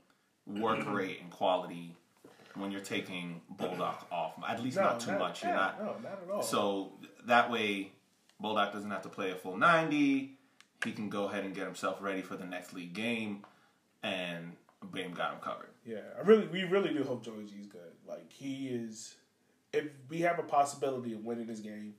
work 0.59 0.87
rate 0.91 1.21
and 1.21 1.31
quality 1.31 1.95
when 2.55 2.71
you're 2.71 2.81
taking 2.81 3.41
Bulldog 3.51 3.97
off. 4.11 4.35
At 4.47 4.63
least 4.63 4.77
no, 4.77 4.83
not 4.85 5.01
too 5.01 5.17
much. 5.19 5.43
You're 5.43 5.53
yeah, 5.53 5.57
not 5.57 5.79
No, 5.85 5.97
not 6.03 6.21
at 6.27 6.31
all. 6.35 6.43
so 6.43 6.93
that 7.27 7.51
way, 7.51 7.93
Bulldog 8.41 8.73
doesn't 8.73 8.91
have 8.91 9.03
to 9.03 9.09
play 9.09 9.31
a 9.31 9.35
full 9.37 9.57
90. 9.57 10.37
He 10.85 10.93
can 10.93 11.09
go 11.09 11.25
ahead 11.29 11.45
and 11.45 11.55
get 11.55 11.65
himself 11.67 12.01
ready 12.01 12.23
for 12.23 12.37
the 12.37 12.47
next 12.47 12.73
league 12.73 12.95
game, 12.95 13.45
and 14.03 14.57
Bame 14.93 15.13
got 15.13 15.35
him 15.35 15.41
covered. 15.41 15.69
yeah, 15.85 15.99
I 16.19 16.23
really, 16.23 16.47
we 16.47 16.65
really 16.65 16.93
do 16.95 17.05
hope 17.05 17.23
Joey 17.23 17.45
G's 17.45 17.67
good. 17.67 17.93
Like 18.09 18.33
he 18.33 18.69
is. 18.69 19.15
If 19.73 19.85
we 20.09 20.23
have 20.23 20.39
a 20.39 20.43
possibility 20.43 21.13
of 21.13 21.25
winning 21.25 21.47
this 21.47 21.61
game, 21.61 21.95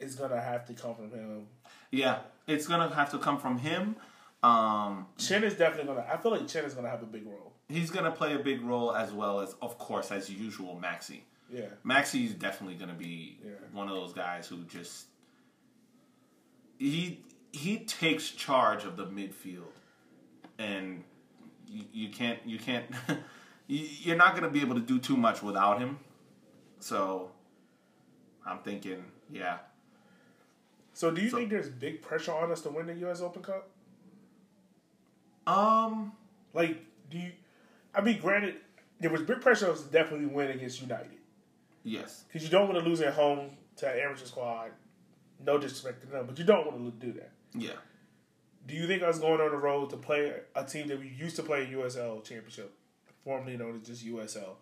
it's 0.00 0.14
gonna 0.14 0.40
have 0.40 0.64
to 0.66 0.72
come 0.72 0.94
from 0.96 1.10
him. 1.10 1.46
Yeah, 1.90 2.20
it's 2.46 2.66
gonna 2.66 2.92
have 2.92 3.10
to 3.12 3.18
come 3.18 3.38
from 3.38 3.58
him. 3.58 3.96
Um, 4.42 5.06
Chen 5.18 5.44
is 5.44 5.54
definitely 5.54 5.92
gonna. 5.94 6.06
I 6.10 6.16
feel 6.16 6.32
like 6.32 6.48
Chen 6.48 6.64
is 6.64 6.74
gonna 6.74 6.88
have 6.88 7.02
a 7.02 7.06
big 7.06 7.26
role. 7.26 7.52
He's 7.70 7.90
gonna 7.90 8.10
play 8.10 8.34
a 8.34 8.38
big 8.38 8.62
role 8.62 8.94
as 8.94 9.12
well 9.12 9.40
as, 9.40 9.54
of 9.62 9.78
course, 9.78 10.10
as 10.10 10.28
usual, 10.30 10.78
Maxi. 10.82 11.20
Yeah. 11.52 11.66
Maxi's 11.84 12.34
definitely 12.34 12.76
going 12.76 12.90
to 12.90 12.94
be 12.96 13.38
Yeah. 13.44 13.50
one 13.72 13.88
of 13.88 13.94
those 13.96 14.12
guys 14.12 14.46
who 14.46 14.58
just 14.64 15.06
he 16.78 17.20
he 17.52 17.78
takes 17.78 18.30
charge 18.30 18.84
of 18.84 18.96
the 18.96 19.04
midfield, 19.06 19.72
and 20.60 21.02
you, 21.66 21.84
you 21.92 22.08
can't 22.10 22.38
you 22.46 22.56
can't 22.58 22.86
you, 23.66 23.84
you're 24.02 24.16
not 24.16 24.32
going 24.32 24.44
to 24.44 24.48
be 24.50 24.60
able 24.60 24.76
to 24.76 24.80
do 24.80 25.00
too 25.00 25.16
much 25.16 25.42
without 25.42 25.80
him. 25.80 25.98
So 26.78 27.32
I'm 28.46 28.58
thinking, 28.60 29.04
yeah, 29.28 29.58
So 30.92 31.10
do 31.10 31.20
you 31.20 31.30
So- 31.30 31.38
think 31.38 31.50
there's 31.50 31.68
big 31.68 32.00
pressure 32.00 32.32
on 32.32 32.52
us 32.52 32.60
to 32.62 32.68
win 32.70 32.86
the 32.86 32.94
U.S. 32.94 33.20
Open 33.20 33.42
Cup? 33.42 33.68
um, 35.46 36.12
Like, 36.54 36.78
do 37.10 37.18
you? 37.18 37.32
I 37.94 38.00
mean, 38.00 38.20
granted, 38.20 38.56
there 39.00 39.10
was 39.10 39.22
big 39.22 39.40
pressure 39.40 39.66
on 39.66 39.72
us 39.72 39.82
to 39.82 39.90
definitely 39.90 40.26
win 40.26 40.50
against 40.50 40.80
United 40.80 41.18
yes, 41.84 42.24
because 42.28 42.42
you 42.44 42.50
don't 42.50 42.68
want 42.68 42.82
to 42.82 42.88
lose 42.88 43.00
at 43.00 43.14
home 43.14 43.50
to 43.76 43.90
an 43.90 43.98
amateur 43.98 44.26
squad. 44.26 44.70
No 45.44 45.58
disrespect 45.58 46.02
to 46.02 46.06
them, 46.06 46.26
but 46.26 46.38
you 46.38 46.44
don't 46.44 46.66
want 46.66 47.00
to 47.00 47.06
do 47.06 47.12
that. 47.14 47.32
yeah. 47.54 47.72
Do 48.66 48.74
you 48.74 48.86
think 48.86 49.02
us 49.02 49.18
going 49.18 49.40
on 49.40 49.50
the 49.50 49.56
road 49.56 49.88
to 49.90 49.96
play 49.96 50.34
a 50.54 50.64
team 50.64 50.86
that 50.88 51.00
we 51.00 51.08
used 51.08 51.34
to 51.36 51.42
play 51.42 51.64
in 51.64 51.70
USL 51.70 52.22
Championship, 52.22 52.72
formerly 53.24 53.56
known 53.56 53.80
as 53.80 53.86
just 53.86 54.06
USL? 54.06 54.56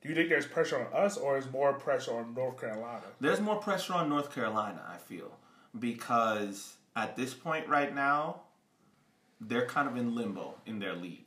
Do 0.00 0.08
you 0.08 0.14
think 0.14 0.30
there's 0.30 0.46
pressure 0.46 0.80
on 0.80 1.04
us, 1.04 1.18
or 1.18 1.36
is 1.36 1.50
more 1.52 1.74
pressure 1.74 2.16
on 2.16 2.32
North 2.32 2.58
Carolina? 2.58 3.04
There's 3.20 3.40
more 3.40 3.56
pressure 3.56 3.92
on 3.92 4.08
North 4.08 4.34
Carolina, 4.34 4.82
I 4.90 4.96
feel, 4.96 5.36
because 5.78 6.76
at 6.96 7.14
this 7.14 7.34
point 7.34 7.68
right 7.68 7.94
now, 7.94 8.40
they're 9.38 9.66
kind 9.66 9.86
of 9.86 9.96
in 9.98 10.14
limbo 10.14 10.54
in 10.64 10.78
their 10.78 10.94
league. 10.94 11.26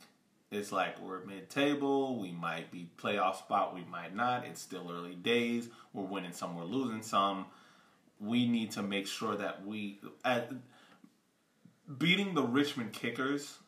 It's 0.54 0.72
like 0.72 1.00
we're 1.00 1.24
mid-table, 1.24 2.18
we 2.18 2.30
might 2.30 2.70
be 2.70 2.88
playoff 2.96 3.36
spot, 3.36 3.74
we 3.74 3.84
might 3.90 4.14
not. 4.14 4.46
It's 4.46 4.60
still 4.62 4.90
early 4.90 5.14
days. 5.16 5.68
We're 5.92 6.04
winning 6.04 6.32
some, 6.32 6.56
we're 6.56 6.64
losing 6.64 7.02
some. 7.02 7.46
We 8.20 8.46
need 8.46 8.70
to 8.72 8.82
make 8.82 9.06
sure 9.06 9.36
that 9.36 9.66
we 9.66 10.00
at, 10.24 10.52
beating 11.98 12.34
the 12.34 12.42
Richmond 12.42 12.92
Kickers 12.92 13.58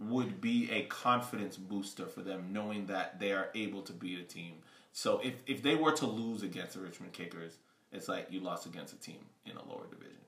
would 0.00 0.40
be 0.40 0.70
a 0.70 0.82
confidence 0.86 1.56
booster 1.56 2.06
for 2.06 2.20
them, 2.20 2.48
knowing 2.52 2.86
that 2.86 3.20
they 3.20 3.32
are 3.32 3.48
able 3.54 3.82
to 3.82 3.92
beat 3.92 4.18
a 4.18 4.24
team. 4.24 4.54
So 4.92 5.20
if 5.22 5.34
if 5.46 5.62
they 5.62 5.76
were 5.76 5.92
to 5.92 6.06
lose 6.06 6.42
against 6.42 6.74
the 6.74 6.80
Richmond 6.80 7.12
Kickers, 7.12 7.58
it's 7.92 8.08
like 8.08 8.26
you 8.30 8.40
lost 8.40 8.66
against 8.66 8.92
a 8.92 8.98
team 8.98 9.18
in 9.46 9.56
a 9.56 9.64
lower 9.64 9.86
division, 9.88 10.18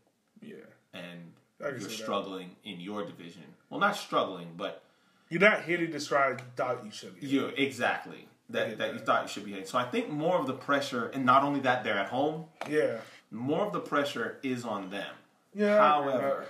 Yeah, 0.41 0.55
and 0.95 1.33
you're 1.61 1.79
see 1.81 1.87
that. 1.87 1.91
struggling 1.93 2.57
in 2.65 2.81
your 2.81 3.05
division. 3.05 3.43
Well, 3.69 3.81
not 3.81 3.97
struggling, 3.97 4.53
but 4.57 4.83
you're 5.29 5.41
not 5.41 5.67
the 5.67 6.01
stride 6.01 6.41
you 6.41 6.47
thought 6.57 6.85
you 6.85 6.91
should 6.91 7.21
be. 7.21 7.27
you 7.27 7.47
exactly 7.57 8.29
that 8.51 8.69
Yeah. 8.71 8.75
that 8.77 8.93
you 8.95 9.01
thought 9.01 9.23
you 9.23 9.29
should 9.29 9.45
be 9.45 9.51
hitting. 9.53 9.67
So 9.67 9.79
I 9.79 9.85
think 9.85 10.09
more 10.09 10.39
of 10.39 10.47
the 10.47 10.53
pressure, 10.55 11.07
and 11.09 11.25
not 11.25 11.43
only 11.43 11.61
that 11.61 11.83
they're 11.85 11.99
at 11.99 12.09
home, 12.11 12.47
Yeah, 12.69 13.01
more 13.31 13.67
of 13.67 13.73
the 13.73 13.81
pressure 13.81 14.39
is 14.43 14.65
on 14.65 14.91
them. 14.91 15.15
yeah. 15.55 15.77
I 15.83 15.99
agree 15.99 16.13
with 16.13 16.23
However. 16.23 16.47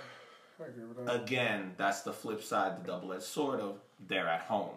I 0.59 0.63
agree 0.65 0.83
with 0.85 1.05
that. 1.05 1.15
again, 1.23 1.73
that's 1.77 2.01
the 2.01 2.13
flip 2.13 2.43
side, 2.43 2.83
the 2.83 2.87
double 2.87 3.13
edged 3.13 3.23
sword 3.23 3.59
of 3.59 3.79
they're 4.07 4.27
at 4.27 4.41
home, 4.41 4.75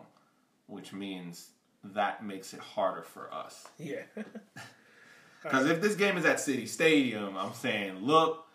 which 0.67 0.93
means 0.93 1.51
that 1.85 2.23
makes 2.25 2.53
it 2.55 2.61
harder 2.61 3.03
for 3.03 3.33
us. 3.33 3.69
yeah, 3.79 4.03
Because 5.43 5.67
if 5.67 5.81
this 5.81 5.95
game 5.95 6.19
is 6.19 6.25
at 6.27 6.39
City 6.41 6.67
Stadium, 6.67 7.37
I'm 7.37 7.55
saying, 7.55 8.01
look, 8.01 8.47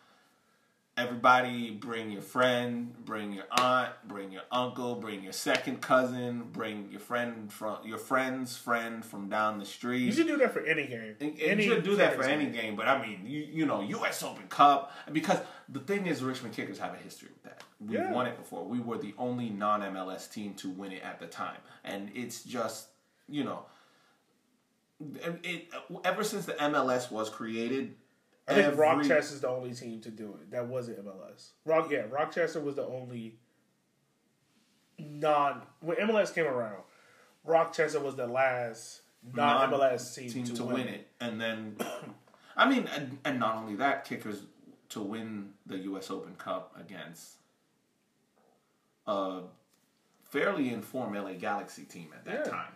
everybody 0.98 1.72
bring 1.72 2.10
your 2.10 2.22
friend, 2.22 2.94
bring 3.04 3.34
your 3.34 3.44
aunt, 3.52 3.92
bring 4.08 4.32
your 4.32 4.44
uncle, 4.52 4.96
bring 4.96 5.22
your 5.24 5.34
second 5.34 5.82
cousin, 5.82 6.44
bring 6.54 6.90
your 6.90 7.02
friend 7.02 7.52
from 7.52 7.78
your 7.86 7.98
friend's 7.98 8.56
friend 8.56 9.04
from 9.04 9.28
down 9.28 9.60
the 9.60 9.66
street. 9.66 10.04
you 10.06 10.12
should 10.14 10.28
do 10.28 10.38
that 10.38 10.54
for 10.54 10.62
any 10.62 10.88
game. 10.88 11.16
And- 11.20 11.32
and 11.32 11.40
any 11.42 11.66
you 11.66 11.74
should 11.74 11.84
do 11.84 11.96
that 11.98 12.16
for 12.16 12.24
any 12.24 12.46
game. 12.46 12.76
but 12.78 12.88
I 12.88 13.06
mean, 13.06 13.22
you 13.26 13.42
you 13.42 13.66
know, 13.66 13.82
U.S. 13.82 14.24
Open 14.24 14.48
Cup 14.48 14.94
because 15.12 15.40
the 15.68 15.80
thing 15.82 16.06
is, 16.08 16.24
Richmond 16.24 16.56
Kickers 16.56 16.80
have 16.80 16.94
a 16.94 16.98
history 16.98 17.30
with 17.34 17.44
that. 17.44 17.62
We've 17.82 18.00
Yeah. 18.00 18.12
won 18.12 18.28
it 18.28 18.38
before. 18.38 18.64
We 18.66 18.80
were 18.80 18.98
the 18.98 19.14
only 19.18 19.50
non-MLS 19.50 20.32
team 20.32 20.54
to 20.56 20.70
win 20.70 20.94
it 20.94 21.04
at 21.04 21.20
the 21.20 21.28
time, 21.28 21.60
and 21.84 22.10
it's 22.16 22.44
just 22.44 22.88
you 23.28 23.44
know, 23.44 23.66
it 25.44 25.68
ever 26.06 26.24
since 26.24 26.46
the 26.46 26.54
MLS 26.54 27.12
was 27.12 27.30
created. 27.30 27.96
I 28.48 28.54
think 28.54 28.68
every- 28.68 28.78
Rochester's 28.80 29.42
the 29.42 29.50
only 29.50 29.74
team 29.74 30.02
to 30.02 30.12
do 30.12 30.38
it. 30.42 30.52
That 30.52 30.68
wasn't 30.68 31.04
MLS. 31.06 31.50
Rock, 31.66 31.90
yeah, 31.90 32.04
Rochester 32.10 32.60
was 32.60 32.76
the 32.76 32.86
only 32.86 33.38
non 35.00 35.62
when 35.82 35.98
MLS 35.98 36.34
came 36.34 36.46
around. 36.46 36.84
Rochester 37.44 38.00
was 38.00 38.16
the 38.16 38.28
last 38.28 39.02
non 39.34 39.72
MLS 39.72 40.14
team, 40.16 40.30
team 40.30 40.44
to, 40.46 40.56
to 40.56 40.64
win, 40.64 40.74
win 40.76 40.88
it, 40.88 41.08
and 41.20 41.40
then 41.42 41.78
I 42.58 42.70
mean, 42.70 42.88
and, 42.96 43.18
and 43.26 43.40
not 43.40 43.56
only 43.58 43.76
that, 43.76 44.06
Kickers 44.06 44.44
to 44.90 45.02
win 45.02 45.54
the 45.66 45.78
U.S. 45.80 46.10
Open 46.12 46.36
Cup 46.36 46.76
against 46.80 47.38
a 49.08 49.42
fairly 50.30 50.70
informed 50.70 51.16
LA 51.16 51.34
Galaxy 51.34 51.84
team 51.84 52.10
at 52.16 52.24
that 52.26 52.46
Yeah. 52.46 52.52
time. 52.52 52.72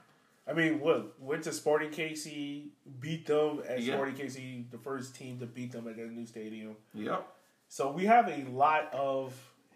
I 0.50 0.54
mean, 0.54 0.80
what 0.80 1.20
went 1.22 1.44
to 1.44 1.52
Sporting 1.52 1.92
KC, 1.92 2.70
beat 3.00 3.28
them 3.28 3.62
at 3.68 3.82
Yeah. 3.82 3.94
Sporting 3.94 4.16
KC, 4.16 4.72
the 4.72 4.78
first 4.80 5.16
team 5.16 5.40
to 5.40 5.46
beat 5.46 5.72
them 5.72 5.88
at 5.88 5.96
their 5.96 6.08
new 6.08 6.26
stadium. 6.26 6.76
Yep. 6.94 7.28
So 7.68 7.92
we 7.92 8.06
have 8.06 8.28
a 8.28 8.44
lot 8.50 8.92
of 8.94 9.34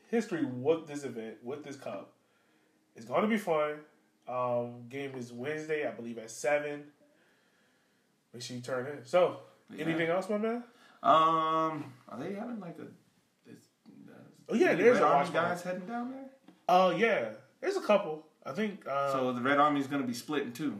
history 0.09 0.43
with 0.45 0.87
this 0.87 1.03
event, 1.03 1.37
with 1.43 1.63
this 1.63 1.75
cup. 1.75 2.13
It's 2.95 3.05
going 3.05 3.21
to 3.21 3.27
be 3.27 3.37
fun. 3.37 3.79
Um, 4.27 4.85
game 4.89 5.11
is 5.15 5.31
Wednesday, 5.31 5.87
I 5.87 5.91
believe, 5.91 6.17
at 6.17 6.31
seven. 6.31 6.85
Make 8.33 8.41
sure 8.41 8.55
you 8.55 8.63
turn 8.63 8.87
in. 8.87 9.05
So, 9.05 9.41
Yeah. 9.69 9.85
anything 9.85 10.09
else, 10.09 10.29
my 10.29 10.37
man? 10.37 10.63
Um, 11.03 11.93
are 12.09 12.17
they 12.19 12.33
having 12.33 12.59
like 12.59 12.77
a? 12.79 12.87
Is, 13.51 13.67
uh, 14.09 14.13
Oh, 14.49 14.55
yeah, 14.55 14.73
there's 14.73 14.99
a 14.99 15.03
watch 15.03 15.31
guys 15.33 15.61
heading 15.61 15.85
down 15.85 16.11
there. 16.11 16.25
Oh 16.69 16.91
yeah, 16.91 17.29
there's 17.59 17.75
a 17.75 17.81
couple. 17.81 18.25
I 18.45 18.51
think. 18.51 18.85
Uh, 18.87 19.11
So 19.11 19.33
the 19.33 19.41
Red 19.41 19.57
Army 19.57 19.79
is 19.79 19.87
going 19.87 20.01
to 20.01 20.07
be 20.07 20.13
split 20.13 20.43
in 20.43 20.51
two. 20.53 20.77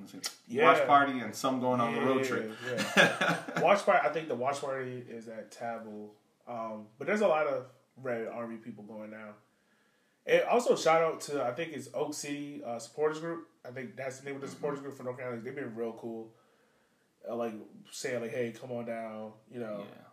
Yeah. 0.48 0.66
Watch 0.66 0.86
party 0.86 1.20
and 1.20 1.34
some 1.36 1.60
going 1.60 1.80
on 1.80 1.96
the 1.96 2.02
road 2.02 2.24
trip. 2.24 2.52
yeah. 2.98 3.38
watch 3.62 3.86
party. 3.86 4.08
I 4.08 4.12
think 4.12 4.28
the 4.28 4.36
watch 4.36 4.62
party 4.62 5.04
is 5.10 5.28
at 5.28 5.52
Table. 5.52 6.14
Um, 6.48 6.88
but 6.98 7.08
there's 7.08 7.22
a 7.22 7.28
lot 7.28 7.48
of 7.48 7.66
Red 8.02 8.28
Army 8.28 8.58
people 8.58 8.84
going 8.84 9.12
now. 9.12 9.30
And 10.26 10.44
also 10.44 10.76
shout 10.76 11.02
out 11.02 11.22
to 11.22 11.44
I 11.44 11.52
think 11.52 11.74
it's 11.74 11.90
Oak 11.94 12.14
City 12.14 12.62
uh, 12.66 12.80
Supporters 12.80 13.20
Group. 13.20 13.48
I 13.66 13.72
think 13.72 13.96
that's 13.96 14.20
the 14.20 14.26
name 14.26 14.36
of 14.36 14.42
the 14.42 14.48
supporters 14.48 14.80
group 14.80 14.96
for 14.96 15.04
North 15.04 15.18
Carolina. 15.18 15.42
They've 15.42 15.56
been 15.56 15.76
real 15.76 15.94
cool. 15.94 16.32
Uh, 17.30 17.36
like 17.36 17.54
saying 17.92 18.22
like, 18.22 18.32
"Hey, 18.32 18.54
come 18.60 18.72
on 18.72 18.86
down," 18.86 19.32
you 19.50 19.60
know, 19.60 19.80
yeah. 19.80 20.08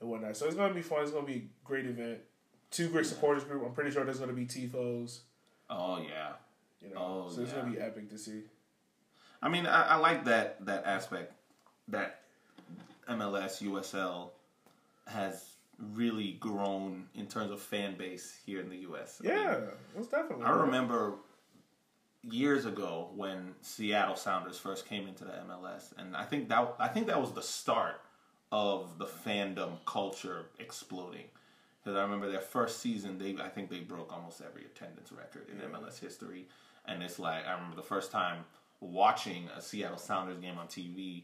and 0.00 0.10
whatnot. 0.10 0.36
So 0.36 0.46
it's 0.46 0.54
gonna 0.54 0.74
be 0.74 0.82
fun. 0.82 1.02
It's 1.02 1.10
gonna 1.10 1.26
be 1.26 1.34
a 1.34 1.48
great 1.64 1.86
event. 1.86 2.18
Two 2.70 2.88
great 2.88 3.06
supporters 3.06 3.44
group. 3.44 3.62
I'm 3.64 3.72
pretty 3.72 3.90
sure 3.90 4.04
there's 4.04 4.18
gonna 4.18 4.34
be 4.34 4.44
tifos. 4.44 5.20
Oh 5.70 5.98
yeah. 5.98 6.32
You 6.82 6.94
know, 6.94 7.24
Oh, 7.28 7.30
so 7.32 7.42
it's 7.42 7.52
yeah. 7.52 7.60
gonna 7.60 7.72
be 7.72 7.80
epic 7.80 8.10
to 8.10 8.18
see. 8.18 8.42
I 9.42 9.48
mean, 9.48 9.66
I, 9.66 9.82
I 9.82 9.96
like 9.96 10.24
that 10.24 10.64
that 10.66 10.84
aspect 10.86 11.32
that 11.88 12.20
MLS 13.08 13.62
USL 13.62 14.30
has 15.06 15.52
really 15.92 16.32
grown 16.40 17.06
in 17.14 17.26
terms 17.26 17.50
of 17.50 17.60
fan 17.60 17.96
base 17.96 18.38
here 18.46 18.60
in 18.60 18.68
the 18.70 18.78
US. 18.90 19.20
I 19.24 19.28
mean, 19.28 19.36
Yeah, 19.36 19.60
most 19.96 20.10
definitely. 20.10 20.44
I 20.44 20.50
remember 20.50 21.14
years 22.22 22.66
ago 22.66 23.10
when 23.14 23.54
Seattle 23.62 24.16
Sounders 24.16 24.58
first 24.58 24.86
came 24.88 25.06
into 25.06 25.24
the 25.24 25.32
MLS, 25.48 25.92
and 25.98 26.16
I 26.16 26.24
think 26.24 26.48
that 26.48 26.74
I 26.78 26.88
think 26.88 27.06
that 27.06 27.20
was 27.20 27.32
the 27.32 27.42
start 27.42 28.00
of 28.52 28.98
the 28.98 29.06
fandom 29.06 29.78
culture 29.86 30.46
exploding. 30.58 31.24
Because 31.82 31.96
I 31.96 32.02
remember 32.02 32.28
their 32.30 32.40
first 32.40 32.80
season, 32.80 33.18
they 33.18 33.36
I 33.40 33.48
think 33.48 33.70
they 33.70 33.80
broke 33.80 34.12
almost 34.12 34.40
every 34.40 34.64
attendance 34.64 35.12
record 35.12 35.46
in 35.50 35.58
MLS 35.70 36.00
history, 36.00 36.46
and 36.86 37.02
it's 37.02 37.18
like 37.18 37.46
I 37.46 37.52
remember 37.52 37.76
the 37.76 37.82
first 37.82 38.10
time 38.12 38.44
watching 38.80 39.48
a 39.56 39.60
Seattle 39.62 39.98
Sounders 39.98 40.38
game 40.38 40.58
on 40.58 40.66
TV. 40.68 41.22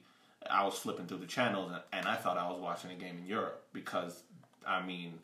I 0.50 0.64
was 0.64 0.74
flipping 0.74 1.06
through 1.06 1.18
the 1.18 1.26
channels 1.26 1.70
and, 1.70 1.80
and 1.92 2.06
I 2.06 2.16
thought 2.16 2.36
I 2.36 2.48
was 2.50 2.60
watching 2.60 2.90
a 2.90 2.94
game 2.96 3.16
in 3.18 3.26
Europe 3.26 3.64
because 3.72 4.22
I 4.66 4.84
mean 4.84 5.18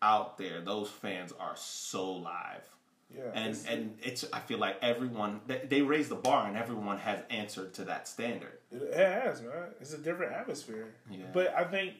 out 0.00 0.36
there 0.36 0.60
those 0.60 0.88
fans 0.88 1.32
are 1.38 1.54
so 1.54 2.10
live 2.14 2.68
Yeah, 3.14 3.22
and 3.34 3.50
it's- 3.50 3.64
and 3.68 3.96
it's 4.02 4.24
I 4.32 4.40
feel 4.40 4.58
like 4.58 4.78
everyone 4.82 5.42
they, 5.46 5.62
they 5.68 5.82
raise 5.82 6.08
the 6.08 6.16
bar 6.16 6.48
and 6.48 6.56
everyone 6.56 6.98
has 6.98 7.20
answered 7.30 7.72
to 7.74 7.84
that 7.84 8.08
standard. 8.08 8.58
It 8.72 8.94
has, 8.94 9.42
man. 9.42 9.68
It's 9.80 9.92
a 9.92 9.98
different 9.98 10.32
atmosphere. 10.32 10.88
Yeah. 11.10 11.26
But 11.32 11.54
I 11.54 11.64
think, 11.64 11.92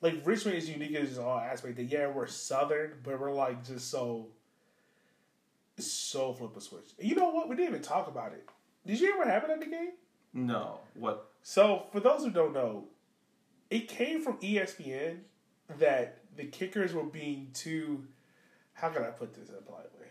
like, 0.00 0.24
Richmond 0.24 0.56
is 0.56 0.70
unique 0.70 0.92
in 0.92 1.04
its 1.04 1.18
all 1.18 1.36
aspect. 1.38 1.76
That 1.76 1.84
yeah, 1.84 2.06
we're 2.06 2.28
southern, 2.28 2.92
but 3.02 3.18
we're 3.20 3.32
like 3.32 3.66
just 3.66 3.90
so, 3.90 4.28
so 5.86 6.32
flip 6.32 6.56
a 6.56 6.60
switch. 6.60 6.90
You 6.98 7.14
know 7.14 7.30
what? 7.30 7.48
We 7.48 7.56
didn't 7.56 7.70
even 7.70 7.82
talk 7.82 8.08
about 8.08 8.32
it. 8.32 8.48
Did 8.86 9.00
you 9.00 9.08
hear 9.08 9.18
what 9.18 9.28
happened 9.28 9.52
at 9.52 9.60
the 9.60 9.66
game? 9.66 9.92
No, 10.32 10.80
what? 10.94 11.30
So 11.42 11.86
for 11.92 12.00
those 12.00 12.22
who 12.22 12.30
don't 12.30 12.52
know, 12.52 12.84
it 13.70 13.88
came 13.88 14.22
from 14.22 14.38
ESPN 14.38 15.20
that 15.78 16.20
the 16.36 16.44
kickers 16.44 16.94
were 16.94 17.04
being 17.04 17.48
too. 17.52 18.06
How 18.72 18.88
can 18.90 19.02
I 19.02 19.08
put 19.08 19.34
this 19.34 19.48
in 19.48 19.56
a 19.56 19.60
polite 19.60 19.92
way? 19.98 20.06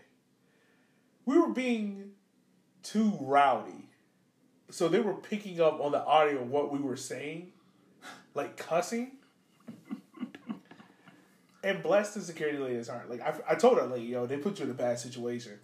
We 1.26 1.40
were 1.40 1.54
being 1.54 2.12
too 2.84 3.18
rowdy 3.22 3.88
so 4.70 4.88
they 4.88 5.00
were 5.00 5.14
picking 5.14 5.62
up 5.62 5.80
on 5.80 5.92
the 5.92 6.04
audio 6.04 6.42
of 6.42 6.50
what 6.50 6.72
we 6.72 6.80
were 6.80 6.98
saying, 6.98 7.54
like 8.34 8.58
cussing. 8.58 9.17
And 11.64 11.82
bless 11.82 12.14
the 12.14 12.22
security 12.22 12.58
lady's 12.58 12.88
heart. 12.88 13.10
Like 13.10 13.22
I, 13.22 13.34
I 13.50 13.56
told 13.56 13.78
her, 13.78 13.86
like 13.86 14.04
yo, 14.04 14.26
they 14.26 14.38
put 14.38 14.60
you 14.60 14.66
in 14.66 14.72
a 14.72 14.76
bad 14.76 15.00
situation, 15.00 15.60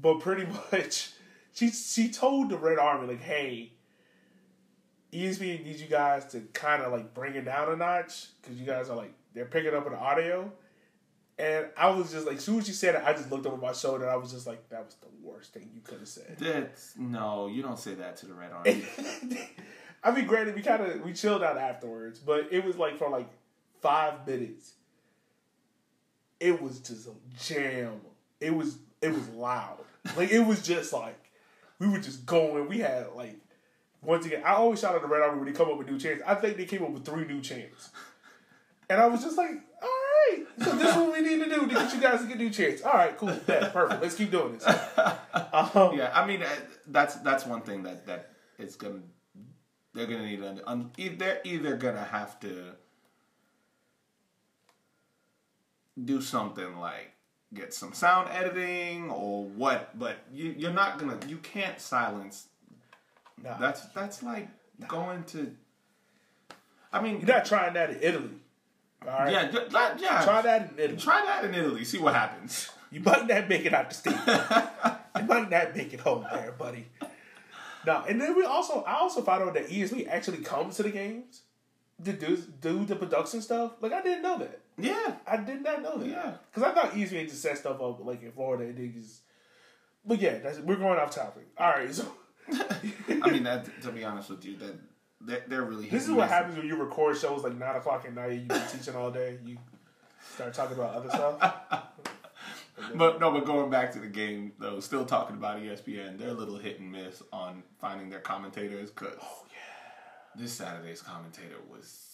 but 0.00 0.20
pretty 0.20 0.46
much, 0.72 1.10
she 1.52 1.70
she 1.70 2.10
told 2.10 2.50
the 2.50 2.58
Red 2.58 2.78
Army 2.78 3.08
like, 3.08 3.22
hey, 3.22 3.72
ESPN 5.12 5.64
needs 5.64 5.80
you 5.82 5.88
guys 5.88 6.26
to 6.26 6.40
kind 6.52 6.82
of 6.82 6.92
like 6.92 7.12
bring 7.14 7.34
it 7.34 7.44
down 7.44 7.70
a 7.70 7.76
notch 7.76 8.28
because 8.40 8.58
you 8.58 8.66
guys 8.66 8.88
are 8.88 8.96
like 8.96 9.12
they're 9.34 9.44
picking 9.44 9.74
up 9.74 9.86
an 9.86 9.94
audio. 9.94 10.50
And 11.38 11.66
I 11.76 11.90
was 11.90 12.12
just 12.12 12.26
like, 12.26 12.36
as 12.36 12.44
soon 12.44 12.58
as 12.58 12.66
she 12.66 12.72
said 12.72 12.94
it, 12.94 13.02
I 13.04 13.14
just 13.14 13.30
looked 13.30 13.46
over 13.46 13.56
my 13.56 13.72
shoulder. 13.72 14.04
and 14.04 14.12
I 14.12 14.16
was 14.16 14.30
just 14.32 14.46
like, 14.46 14.68
that 14.68 14.84
was 14.84 14.94
the 14.96 15.08
worst 15.22 15.54
thing 15.54 15.70
you 15.74 15.80
could 15.80 15.98
have 15.98 16.08
said. 16.08 16.36
That's 16.38 16.94
no, 16.96 17.48
you 17.48 17.62
don't 17.62 17.78
say 17.78 17.94
that 17.94 18.16
to 18.18 18.26
the 18.26 18.34
Red 18.34 18.52
Army. 18.52 18.84
I 20.04 20.10
mean, 20.10 20.26
granted, 20.26 20.54
we 20.54 20.62
kind 20.62 20.82
of 20.82 21.00
we 21.02 21.12
chilled 21.12 21.42
out 21.42 21.56
afterwards, 21.56 22.18
but 22.18 22.48
it 22.50 22.64
was 22.64 22.76
like 22.76 22.98
for 22.98 23.08
like 23.08 23.28
five 23.80 24.26
minutes. 24.26 24.74
It 26.42 26.60
was 26.60 26.80
just 26.80 27.06
a 27.06 27.12
jam. 27.38 28.00
It 28.40 28.54
was 28.54 28.78
it 29.00 29.12
was 29.12 29.28
loud. 29.30 29.78
Like 30.16 30.30
it 30.30 30.40
was 30.40 30.66
just 30.66 30.92
like 30.92 31.30
we 31.78 31.88
were 31.88 31.98
just 31.98 32.26
going. 32.26 32.68
We 32.68 32.78
had 32.78 33.12
like 33.14 33.36
once 34.02 34.26
again. 34.26 34.42
I 34.44 34.54
always 34.54 34.80
shout 34.80 34.94
out 34.94 35.02
the 35.02 35.08
Red 35.08 35.22
Army 35.22 35.38
when 35.38 35.46
they 35.46 35.56
come 35.56 35.70
up 35.70 35.78
with 35.78 35.88
new 35.88 35.98
chants. 35.98 36.22
I 36.26 36.34
think 36.34 36.56
they 36.56 36.64
came 36.64 36.82
up 36.82 36.90
with 36.90 37.04
three 37.04 37.24
new 37.24 37.40
chants, 37.40 37.90
and 38.90 39.00
I 39.00 39.06
was 39.06 39.22
just 39.22 39.38
like, 39.38 39.50
all 39.82 39.88
right. 39.88 40.46
So 40.64 40.72
this 40.72 40.90
is 40.90 40.96
what 40.96 41.12
we 41.12 41.20
need 41.20 41.44
to 41.44 41.48
do 41.48 41.60
to 41.60 41.66
get 41.66 41.94
you 41.94 42.00
guys 42.00 42.20
to 42.22 42.26
get 42.26 42.38
new 42.38 42.50
chants. 42.50 42.82
All 42.82 42.92
right, 42.92 43.16
cool, 43.16 43.36
yeah, 43.48 43.68
perfect. 43.68 44.02
Let's 44.02 44.16
keep 44.16 44.30
doing 44.30 44.54
this. 44.54 44.66
Um, 45.54 45.96
yeah, 45.96 46.10
I 46.14 46.26
mean 46.26 46.42
that's 46.86 47.16
that's 47.16 47.44
one 47.46 47.60
thing 47.60 47.82
that 47.82 48.06
that 48.06 48.30
it's 48.58 48.74
gonna 48.74 49.00
they're 49.94 50.06
gonna 50.06 50.26
need 50.26 50.40
an 50.40 50.60
un, 50.66 50.90
they're 50.96 51.40
either 51.44 51.76
gonna 51.76 52.04
have 52.04 52.40
to 52.40 52.74
do 56.02 56.20
something 56.20 56.78
like 56.78 57.12
get 57.54 57.74
some 57.74 57.92
sound 57.92 58.30
editing 58.30 59.10
or 59.10 59.44
what, 59.44 59.98
but 59.98 60.16
you 60.32 60.54
you're 60.56 60.72
not 60.72 60.98
gonna 60.98 61.18
you 61.28 61.38
can't 61.38 61.80
silence. 61.80 62.48
nah. 63.42 63.58
That's 63.58 63.86
that's 63.88 64.22
like 64.22 64.48
going 64.88 65.24
to. 65.24 65.54
I 66.92 67.00
mean, 67.00 67.20
You're 67.20 67.28
not 67.28 67.46
trying 67.46 67.72
that 67.74 67.90
in 67.90 68.02
Italy. 68.02 68.30
All 69.06 69.08
right. 69.08 69.32
yeah, 69.32 69.60
like, 69.70 70.00
yeah. 70.00 70.22
Try 70.24 70.42
that 70.42 70.72
in 70.72 70.78
Italy. 70.78 70.98
Try 70.98 71.24
that 71.24 71.44
in 71.44 71.54
Italy. 71.54 71.84
See 71.84 71.98
what 71.98 72.14
happens. 72.14 72.70
You 72.90 73.00
might 73.00 73.26
not 73.26 73.48
make 73.48 73.64
it 73.64 73.72
out 73.72 73.88
the 73.88 73.94
state. 73.94 74.12
you 75.16 75.26
might 75.26 75.50
not 75.50 75.74
make 75.74 75.94
it 75.94 76.00
home 76.00 76.26
there, 76.30 76.52
buddy. 76.52 76.86
No, 77.86 78.04
and 78.06 78.20
then 78.20 78.36
we 78.36 78.44
also 78.44 78.82
I 78.82 78.94
also 78.96 79.22
found 79.22 79.42
out 79.42 79.54
that 79.54 79.68
ESP 79.68 80.06
actually 80.08 80.38
comes 80.38 80.76
to 80.76 80.82
the 80.82 80.90
games 80.90 81.40
to 82.04 82.12
do 82.12 82.36
do 82.60 82.84
the 82.84 82.96
production 82.96 83.40
stuff. 83.40 83.72
Like 83.80 83.92
I 83.92 84.02
didn't 84.02 84.22
know 84.22 84.38
that. 84.38 84.60
Yeah, 84.82 85.14
I 85.26 85.36
did 85.38 85.62
not 85.62 85.82
know 85.82 85.98
that. 85.98 86.08
Yeah. 86.08 86.32
because 86.50 86.62
I 86.62 86.74
thought 86.74 86.92
ESPN 86.92 87.28
just 87.28 87.42
set 87.42 87.58
stuff 87.58 87.80
up 87.80 88.04
like 88.04 88.22
in 88.22 88.32
Florida 88.32 88.64
and 88.64 88.94
just. 88.94 89.20
But 90.04 90.20
yeah, 90.20 90.38
that's, 90.38 90.58
we're 90.58 90.76
going 90.76 90.98
off 90.98 91.14
topic. 91.14 91.46
All 91.56 91.70
right, 91.70 91.94
so 91.94 92.06
I 92.52 93.30
mean 93.30 93.44
that. 93.44 93.66
To 93.82 93.92
be 93.92 94.04
honest 94.04 94.30
with 94.30 94.44
you, 94.44 94.56
that 94.56 94.74
they're, 95.20 95.44
they're 95.46 95.62
really. 95.62 95.88
this 95.88 96.04
is 96.04 96.10
what 96.10 96.28
happens 96.28 96.56
when 96.56 96.66
you 96.66 96.76
record 96.76 97.16
shows 97.16 97.44
like 97.44 97.56
nine 97.56 97.76
o'clock 97.76 98.04
at 98.04 98.14
night. 98.14 98.32
You've 98.32 98.48
been 98.48 98.62
teaching 98.72 98.96
all 98.96 99.10
day. 99.10 99.38
You 99.44 99.56
start 100.34 100.52
talking 100.54 100.76
about 100.76 100.94
other 100.94 101.08
stuff. 101.10 101.64
But 102.96 103.20
no, 103.20 103.30
but 103.30 103.44
going 103.44 103.70
back 103.70 103.92
to 103.92 104.00
the 104.00 104.08
game 104.08 104.52
though, 104.58 104.80
still 104.80 105.04
talking 105.04 105.36
about 105.36 105.60
ESPN, 105.60 106.18
they're 106.18 106.30
a 106.30 106.34
little 106.34 106.56
hit 106.56 106.80
and 106.80 106.90
miss 106.90 107.22
on 107.32 107.62
finding 107.80 108.08
their 108.10 108.18
commentators. 108.20 108.90
Cause 108.90 109.12
Oh 109.22 109.44
yeah. 109.50 110.40
this 110.42 110.52
Saturday's 110.54 111.00
commentator 111.02 111.56
was 111.70 112.11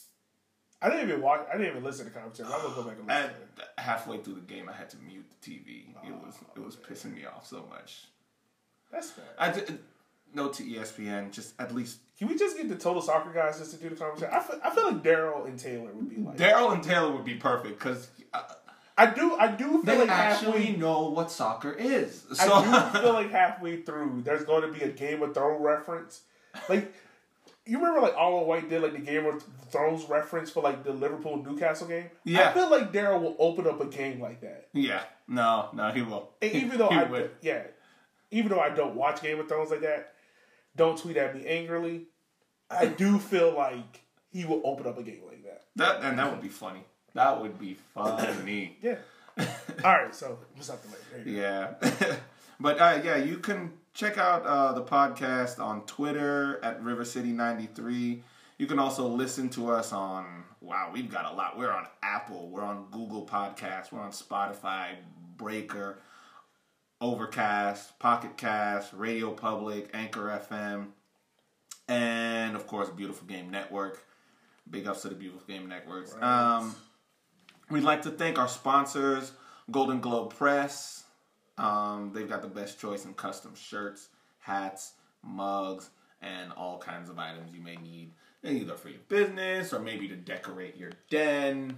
I 0.80 0.90
didn't 0.90 1.08
even 1.08 1.22
watch. 1.22 1.46
I 1.48 1.56
didn't 1.56 1.70
even 1.72 1.84
listen 1.84 2.06
to 2.06 2.12
the 2.12 2.18
conversation. 2.18 2.52
I'm 2.52 2.62
gonna 2.62 2.74
go 2.74 2.82
back 2.82 2.98
and 2.98 3.08
listen. 3.08 3.30
at, 3.76 3.84
halfway 3.84 4.18
through 4.18 4.34
the 4.34 4.40
game. 4.40 4.68
I 4.68 4.72
had 4.72 4.88
to 4.90 4.96
mute 4.98 5.24
the 5.40 5.50
TV. 5.50 5.90
It 6.04 6.12
oh, 6.12 6.24
was 6.24 6.36
it 6.56 6.64
was 6.64 6.76
pissing 6.76 7.14
me 7.14 7.26
off 7.26 7.46
so 7.46 7.66
much. 7.68 8.06
That's 8.92 9.10
fair. 9.10 9.24
I 9.38 9.50
did, 9.50 9.78
no 10.34 10.48
to 10.48 10.62
ESPN. 10.62 11.32
Just 11.32 11.54
at 11.60 11.74
least 11.74 11.98
Can 12.18 12.28
we 12.28 12.38
just 12.38 12.56
get 12.56 12.68
the 12.68 12.76
total 12.76 13.02
soccer 13.02 13.32
guys 13.32 13.58
just 13.58 13.72
to 13.72 13.76
do 13.76 13.88
the 13.90 13.96
conversation? 13.96 14.32
I 14.32 14.40
feel, 14.40 14.60
I 14.64 14.70
feel 14.70 14.84
like 14.84 15.02
Daryl 15.02 15.46
and 15.46 15.58
Taylor 15.58 15.90
would 15.92 16.08
be 16.08 16.22
like. 16.22 16.36
Daryl 16.36 16.72
and 16.72 16.82
Taylor 16.82 17.12
would 17.12 17.24
be 17.24 17.34
perfect 17.34 17.78
because 17.78 18.08
uh, 18.32 18.42
I 18.96 19.06
do. 19.06 19.36
I 19.36 19.48
do 19.48 19.64
feel 19.68 19.82
they 19.82 19.98
like 19.98 20.10
actually 20.10 20.64
halfway. 20.64 20.76
know 20.76 21.10
what 21.10 21.30
soccer 21.30 21.72
is. 21.72 22.24
So 22.32 22.52
I 22.52 22.90
do 22.92 22.98
feel 23.00 23.12
like 23.12 23.30
halfway 23.30 23.82
through, 23.82 24.22
there's 24.24 24.44
going 24.44 24.62
to 24.62 24.76
be 24.76 24.84
a 24.84 24.88
Game 24.88 25.22
of 25.22 25.34
Thrones 25.34 25.60
reference. 25.60 26.22
Like, 26.68 26.92
you 27.68 27.78
remember 27.78 28.00
like 28.00 28.14
Arlen 28.16 28.46
White 28.46 28.70
did 28.70 28.82
like 28.82 28.92
the 28.92 28.98
Game 28.98 29.26
of 29.26 29.44
Thrones 29.70 30.08
reference 30.08 30.50
for 30.50 30.62
like 30.62 30.82
the 30.84 30.92
Liverpool 30.92 31.42
Newcastle 31.42 31.86
game. 31.86 32.06
Yeah. 32.24 32.48
I 32.48 32.52
feel 32.54 32.70
like 32.70 32.92
Daryl 32.92 33.20
will 33.20 33.36
open 33.38 33.66
up 33.66 33.80
a 33.80 33.86
game 33.86 34.20
like 34.20 34.40
that. 34.40 34.68
yeah, 34.72 35.02
no, 35.28 35.68
no, 35.74 35.90
he 35.90 36.02
will. 36.02 36.30
And 36.40 36.52
even 36.52 36.78
though 36.78 36.88
he 36.88 36.96
I 36.96 37.04
would. 37.04 37.30
yeah, 37.42 37.64
even 38.30 38.50
though 38.50 38.60
I 38.60 38.70
don't 38.70 38.94
watch 38.94 39.22
Game 39.22 39.38
of 39.38 39.48
Thrones 39.48 39.70
like 39.70 39.82
that, 39.82 40.14
don't 40.76 40.98
tweet 40.98 41.16
at 41.18 41.36
me 41.36 41.46
angrily. 41.46 42.06
I 42.70 42.86
do 42.86 43.18
feel 43.18 43.54
like 43.54 44.00
he 44.30 44.44
will 44.44 44.62
open 44.64 44.86
up 44.86 44.98
a 44.98 45.02
game 45.02 45.22
like 45.26 45.42
that. 45.44 45.64
That 45.76 46.02
and 46.02 46.18
that 46.18 46.30
would 46.30 46.42
be 46.42 46.48
funny. 46.48 46.84
That 47.14 47.40
would 47.40 47.58
be 47.58 47.76
funny. 47.94 48.78
Yeah. 48.82 48.96
All 49.38 49.44
right, 49.84 50.14
so 50.14 50.38
what's 50.54 50.70
up 50.70 50.82
the 50.82 50.88
later? 50.88 51.02
There 51.12 51.28
you 51.28 51.36
go. 51.36 52.06
yeah. 52.06 52.16
but 52.60 52.80
uh, 52.80 53.00
yeah, 53.04 53.16
you 53.16 53.38
can 53.38 53.72
check 53.98 54.16
out 54.16 54.46
uh, 54.46 54.72
the 54.72 54.82
podcast 54.82 55.58
on 55.58 55.84
Twitter 55.84 56.60
at 56.62 56.80
River 56.84 57.04
City 57.04 57.32
93. 57.32 58.22
You 58.56 58.66
can 58.66 58.78
also 58.78 59.08
listen 59.08 59.48
to 59.50 59.72
us 59.72 59.92
on 59.92 60.44
wow, 60.60 60.90
we've 60.92 61.10
got 61.10 61.32
a 61.32 61.34
lot. 61.34 61.58
We're 61.58 61.72
on 61.72 61.86
Apple, 62.00 62.48
we're 62.48 62.62
on 62.62 62.86
Google 62.92 63.26
Podcasts, 63.26 63.90
we're 63.90 64.00
on 64.00 64.12
Spotify, 64.12 64.94
Breaker, 65.36 65.98
Overcast, 67.00 67.98
Pocket 67.98 68.36
Cast, 68.36 68.92
Radio 68.92 69.32
Public, 69.32 69.90
Anchor 69.92 70.40
FM, 70.48 70.88
and 71.88 72.54
of 72.54 72.68
course 72.68 72.88
Beautiful 72.90 73.26
Game 73.26 73.50
Network. 73.50 74.04
Big 74.70 74.86
ups 74.86 75.02
to 75.02 75.08
the 75.08 75.16
Beautiful 75.16 75.46
Game 75.48 75.68
Networks. 75.68 76.14
Um, 76.20 76.76
We'd 77.68 77.82
like 77.82 78.02
to 78.02 78.10
thank 78.10 78.38
our 78.38 78.48
sponsors, 78.48 79.32
Golden 79.72 80.00
Globe 80.00 80.34
Press. 80.34 81.04
Um, 81.58 82.12
they've 82.14 82.28
got 82.28 82.42
the 82.42 82.48
best 82.48 82.80
choice 82.80 83.04
in 83.04 83.14
custom 83.14 83.54
shirts, 83.54 84.08
hats, 84.38 84.92
mugs, 85.24 85.90
and 86.22 86.52
all 86.52 86.78
kinds 86.78 87.10
of 87.10 87.18
items 87.18 87.52
you 87.54 87.60
may 87.60 87.76
need, 87.76 88.12
either 88.44 88.74
for 88.74 88.88
your 88.88 89.00
business 89.08 89.72
or 89.72 89.80
maybe 89.80 90.08
to 90.08 90.16
decorate 90.16 90.76
your 90.76 90.92
den, 91.10 91.76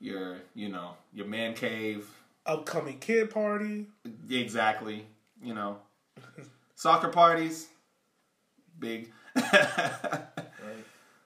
your 0.00 0.38
you 0.54 0.68
know 0.68 0.92
your 1.12 1.26
man 1.26 1.54
cave. 1.54 2.08
Upcoming 2.44 2.98
kid 2.98 3.30
party. 3.30 3.86
Exactly, 4.28 5.06
you 5.42 5.54
know, 5.54 5.78
soccer 6.74 7.08
parties, 7.08 7.68
big. 8.78 9.10
Right. 10.64 10.84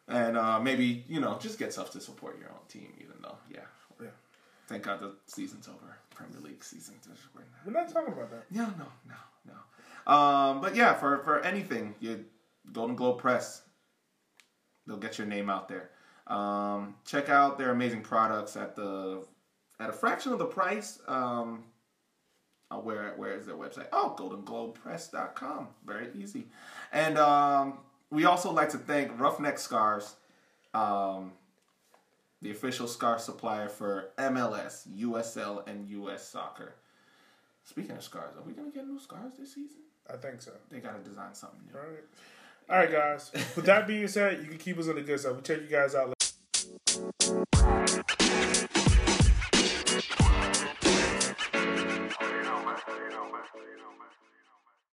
And 0.09 0.39
uh, 0.39 0.61
maybe 0.61 1.05
you 1.09 1.21
know, 1.21 1.37
just 1.39 1.59
get 1.59 1.73
stuff 1.73 1.91
to 1.93 2.01
support 2.01 2.39
your 2.39 2.49
own 2.49 2.65
team. 2.69 2.93
Even 2.99 3.17
though, 3.23 3.37
yeah, 3.51 3.59
Yeah. 3.59 3.86
Thank 4.67 4.85
God 4.85 5.01
the 5.01 5.15
season's 5.27 5.69
over. 5.69 5.99
Premier 6.11 6.41
League 6.41 6.65
season. 6.65 6.95
We're 7.65 7.73
not 7.73 7.93
talking 7.93 8.13
about 8.13 8.31
that. 8.31 8.51
No, 8.51 8.65
no, 8.65 8.87
no, 9.07 9.15
no. 9.47 10.13
Um, 10.13 10.61
but 10.61 10.75
yeah, 10.75 10.95
for 10.95 11.19
for 11.19 11.41
anything, 11.41 11.95
you 12.01 12.25
Golden 12.73 12.97
Globe 12.97 13.19
Press, 13.19 13.63
they'll 14.87 14.97
get 14.97 15.19
your 15.19 15.27
name 15.27 15.51
out 15.51 15.69
there. 15.69 15.91
Um, 16.27 16.97
check 17.05 17.29
out 17.29 17.59
their 17.59 17.71
amazing 17.71 18.03
products 18.03 18.57
at 18.57 18.75
the 18.75 19.25
at 19.79 19.91
a 19.91 19.93
fraction 19.93 20.33
of 20.33 20.39
the 20.39 20.47
price. 20.47 20.99
Um, 21.07 21.65
uh, 22.71 22.77
where 22.77 23.15
where 23.17 23.35
is 23.35 23.47
their 23.47 23.57
website? 23.57 23.89
Oh, 23.93 24.17
goldenglobepress.com. 24.19 25.69
Very 25.85 26.09
easy. 26.19 26.47
And 26.93 27.19
um, 27.19 27.79
we 28.11 28.25
also 28.25 28.51
like 28.51 28.71
to 28.71 28.79
thank 28.79 29.19
Roughneck 29.19 29.59
Scarves, 29.59 30.17
um, 30.75 31.33
the 32.43 32.51
official 32.51 32.87
scarf 32.87 33.21
supplier 33.21 33.69
for 33.69 34.11
MLS, 34.19 34.87
USL, 34.99 35.67
and 35.67 35.89
US 35.89 36.29
Soccer. 36.29 36.75
Speaking 37.65 37.97
of 37.97 38.03
scars, 38.03 38.37
are 38.37 38.43
we 38.43 38.53
gonna 38.53 38.71
get 38.71 38.87
new 38.87 38.99
scars 38.99 39.33
this 39.39 39.55
season? 39.55 39.79
I 40.09 40.17
think 40.17 40.41
so. 40.41 40.53
They 40.71 40.81
gotta 40.81 41.01
design 41.01 41.35
something 41.35 41.61
new. 41.67 41.79
All 41.79 41.87
right. 41.87 42.05
All 42.69 42.77
right, 42.79 42.91
guys. 42.91 43.31
With 43.57 43.67
that 43.67 43.87
being 43.87 44.09
said, 44.09 44.41
you 44.43 44.49
can 44.49 44.59
keep 44.59 44.79
us 44.79 44.89
on 44.89 44.97
the 44.97 45.03
good 45.03 45.21
side. 45.21 45.37
We 45.37 45.43
check 45.43 45.61
you 45.63 45.69
guys 45.69 45.95
out. 45.95 46.13